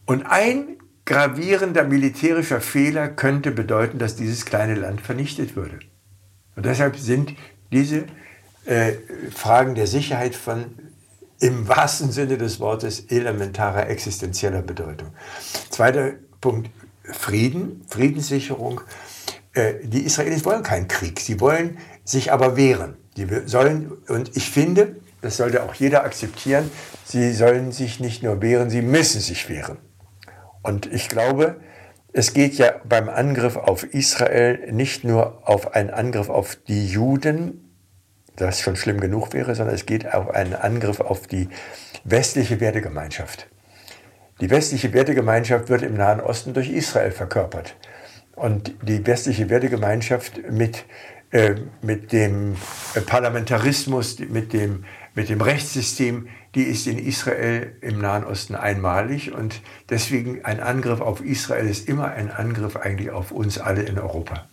[0.05, 5.79] Und ein gravierender militärischer Fehler könnte bedeuten, dass dieses kleine Land vernichtet würde.
[6.57, 7.33] Und deshalb sind
[7.71, 8.07] diese
[8.65, 8.91] äh,
[9.33, 10.65] Fragen der Sicherheit von
[11.41, 15.09] im wahrsten Sinne des Wortes elementarer existenzieller Bedeutung.
[15.69, 16.69] Zweiter Punkt,
[17.03, 18.81] Frieden, Friedenssicherung.
[19.53, 22.95] Äh, die Israelis wollen keinen Krieg, sie wollen sich aber wehren.
[23.17, 26.69] Die sollen, und ich finde, das sollte auch jeder akzeptieren,
[27.03, 29.77] sie sollen sich nicht nur wehren, sie müssen sich wehren.
[30.61, 31.59] Und ich glaube,
[32.13, 37.70] es geht ja beim Angriff auf Israel nicht nur auf einen Angriff auf die Juden,
[38.41, 41.49] das schon schlimm genug wäre, sondern es geht auf einen Angriff auf die
[42.03, 43.47] westliche Wertegemeinschaft.
[44.41, 47.75] Die westliche Wertegemeinschaft wird im Nahen Osten durch Israel verkörpert.
[48.35, 50.85] Und die westliche Wertegemeinschaft mit,
[51.29, 52.55] äh, mit dem
[53.05, 59.31] Parlamentarismus, mit dem, mit dem Rechtssystem, die ist in Israel im Nahen Osten einmalig.
[59.31, 63.99] Und deswegen ein Angriff auf Israel ist immer ein Angriff eigentlich auf uns alle in
[63.99, 64.47] Europa.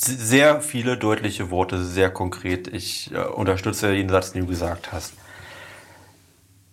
[0.00, 2.68] Sehr viele deutliche Worte, sehr konkret.
[2.68, 5.14] Ich äh, unterstütze jeden Satz, den du gesagt hast.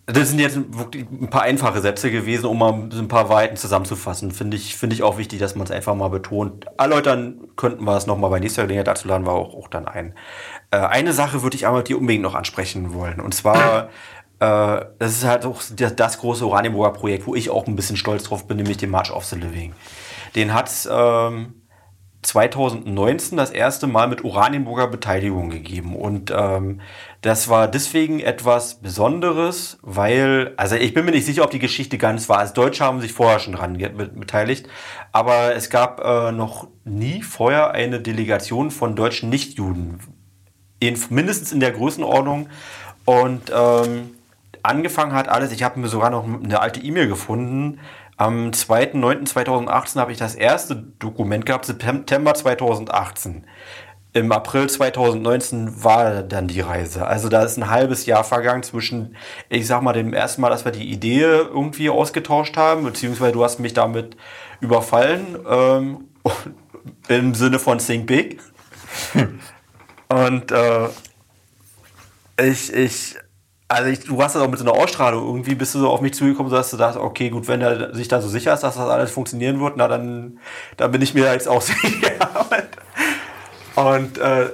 [0.06, 4.30] Das sind jetzt wirklich ein paar einfache Sätze gewesen, um mal ein paar Weiten zusammenzufassen.
[4.30, 6.64] Finde ich, finde ich auch wichtig, dass man es einfach mal betont.
[6.78, 8.86] Erläutern könnten wir es nochmal bei nächster Gelegenheit.
[8.86, 10.14] Dazu laden wir auch, auch dann ein.
[10.70, 13.20] Äh, eine Sache würde ich aber dir unbedingt noch ansprechen wollen.
[13.20, 13.90] Und zwar,
[14.40, 17.98] äh, das ist halt auch das, das große Oranienburger Projekt, wo ich auch ein bisschen
[17.98, 19.74] stolz drauf bin, nämlich den March of the Living.
[20.34, 21.52] Den hat ähm,
[22.22, 25.94] 2019 das erste Mal mit Oranienburger Beteiligung gegeben.
[25.94, 26.80] Und ähm,
[27.20, 31.96] das war deswegen etwas Besonderes, weil, also ich bin mir nicht sicher, ob die Geschichte
[31.96, 32.38] ganz war.
[32.38, 34.68] Als Deutsche haben sich vorher schon dran beteiligt,
[35.12, 40.00] aber es gab äh, noch nie vorher eine Delegation von deutschen Nichtjuden.
[40.80, 42.48] In, mindestens in der Größenordnung.
[43.04, 44.10] Und ähm,
[44.62, 47.78] angefangen hat alles, ich habe mir sogar noch eine alte E-Mail gefunden,
[48.18, 53.46] am 2.9.2018 habe ich das erste Dokument gehabt, September 2018.
[54.12, 57.06] Im April 2019 war dann die Reise.
[57.06, 59.16] Also da ist ein halbes Jahr vergangen zwischen,
[59.48, 63.44] ich sag mal, dem ersten Mal, dass wir die Idee irgendwie ausgetauscht haben, beziehungsweise du
[63.44, 64.16] hast mich damit
[64.60, 66.08] überfallen, ähm,
[67.08, 68.40] im Sinne von Think Big.
[70.08, 70.88] Und äh,
[72.40, 73.16] ich, ich
[73.68, 75.26] also ich, du hast das auch mit so einer Ausstrahlung.
[75.26, 78.08] Irgendwie bist du so auf mich zugekommen, dass du dachtest, okay, gut, wenn er sich
[78.08, 80.38] da so sicher ist, dass das alles funktionieren wird, na dann,
[80.78, 82.12] dann bin ich mir jetzt auch sicher.
[83.74, 84.50] Und äh,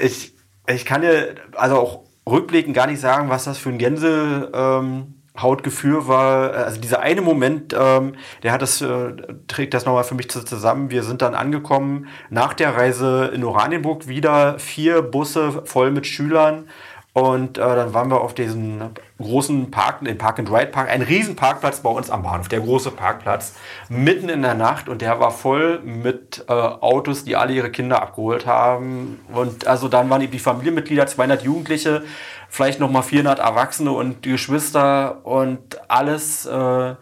[0.00, 0.34] ich,
[0.68, 6.08] ich kann dir also auch rückblickend gar nicht sagen, was das für ein Gänsehautgefühl ähm,
[6.08, 6.52] war.
[6.52, 9.12] Also dieser eine Moment, ähm, der hat das, äh,
[9.48, 10.88] trägt das nochmal für mich zusammen.
[10.90, 16.68] Wir sind dann angekommen nach der Reise in Oranienburg wieder, vier Busse voll mit Schülern.
[17.14, 18.80] Und äh, dann waren wir auf diesem
[19.20, 22.60] großen Park, den Park and Ride Park, ein riesen Parkplatz bei uns am Bahnhof, der
[22.60, 23.54] große Parkplatz,
[23.90, 28.00] mitten in der Nacht und der war voll mit äh, Autos, die alle ihre Kinder
[28.00, 29.20] abgeholt haben.
[29.30, 32.02] Und also dann waren die Familienmitglieder, 200 Jugendliche,
[32.48, 36.94] vielleicht nochmal 400 Erwachsene und Geschwister und alles äh,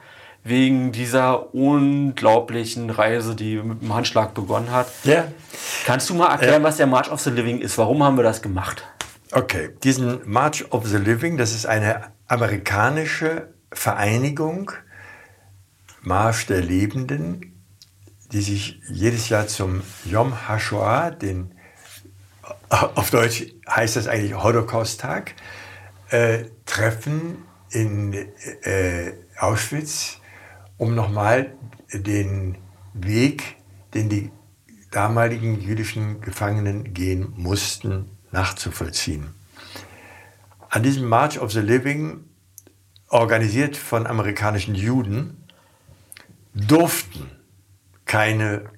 [0.42, 4.88] wegen dieser unglaublichen Reise, die mit dem Handschlag begonnen hat.
[5.04, 5.24] Ja.
[5.86, 6.68] Kannst du mal erklären, ja.
[6.68, 7.78] was der March of the Living ist?
[7.78, 8.84] Warum haben wir das gemacht?
[9.32, 14.72] Okay, diesen March of the Living, das ist eine amerikanische Vereinigung,
[16.02, 17.62] Marsch der Lebenden,
[18.32, 21.54] die sich jedes Jahr zum Yom HaShoah, den
[22.70, 25.34] auf Deutsch heißt das eigentlich Holocaust-Tag,
[26.08, 28.14] äh, treffen in
[28.62, 30.18] äh, Auschwitz,
[30.76, 31.54] um nochmal
[31.92, 32.58] den
[32.94, 33.58] Weg,
[33.94, 34.32] den die
[34.90, 39.34] damaligen jüdischen Gefangenen gehen mussten, nachzuvollziehen.
[40.68, 42.24] An diesem March of the Living,
[43.08, 45.44] organisiert von amerikanischen Juden,
[46.54, 47.30] durften
[48.04, 48.70] keine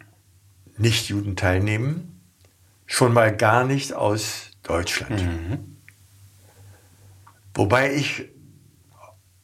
[0.78, 2.20] Nichtjuden teilnehmen,
[2.86, 5.22] schon mal gar nicht aus Deutschland.
[5.22, 5.76] Mhm.
[7.54, 8.30] Wobei ich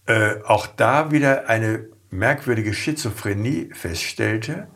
[0.07, 4.69] äh, auch da wieder eine merkwürdige Schizophrenie feststellte.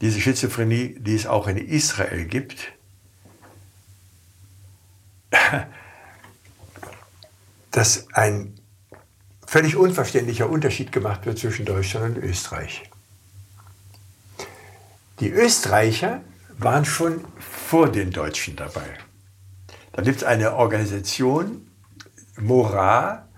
[0.00, 2.72] Diese Schizophrenie, die es auch in Israel gibt,
[7.70, 8.54] dass ein
[9.46, 12.82] völlig unverständlicher Unterschied gemacht wird zwischen Deutschland und Österreich.
[15.20, 16.22] Die Österreicher
[16.58, 18.98] waren schon vor den Deutschen dabei.
[19.92, 21.70] Da gibt es eine Organisation,
[22.36, 23.28] MORA,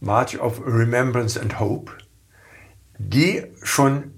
[0.00, 1.92] March of Remembrance and Hope,
[2.98, 4.12] die schon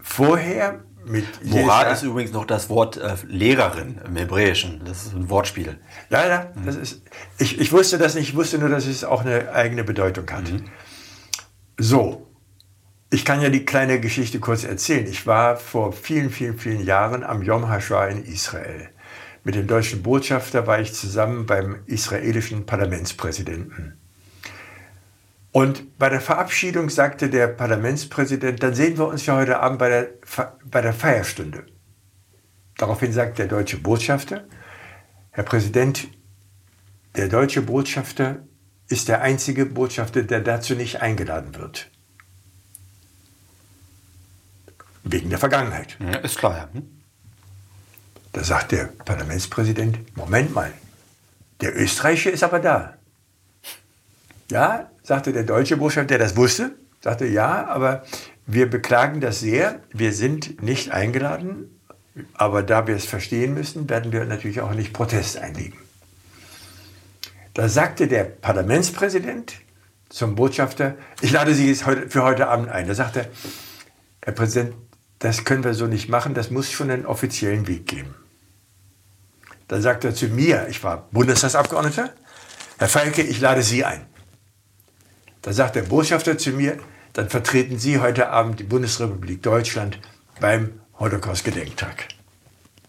[0.00, 4.82] vorher mit Moral ist übrigens noch das Wort äh, Lehrerin im Hebräischen.
[4.84, 5.78] Das ist ein Wortspiel.
[6.10, 6.52] Ja, ja.
[6.54, 6.66] Mhm.
[6.66, 7.02] Das ist,
[7.38, 10.50] ich, ich wusste das nicht, ich wusste nur, dass es auch eine eigene Bedeutung hat.
[10.50, 10.64] Mhm.
[11.78, 12.26] So,
[13.10, 15.06] ich kann ja die kleine Geschichte kurz erzählen.
[15.06, 18.92] Ich war vor vielen, vielen, vielen Jahren am Yom HaShoah in Israel
[19.44, 23.98] mit dem deutschen Botschafter war ich zusammen beim israelischen Parlamentspräsidenten.
[25.52, 29.88] Und bei der Verabschiedung sagte der Parlamentspräsident, dann sehen wir uns ja heute Abend bei
[29.90, 30.10] der,
[30.64, 31.66] bei der Feierstunde.
[32.78, 34.44] Daraufhin sagt der deutsche Botschafter,
[35.30, 36.08] Herr Präsident,
[37.16, 38.46] der deutsche Botschafter
[38.88, 41.90] ist der einzige Botschafter, der dazu nicht eingeladen wird.
[45.04, 45.98] Wegen der Vergangenheit.
[46.00, 46.68] Ja, ist klar, ja.
[46.72, 47.02] Hm?
[48.32, 50.72] Da sagt der Parlamentspräsident, Moment mal,
[51.60, 52.96] der Österreicher ist aber da.
[54.50, 58.04] Ja, sagte der deutsche Botschafter, der das wusste, sagte ja, aber
[58.46, 61.80] wir beklagen das sehr, wir sind nicht eingeladen,
[62.34, 65.78] aber da wir es verstehen müssen, werden wir natürlich auch nicht Protest einlegen.
[67.54, 69.54] Da sagte der Parlamentspräsident
[70.08, 72.86] zum Botschafter, ich lade Sie für heute Abend ein.
[72.86, 73.26] Da sagte er,
[74.24, 74.74] Herr Präsident,
[75.18, 78.14] das können wir so nicht machen, das muss schon einen offiziellen Weg geben.
[79.68, 82.10] Dann sagt er zu mir, ich war Bundestagsabgeordneter,
[82.78, 84.02] Herr Falke, ich lade Sie ein.
[85.42, 86.78] Da sagt der Botschafter zu mir,
[87.12, 89.98] dann vertreten Sie heute Abend die Bundesrepublik Deutschland
[90.40, 92.06] beim Holocaust-Gedenktag.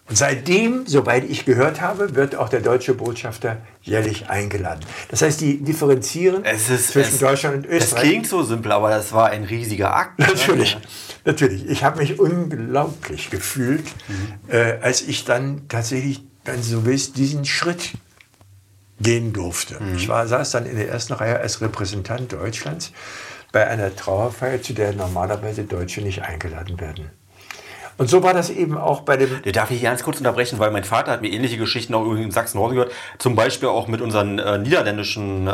[0.07, 4.81] Und seitdem, soweit ich gehört habe, wird auch der deutsche Botschafter jährlich eingeladen.
[5.09, 7.89] Das heißt, die differenzieren ist, zwischen es, Deutschland und Österreich.
[7.89, 10.19] Das klingt so simpel, aber das war ein riesiger Akt.
[10.19, 10.27] Ne?
[10.27, 10.77] Natürlich,
[11.25, 11.67] natürlich.
[11.67, 14.53] Ich habe mich unglaublich gefühlt, mhm.
[14.53, 17.93] äh, als ich dann tatsächlich, wenn du so willst, diesen Schritt
[19.03, 19.81] gehen durfte.
[19.81, 19.95] Mhm.
[19.95, 22.91] Ich war, saß dann in der ersten Reihe als Repräsentant Deutschlands
[23.51, 27.11] bei einer Trauerfeier, zu der normalerweise Deutsche nicht eingeladen werden.
[27.97, 29.41] Und so war das eben auch bei dem.
[29.51, 32.75] Darf ich ganz kurz unterbrechen, weil mein Vater hat mir ähnliche Geschichten auch in Sachsen-Norden
[32.75, 32.91] gehört.
[33.19, 35.51] Zum Beispiel auch mit unseren äh, niederländischen äh,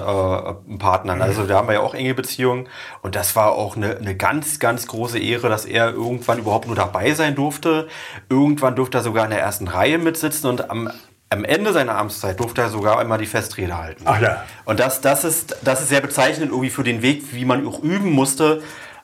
[0.77, 1.21] Partnern.
[1.21, 2.69] Also da haben wir ja auch enge Beziehungen.
[3.01, 6.77] Und das war auch eine, eine ganz, ganz große Ehre, dass er irgendwann überhaupt nur
[6.77, 7.87] dabei sein durfte.
[8.29, 10.89] Irgendwann durfte er sogar in der ersten Reihe mitsitzen und am
[11.29, 14.03] am Ende seiner Amtszeit durfte er sogar einmal die Festrede halten.
[14.05, 14.43] Ach ja.
[14.65, 17.83] Und das, das, ist, das ist sehr bezeichnend irgendwie für den Weg, wie man auch
[17.83, 18.61] üben musste,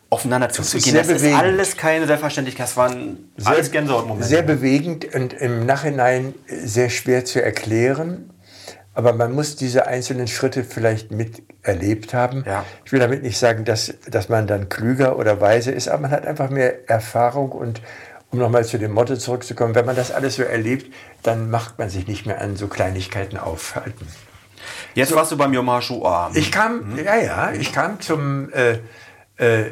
[0.10, 0.96] aufeinander zuzugehen.
[0.96, 2.68] Das, ist, das ist alles keine Selbstverständlichkeit.
[2.68, 4.28] Das waren sehr, alles Gänsehautmomente.
[4.28, 8.32] Sehr bewegend und im Nachhinein sehr schwer zu erklären.
[8.96, 12.44] Aber man muss diese einzelnen Schritte vielleicht miterlebt haben.
[12.48, 12.64] Ja.
[12.86, 16.12] Ich will damit nicht sagen, dass, dass man dann klüger oder weiser ist, aber man
[16.12, 17.82] hat einfach mehr Erfahrung und
[18.36, 20.94] um nochmal zu dem Motto zurückzukommen, wenn man das alles so erlebt,
[21.24, 24.08] dann macht man sich nicht mehr an so Kleinigkeiten aufhalten.
[24.94, 26.32] Jetzt so, warst du beim Yom HaShoah.
[26.34, 26.98] Ich kam, mhm.
[26.98, 28.80] ja, ja, ich kam zum äh,
[29.38, 29.72] äh,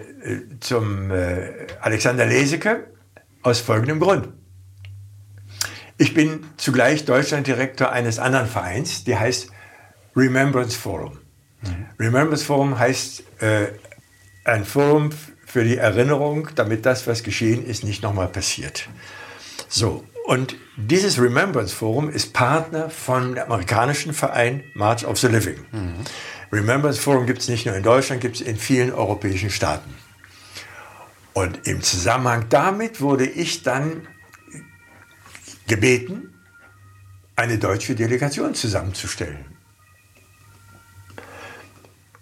[0.59, 2.87] zum äh, Alexander Leseke
[3.41, 4.29] aus folgendem Grund.
[5.97, 9.49] Ich bin zugleich Deutschlanddirektor eines anderen Vereins, der heißt
[10.15, 11.19] Remembrance Forum.
[11.61, 11.85] Mhm.
[11.99, 13.67] Remembrance Forum heißt äh,
[14.43, 15.11] ein Forum
[15.45, 18.89] für die Erinnerung, damit das, was geschehen ist, nicht nochmal passiert.
[19.69, 25.65] So, und dieses Remembrance Forum ist Partner von dem amerikanischen Verein March of the Living.
[25.71, 25.95] Mhm.
[26.51, 29.93] Remembrance Forum gibt es nicht nur in Deutschland, gibt es in vielen europäischen Staaten.
[31.33, 34.07] Und im Zusammenhang damit wurde ich dann
[35.67, 36.33] gebeten,
[37.35, 39.45] eine deutsche Delegation zusammenzustellen,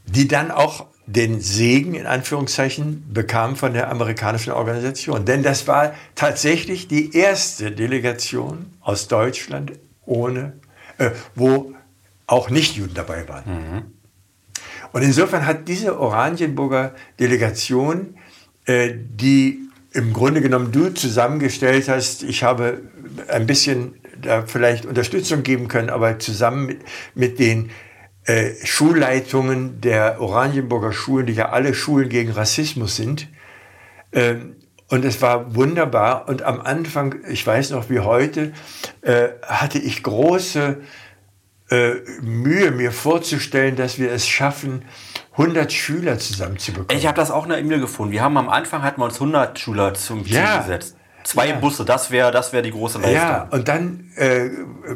[0.06, 5.26] die dann auch den Segen in Anführungszeichen bekam von der amerikanischen Organisation.
[5.26, 9.74] Denn das war tatsächlich die erste Delegation aus Deutschland,
[10.06, 10.54] ohne,
[10.98, 11.74] äh, wo
[12.28, 13.44] auch Nichtjuden dabei waren.
[13.46, 13.82] Mhm.
[14.94, 18.16] Und insofern hat diese Oranienburger Delegation,
[18.66, 19.60] äh, die
[19.94, 22.82] im Grunde genommen du zusammengestellt hast, ich habe
[23.28, 26.82] ein bisschen da vielleicht Unterstützung geben können, aber zusammen mit,
[27.16, 27.72] mit den
[28.26, 33.28] äh, Schulleitungen der Oranienburger Schulen, die ja alle Schulen gegen Rassismus sind.
[34.12, 34.36] Äh,
[34.90, 36.28] und es war wunderbar.
[36.28, 38.54] Und am Anfang, ich weiß noch wie heute,
[39.02, 40.82] äh, hatte ich große
[41.70, 44.84] äh, Mühe, mir vorzustellen, dass wir es schaffen,
[45.32, 46.98] 100 Schüler zusammenzubekommen.
[46.98, 48.12] Ich habe das auch in der E-Mail gefunden.
[48.12, 50.60] Wir haben am Anfang hatten wir uns 100 Schüler zum Ziel ja.
[50.60, 50.98] gesetzt.
[51.24, 51.56] Zwei ja.
[51.56, 53.16] Busse, das wäre das wär die große Leistung.
[53.16, 54.50] Ja, und dann äh,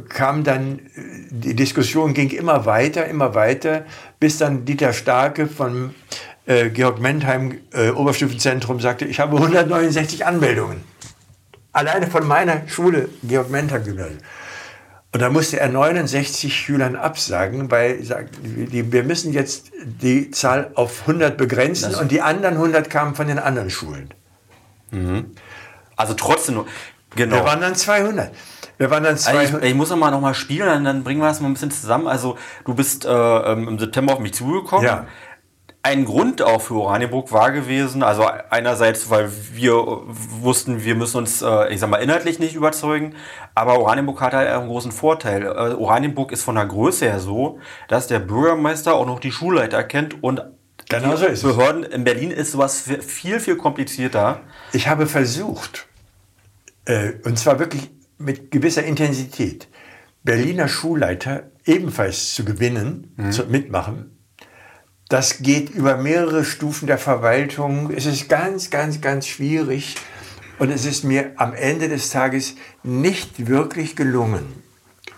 [0.09, 0.79] kam dann,
[1.29, 3.85] die Diskussion ging immer weiter, immer weiter,
[4.19, 5.93] bis dann Dieter Starke von
[6.45, 10.83] äh, Georg Mentheim äh, Oberstufenzentrum sagte, ich habe 169 Anmeldungen.
[11.71, 14.19] Alleine von meiner Schule, Georg Mentheim Gymnasium.
[15.15, 17.99] Und da musste er 69 Schülern absagen, weil
[18.41, 23.27] wir müssen jetzt die Zahl auf 100 begrenzen das und die anderen 100 kamen von
[23.27, 24.13] den anderen Schulen.
[24.91, 25.31] Mhm.
[25.95, 26.65] Also trotzdem,
[27.15, 27.37] genau.
[27.37, 28.31] Wir waren dann 200.
[28.77, 29.45] Wir waren dann 200.
[29.45, 31.53] Also ich, ich, muss noch mal, noch mal spielen, dann bringen wir das mal ein
[31.53, 32.07] bisschen zusammen.
[32.07, 34.85] Also du bist äh, ähm, im September auf mich zugekommen.
[34.85, 35.07] Ja.
[35.81, 39.75] ein Grund auch für Oranienburg war gewesen, also einerseits, weil wir
[40.41, 43.15] wussten, wir müssen uns, äh, ich sag mal, inhaltlich nicht überzeugen,
[43.53, 45.43] aber Oranienburg hat halt einen großen Vorteil.
[45.43, 49.83] Äh, Oranienburg ist von der Größe her so, dass der Bürgermeister auch noch die Schulleiter
[49.83, 50.41] kennt und
[50.89, 54.41] genau so ist Behörden in Berlin ist sowas viel, viel komplizierter.
[54.73, 55.87] Ich habe versucht,
[56.85, 59.67] äh, und zwar wirklich mit gewisser Intensität,
[60.23, 63.31] Berliner Schulleiter ebenfalls zu gewinnen, mhm.
[63.31, 64.15] zu mitmachen
[65.07, 67.91] das geht über mehrere Stufen der Verwaltung.
[67.91, 69.95] Es ist ganz, ganz, ganz schwierig.
[70.57, 74.45] Und es ist mir am Ende des Tages nicht wirklich gelungen,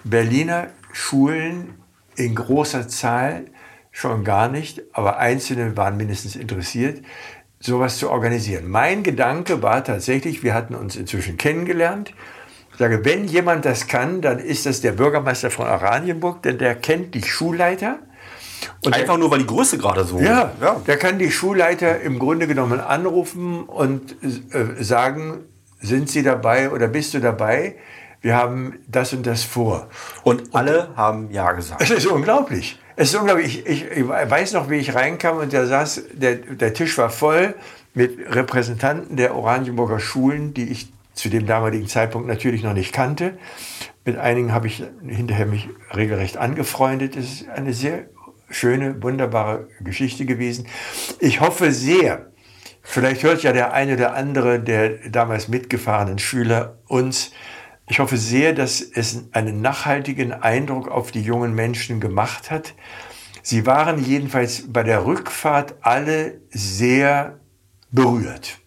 [0.04, 1.76] Berliner Schulen
[2.16, 3.46] in großer Zahl
[3.92, 7.04] schon gar nicht, aber einzelne waren mindestens interessiert,
[7.60, 8.70] sowas zu organisieren.
[8.70, 12.14] Mein Gedanke war tatsächlich, wir hatten uns inzwischen kennengelernt.
[12.72, 16.76] Ich sage, wenn jemand das kann, dann ist das der Bürgermeister von Oranienburg, denn der
[16.76, 18.00] kennt die Schulleiter
[18.84, 20.20] und Einfach der, nur, weil die Größe gerade so.
[20.20, 25.46] Ja, ja, der kann die Schulleiter im Grunde genommen anrufen und äh, sagen,
[25.80, 27.76] sind Sie dabei oder bist du dabei?
[28.22, 29.88] Wir haben das und das vor.
[30.24, 31.82] Und alle und, haben Ja gesagt.
[31.82, 32.80] Es ist unglaublich.
[33.00, 33.64] Es ist unglaublich.
[33.68, 37.12] Ich, ich, ich, weiß noch, wie ich reinkam und da saß, der, der Tisch war
[37.12, 37.54] voll
[37.94, 43.38] mit Repräsentanten der Oranienburger Schulen, die ich zu dem damaligen Zeitpunkt natürlich noch nicht kannte.
[44.04, 47.16] Mit einigen habe ich hinterher mich regelrecht angefreundet.
[47.16, 48.06] Es ist eine sehr
[48.50, 50.66] schöne, wunderbare Geschichte gewesen.
[51.20, 52.32] Ich hoffe sehr,
[52.82, 57.32] vielleicht hört ja der eine oder andere der damals mitgefahrenen Schüler uns,
[57.90, 62.74] ich hoffe sehr, dass es einen nachhaltigen Eindruck auf die jungen Menschen gemacht hat.
[63.42, 67.40] Sie waren jedenfalls bei der Rückfahrt alle sehr
[67.90, 68.60] berührt.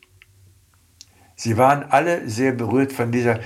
[1.36, 3.40] Sie waren alle sehr berührt von dieser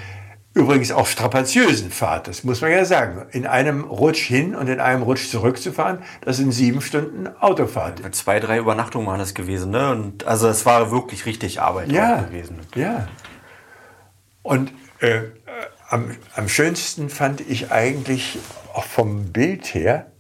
[0.55, 3.27] übrigens auch strapaziösen Fahrt, das muss man ja sagen.
[3.33, 8.01] In einem Rutsch hin und in einem Rutsch zurückzufahren, das sind sieben Stunden Autofahrt.
[8.15, 9.91] Zwei, drei Übernachtungen waren das gewesen, ne?
[9.91, 12.61] Und also es war wirklich richtig Arbeit ja, gewesen.
[12.77, 13.09] Ja.
[14.43, 14.73] Und
[15.05, 15.31] äh,
[15.89, 18.39] am, am schönsten fand ich eigentlich
[18.73, 20.11] auch vom Bild her,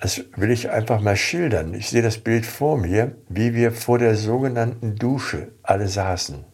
[0.00, 1.74] das will ich einfach mal schildern.
[1.74, 6.44] Ich sehe das Bild vor mir, wie wir vor der sogenannten Dusche alle saßen.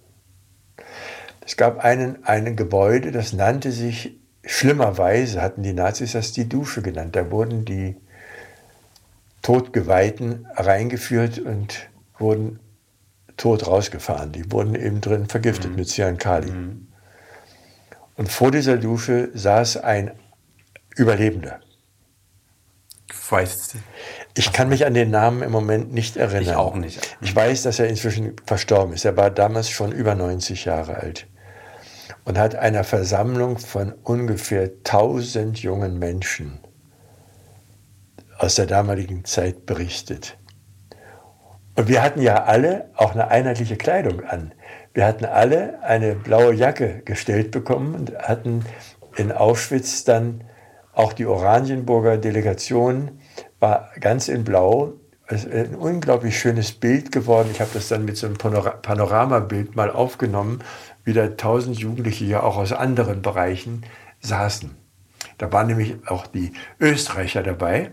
[1.44, 6.80] Es gab einen, einen Gebäude, das nannte sich, schlimmerweise hatten die Nazis das die Dusche
[6.80, 7.16] genannt.
[7.16, 7.96] Da wurden die
[9.42, 11.88] Todgeweihten reingeführt und
[12.18, 12.60] wurden
[13.40, 14.32] tot rausgefahren.
[14.32, 15.76] Die wurden eben drin vergiftet mhm.
[15.76, 16.50] mit Cyankali.
[16.50, 16.88] Mhm.
[18.16, 20.12] Und vor dieser Dusche saß ein
[20.94, 21.60] Überlebender.
[23.30, 23.76] Weiß.
[24.36, 26.42] Ich kann mich an den Namen im Moment nicht erinnern.
[26.42, 27.16] Ich auch nicht.
[27.20, 29.04] Ich weiß, dass er inzwischen verstorben ist.
[29.04, 31.26] Er war damals schon über 90 Jahre alt
[32.24, 36.58] und hat einer Versammlung von ungefähr 1000 jungen Menschen
[38.36, 40.36] aus der damaligen Zeit berichtet.
[41.76, 44.52] Und wir hatten ja alle auch eine einheitliche Kleidung an.
[44.92, 48.64] Wir hatten alle eine blaue Jacke gestellt bekommen und hatten
[49.16, 50.44] in Auschwitz dann
[50.92, 53.20] auch die Oranienburger Delegation
[53.60, 54.94] war ganz in Blau.
[55.28, 57.50] Es ist ein unglaublich schönes Bild geworden.
[57.52, 60.64] Ich habe das dann mit so einem Panoramabild mal aufgenommen
[61.04, 63.84] wieder tausend Jugendliche ja auch aus anderen Bereichen
[64.20, 64.76] saßen.
[65.38, 67.92] Da waren nämlich auch die Österreicher dabei.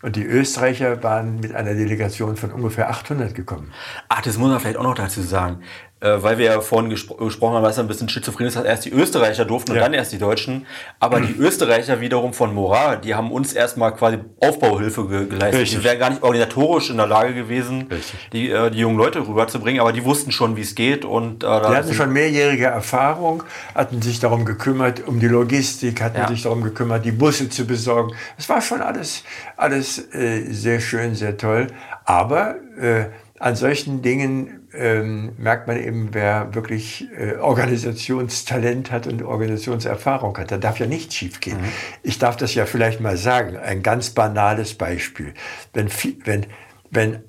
[0.00, 3.72] Und die Österreicher waren mit einer Delegation von ungefähr 800 gekommen.
[4.08, 5.60] Ach, das muss man vielleicht auch noch dazu sagen
[6.00, 8.64] äh, weil wir ja vorhin gespro gesprochen haben, dass er ein bisschen schizophren ist, dass
[8.64, 10.66] erst die Österreicher durften und dann erst die Deutschen.
[11.00, 15.60] Aber die Österreicher wiederum von Moral, die haben uns erstmal quasi Aufbauhilfe ge geleistet.
[15.60, 15.78] Richtig.
[15.78, 17.88] Die wären gar nicht organisatorisch in der Lage gewesen,
[18.32, 21.04] die, äh, die jungen Leute rüberzubringen, aber die wussten schon, wie es geht.
[21.04, 23.42] Und, äh, die hatten schon mehrjährige Erfahrung,
[23.74, 26.28] hatten sich darum gekümmert, um die Logistik, hatten ja.
[26.28, 28.14] sich darum gekümmert, die Busse zu besorgen.
[28.36, 29.24] Es war schon alles,
[29.56, 31.66] alles äh, sehr schön, sehr toll.
[32.04, 33.06] Aber äh,
[33.38, 40.50] an solchen Dingen ähm, merkt man eben, wer wirklich äh, Organisationstalent hat und Organisationserfahrung hat.
[40.50, 41.60] Da darf ja nichts schiefgehen.
[41.60, 41.72] Mhm.
[42.02, 45.34] Ich darf das ja vielleicht mal sagen, ein ganz banales Beispiel.
[45.72, 45.88] Wenn,
[46.24, 46.46] wenn,
[46.90, 47.24] wenn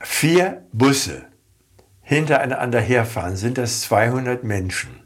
[0.00, 1.26] vier Busse
[2.00, 5.00] hintereinander herfahren, sind das 200 Menschen.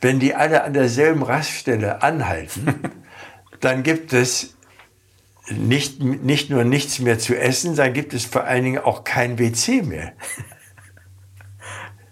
[0.00, 2.80] Wenn die alle an derselben Raststelle anhalten,
[3.60, 4.54] dann gibt es
[5.50, 9.38] nicht, nicht nur nichts mehr zu essen, dann gibt es vor allen Dingen auch kein
[9.38, 10.12] WC mehr.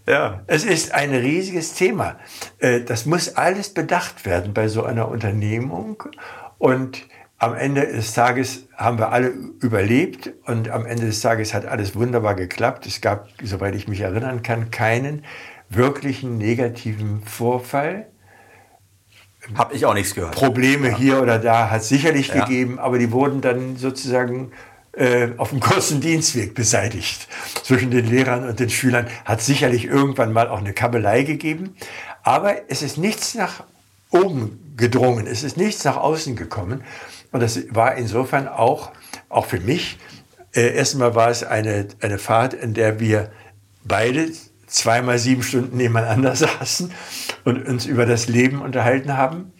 [0.06, 0.42] Ja.
[0.46, 2.16] Es ist ein riesiges Thema.
[2.58, 6.02] Äh, das muss alles bedacht werden bei so einer Unternehmung.
[6.58, 7.06] Und
[7.38, 11.96] am Ende des Tages haben wir alle überlebt und am Ende des Tages hat alles
[11.96, 12.86] wunderbar geklappt.
[12.86, 15.24] Es gab, soweit ich mich erinnern kann, keinen
[15.68, 18.06] wirklichen negativen Vorfall.
[19.54, 20.36] Habe ich auch nichts gehört.
[20.36, 20.96] Probleme ja.
[20.96, 22.44] hier oder da hat es sicherlich ja.
[22.44, 24.52] gegeben, aber die wurden dann sozusagen
[25.38, 27.26] auf dem kurzen Dienstweg beseitigt
[27.62, 29.06] zwischen den Lehrern und den Schülern.
[29.24, 31.74] Hat sicherlich irgendwann mal auch eine Kabelei gegeben.
[32.22, 33.64] Aber es ist nichts nach
[34.10, 36.84] oben gedrungen, es ist nichts nach außen gekommen.
[37.30, 38.92] Und das war insofern auch,
[39.28, 39.98] auch für mich,
[40.54, 43.32] äh, erstmal war es eine, eine Fahrt, in der wir
[43.84, 44.30] beide
[44.66, 46.92] zweimal sieben Stunden nebeneinander saßen
[47.44, 49.52] und uns über das Leben unterhalten haben.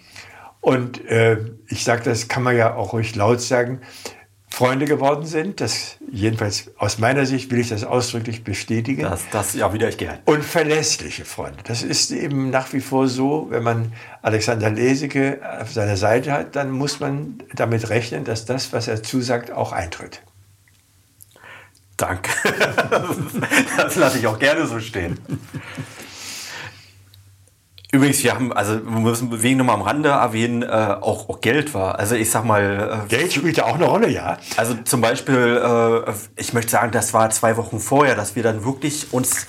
[0.61, 3.81] Und äh, ich sage, das kann man ja auch ruhig laut sagen,
[4.53, 5.61] Freunde geworden sind.
[5.61, 9.03] Das jedenfalls aus meiner Sicht will ich das ausdrücklich bestätigen.
[9.03, 10.19] Das, das ja wieder ich gern.
[10.27, 11.59] Und verlässliche Freunde.
[11.65, 16.55] Das ist eben nach wie vor so, wenn man Alexander Leseke auf seiner Seite hat,
[16.55, 20.23] dann muss man damit rechnen, dass das, was er zusagt, auch eintritt.
[21.97, 22.31] Danke.
[23.77, 25.19] Das lasse ich auch gerne so stehen.
[27.95, 31.75] Übrigens, wir haben, also wir müssen wegen nochmal am Rande erwähnen, äh, auch, auch Geld
[31.75, 31.99] war.
[31.99, 33.05] Also ich sag mal.
[33.05, 34.39] Äh, Geld spielt ja auch eine Rolle, ja.
[34.57, 38.65] Also zum Beispiel, äh, ich möchte sagen, das war zwei Wochen vorher, dass wir dann
[38.65, 39.47] wirklich uns,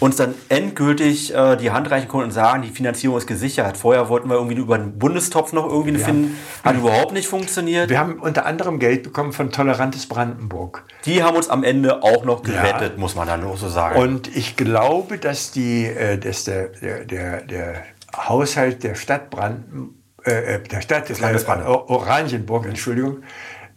[0.00, 3.76] uns dann endgültig äh, die Hand reichen konnten und sagen, die Finanzierung ist gesichert.
[3.76, 6.06] Vorher wollten wir irgendwie über den Bundestopf noch irgendwie ja.
[6.06, 6.38] finden.
[6.64, 7.90] Hat überhaupt nicht funktioniert.
[7.90, 10.84] Wir haben unter anderem Geld bekommen von Tolerantes Brandenburg.
[11.04, 12.98] Die haben uns am Ende auch noch gerettet, ja.
[12.98, 14.00] muss man dann nur so sagen.
[14.00, 17.73] Und ich glaube, dass die, äh, dass der, der, der, der
[18.16, 23.22] Haushalt der Stadt Branden, äh, äh der Stadt des Landes Oranienburg, Entschuldigung,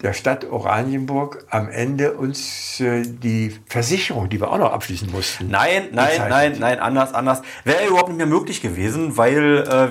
[0.01, 5.49] der Stadt Oranienburg am Ende uns äh, die Versicherung, die wir auch noch abschließen mussten.
[5.49, 7.41] Nein, nein, nein, nein, anders, anders.
[7.63, 9.87] Wäre ja überhaupt nicht mehr möglich gewesen, weil äh,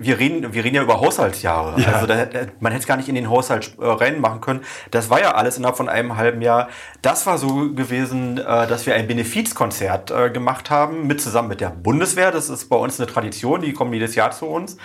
[0.00, 1.80] wir, reden, wir reden ja über Haushaltsjahre.
[1.80, 1.92] Ja.
[1.94, 2.26] Also da,
[2.60, 4.60] man hätte es gar nicht in den Haushalt äh, reinmachen können.
[4.92, 6.68] Das war ja alles innerhalb von einem halben Jahr.
[7.02, 11.60] Das war so gewesen, äh, dass wir ein Benefizkonzert äh, gemacht haben, mit zusammen mit
[11.60, 12.30] der Bundeswehr.
[12.30, 14.76] Das ist bei uns eine Tradition, die kommen jedes Jahr zu uns.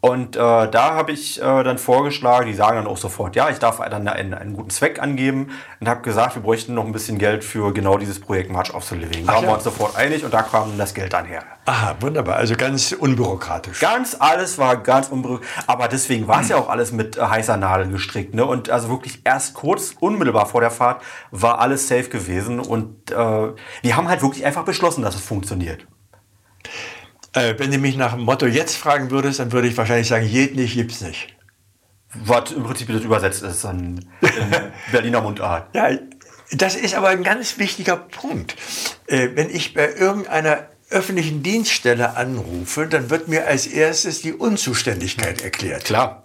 [0.00, 3.78] Und äh, da habe ich dann vorgeschlagen, die sagen dann auch sofort, ja, ich darf
[3.78, 5.50] dann eine einen, einen guten Zweck angeben
[5.80, 8.84] und habe gesagt, wir bräuchten noch ein bisschen Geld für genau dieses Projekt March of
[8.84, 9.26] the Living.
[9.26, 9.50] Da waren ja.
[9.50, 11.42] wir uns sofort einig und da kam das Geld dann her.
[11.66, 12.36] Aha, wunderbar.
[12.36, 13.80] Also ganz unbürokratisch.
[13.80, 15.48] Ganz alles war ganz unbürokratisch.
[15.66, 18.34] Aber deswegen war es ja auch alles mit äh, heißer Nadel gestrickt.
[18.34, 18.44] Ne?
[18.44, 22.58] Und also wirklich erst kurz, unmittelbar vor der Fahrt, war alles safe gewesen.
[22.60, 25.86] Und äh, wir haben halt wirklich einfach beschlossen, dass es funktioniert.
[27.34, 30.28] Äh, wenn du mich nach dem Motto jetzt fragen würdest, dann würde ich wahrscheinlich sagen,
[30.28, 31.34] geht nicht, gibt's nicht
[32.14, 34.04] was im Prinzip das übersetzt ist an
[34.92, 35.74] Berliner Mundart.
[35.74, 35.90] Ja,
[36.52, 38.56] das ist aber ein ganz wichtiger Punkt.
[39.06, 45.40] Äh, wenn ich bei irgendeiner öffentlichen Dienststelle anrufe, dann wird mir als erstes die Unzuständigkeit
[45.40, 45.84] erklärt.
[45.84, 46.22] Klar.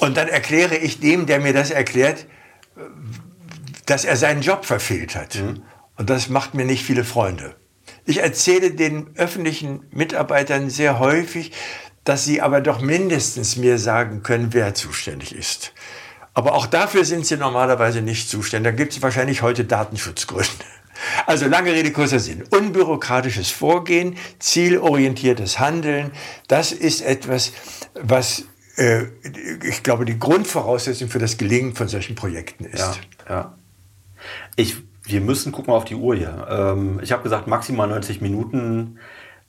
[0.00, 2.26] Und dann erkläre ich dem, der mir das erklärt,
[3.86, 5.36] dass er seinen Job verfehlt hat.
[5.36, 5.62] Mhm.
[5.96, 7.54] Und das macht mir nicht viele Freunde.
[8.04, 11.52] Ich erzähle den öffentlichen Mitarbeitern sehr häufig,
[12.04, 15.72] dass sie aber doch mindestens mir sagen können, wer zuständig ist.
[16.34, 18.72] Aber auch dafür sind sie normalerweise nicht zuständig.
[18.72, 20.48] Da gibt es wahrscheinlich heute Datenschutzgründe.
[21.26, 22.44] Also lange Rede, kurzer Sinn.
[22.50, 26.12] Unbürokratisches Vorgehen, zielorientiertes Handeln,
[26.46, 27.52] das ist etwas,
[27.94, 28.44] was
[28.76, 29.06] äh,
[29.62, 33.00] ich glaube, die Grundvoraussetzung für das Gelingen von solchen Projekten ist.
[33.28, 33.54] Ja, ja.
[34.56, 36.46] Ich, wir müssen, gucken auf die Uhr hier.
[36.48, 38.98] Ähm, ich habe gesagt, maximal 90 Minuten.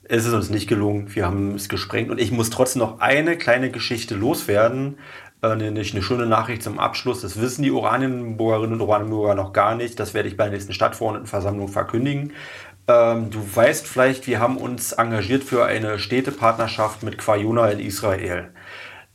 [0.08, 3.36] Es ist uns nicht gelungen, wir haben es gesprengt und ich muss trotzdem noch eine
[3.36, 4.98] kleine Geschichte loswerden,
[5.42, 7.22] äh, nämlich eine schöne Nachricht zum Abschluss.
[7.22, 9.98] Das wissen die Oranienburgerinnen und Oranienburger noch gar nicht.
[9.98, 12.32] Das werde ich bei der nächsten Stadtverordnetenversammlung verkündigen.
[12.88, 18.50] Ähm, du weißt vielleicht, wir haben uns engagiert für eine Städtepartnerschaft mit Quayuna in Israel.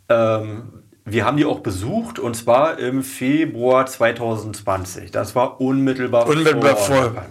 [0.10, 5.12] Ähm, wir haben die auch besucht und zwar im Februar 2020.
[5.12, 7.26] Das war unmittelbar, unmittelbar vor, vor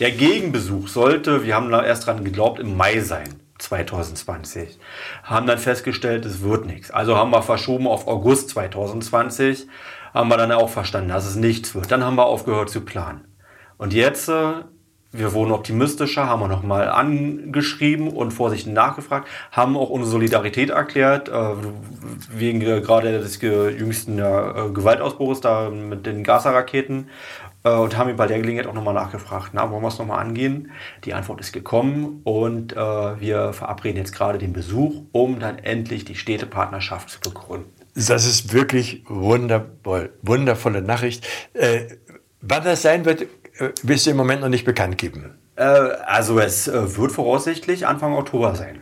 [0.00, 3.28] der Gegenbesuch sollte, wir haben da erst dran geglaubt, im Mai sein.
[3.60, 4.78] 2020.
[5.22, 6.90] Haben dann festgestellt, es wird nichts.
[6.90, 9.66] Also haben wir verschoben auf August 2020.
[10.14, 11.90] Haben wir dann auch verstanden, dass es nichts wird.
[11.90, 13.26] Dann haben wir aufgehört zu planen.
[13.76, 14.54] Und jetzt, äh,
[15.12, 21.28] wir wurden optimistischer, haben wir nochmal angeschrieben und vorsichtig nachgefragt, haben auch unsere Solidarität erklärt,
[21.28, 21.54] äh,
[22.30, 28.38] wegen gerade des jüngsten Gewaltausbruchs da mit den Gaza-Raketen äh, und haben ihn bei der
[28.38, 30.70] Gelegenheit auch nochmal nachgefragt, na, wollen wir es nochmal angehen?
[31.04, 36.04] Die Antwort ist gekommen und äh, wir verabreden jetzt gerade den Besuch, um dann endlich
[36.04, 37.70] die Städtepartnerschaft zu begründen.
[37.94, 41.26] Das ist wirklich wundervoll, wundervolle Nachricht.
[41.54, 41.96] Äh,
[42.40, 45.38] wann das sein wird, äh, wirst du im Moment noch nicht bekannt geben.
[45.56, 48.80] Äh, also es äh, wird voraussichtlich Anfang Oktober sein.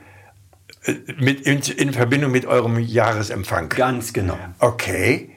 [1.19, 3.69] Mit, in, in, Verbindung mit eurem Jahresempfang.
[3.71, 4.39] Ganz genau.
[4.59, 5.31] Okay,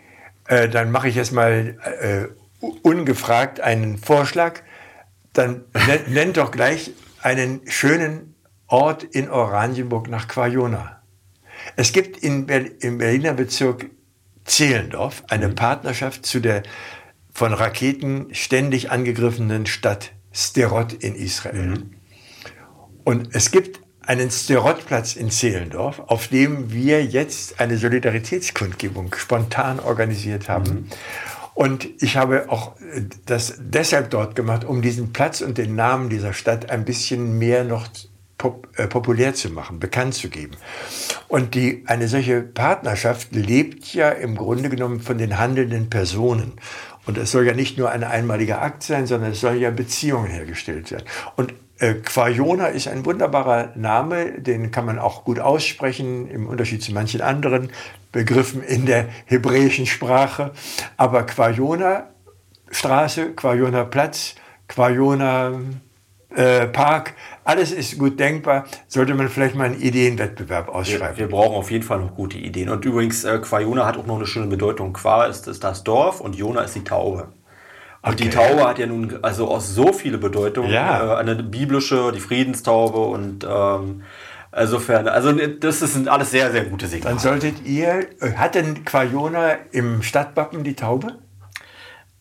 [0.46, 2.30] dann mache ich jetzt mal
[2.62, 4.62] ungefragt einen Vorschlag,
[5.34, 5.66] dann
[6.08, 8.36] nennt doch gleich einen schönen
[8.68, 11.02] Ort in Oranienburg nach Quajona.
[11.76, 13.90] Es gibt in Ber im Berliner Bezirk
[14.46, 15.56] Zehlendorf eine mhm.
[15.56, 16.64] Partnerschaft zu der
[17.34, 21.68] von Raketen ständig angegriffenen Stadt Sterot in Israel.
[21.68, 21.92] Mhm.
[23.04, 30.50] Und es gibt einen Sterotplatz in Zehlendorf, auf dem wir jetzt eine Solidaritätskundgebung spontan organisiert
[30.50, 30.72] haben.
[30.72, 30.90] Mhm.
[31.54, 32.76] Und ich habe auch
[33.26, 37.64] das deshalb dort gemacht, um diesen Platz und den Namen dieser Stadt ein bisschen mehr
[37.64, 37.88] noch
[38.38, 40.54] pop, äh, populär zu machen, bekannt zu geben.
[41.28, 46.54] Und die, eine solche Partnerschaft lebt ja im Grunde genommen von den handelnden Personen.
[47.06, 50.30] Und es soll ja nicht nur ein einmaliger Akt sein, sondern es sollen ja Beziehungen
[50.30, 51.06] hergestellt werden.
[51.36, 56.84] Und äh, Quajona ist ein wunderbarer Name, den kann man auch gut aussprechen, im Unterschied
[56.84, 57.72] zu manchen anderen
[58.12, 60.52] Begriffen in der hebräischen Sprache.
[60.98, 62.08] Aber Quajona
[62.70, 64.36] Straße, Quajona Platz,
[64.68, 65.60] Quajona
[66.30, 68.66] äh, Park, alles ist gut denkbar.
[68.88, 71.18] Sollte man vielleicht mal einen Ideenwettbewerb ausschreiben.
[71.18, 72.70] Wir, wir brauchen auf jeden Fall noch gute Ideen.
[72.70, 74.94] Und übrigens, äh, Quajona hat auch noch eine schöne Bedeutung.
[74.94, 77.34] Qua ist, ist das Dorf und Jona ist die Taube.
[78.04, 78.24] Und okay.
[78.24, 80.72] die Taube hat ja nun also aus so viele Bedeutungen.
[80.72, 81.16] Ja.
[81.16, 84.02] Äh, eine biblische, die Friedenstaube und ähm,
[84.58, 87.16] insofern, also das sind alles sehr, sehr gute Signale.
[87.16, 91.20] Dann solltet ihr, hat denn Quajona im Stadtwappen die Taube?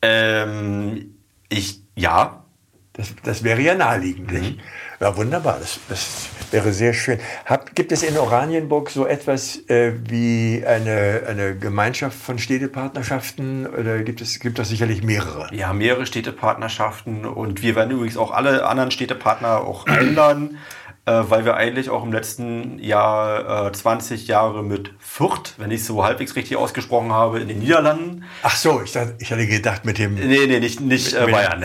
[0.02, 1.15] Ähm,
[1.48, 2.44] ich, ja.
[2.93, 4.59] Das, das wäre ja naheliegend, mhm.
[5.01, 5.56] Ja, wunderbar.
[5.59, 7.18] Das, das wäre sehr schön.
[7.47, 14.02] Hab, gibt es in Oranienburg so etwas äh, wie eine, eine Gemeinschaft von Städtepartnerschaften oder
[14.02, 15.48] gibt es gibt das sicherlich mehrere?
[15.55, 20.59] Ja, mehrere Städtepartnerschaften und wir werden übrigens auch alle anderen Städtepartner auch einladen
[21.06, 25.81] äh, weil wir eigentlich auch im letzten Jahr äh, 20 Jahre mit Fürth, wenn ich
[25.81, 28.24] es so halbwegs richtig ausgesprochen habe, in den Niederlanden.
[28.43, 30.14] Ach so, ich, dachte, ich hatte gedacht mit dem.
[30.14, 31.64] Nee, nee, nicht, nicht mit, äh, Bayern.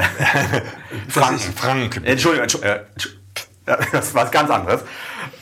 [1.09, 1.53] Franken.
[1.53, 2.01] Frank.
[2.05, 3.24] Entschuldigung, Entschuldigung.
[3.91, 4.83] Das war was ganz anderes.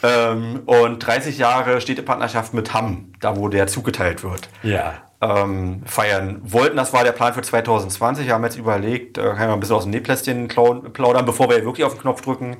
[0.01, 4.49] Ähm, und 30 Jahre Städtepartnerschaft mit Hamm, da wo der zugeteilt wird.
[4.63, 6.75] Ja ähm, feiern wollten.
[6.75, 8.27] Das war der Plan für 2020.
[8.27, 11.49] Wir haben jetzt überlegt, äh, kann ich mal ein bisschen aus dem Nähplästchen plaudern, bevor
[11.49, 12.57] wir wirklich auf den Knopf drücken,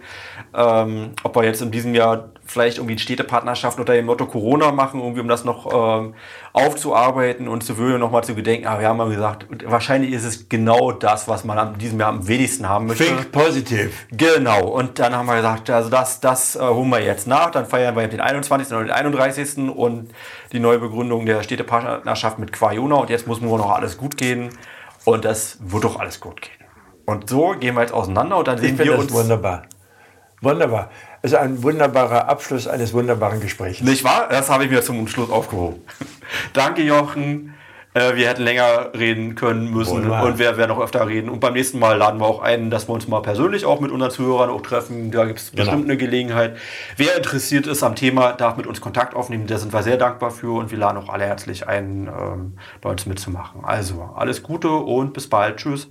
[0.54, 4.72] ähm, ob wir jetzt in diesem Jahr vielleicht irgendwie eine Städtepartnerschaft unter dem Motto Corona
[4.72, 6.14] machen, irgendwie um das noch ähm,
[6.52, 8.68] aufzuarbeiten und zu Würde nochmal zu gedenken.
[8.68, 12.10] Aber wir haben mal gesagt, wahrscheinlich ist es genau das, was man in diesem Jahr
[12.10, 13.06] am wenigsten haben möchte.
[13.06, 13.92] Think positive.
[14.12, 14.68] Genau.
[14.68, 17.52] Und dann haben wir gesagt, also das, das äh, holen wir jetzt nach.
[17.52, 18.76] Dann feiern wir den 21.
[18.76, 19.58] und den 31.
[19.70, 20.12] und
[20.52, 22.96] die neue Begründung der Städtepartnerschaft mit Quajona.
[22.96, 24.50] Und jetzt muss nur noch alles gut gehen.
[25.06, 26.52] Und das wird doch alles gut gehen.
[27.06, 29.12] Und so gehen wir jetzt auseinander und dann sehen wir uns.
[29.12, 29.64] Wunderbar.
[30.42, 30.90] Wunderbar.
[31.24, 33.80] Also ein wunderbarer Abschluss eines wunderbaren Gesprächs.
[33.82, 34.28] Nicht wahr?
[34.30, 35.82] Das habe ich mir zum Schluss aufgehoben.
[36.54, 37.54] Danke, Jochen.
[37.94, 40.26] Äh, wir hätten länger reden können müssen Wunderbar.
[40.26, 41.30] und wir werden noch öfter reden.
[41.30, 43.92] Und beim nächsten Mal laden wir auch ein, dass wir uns mal persönlich auch mit
[43.92, 45.12] unseren Zuhörern auch treffen.
[45.12, 45.64] Da gibt es genau.
[45.64, 46.58] bestimmt eine Gelegenheit.
[46.98, 49.48] Wer interessiert ist am Thema, darf mit uns Kontakt aufnehmen.
[49.48, 52.90] Da sind wir sehr dankbar für und wir laden auch alle herzlich ein, ähm, bei
[52.90, 53.64] uns mitzumachen.
[53.64, 55.56] Also alles Gute und bis bald.
[55.56, 55.88] Tschüss.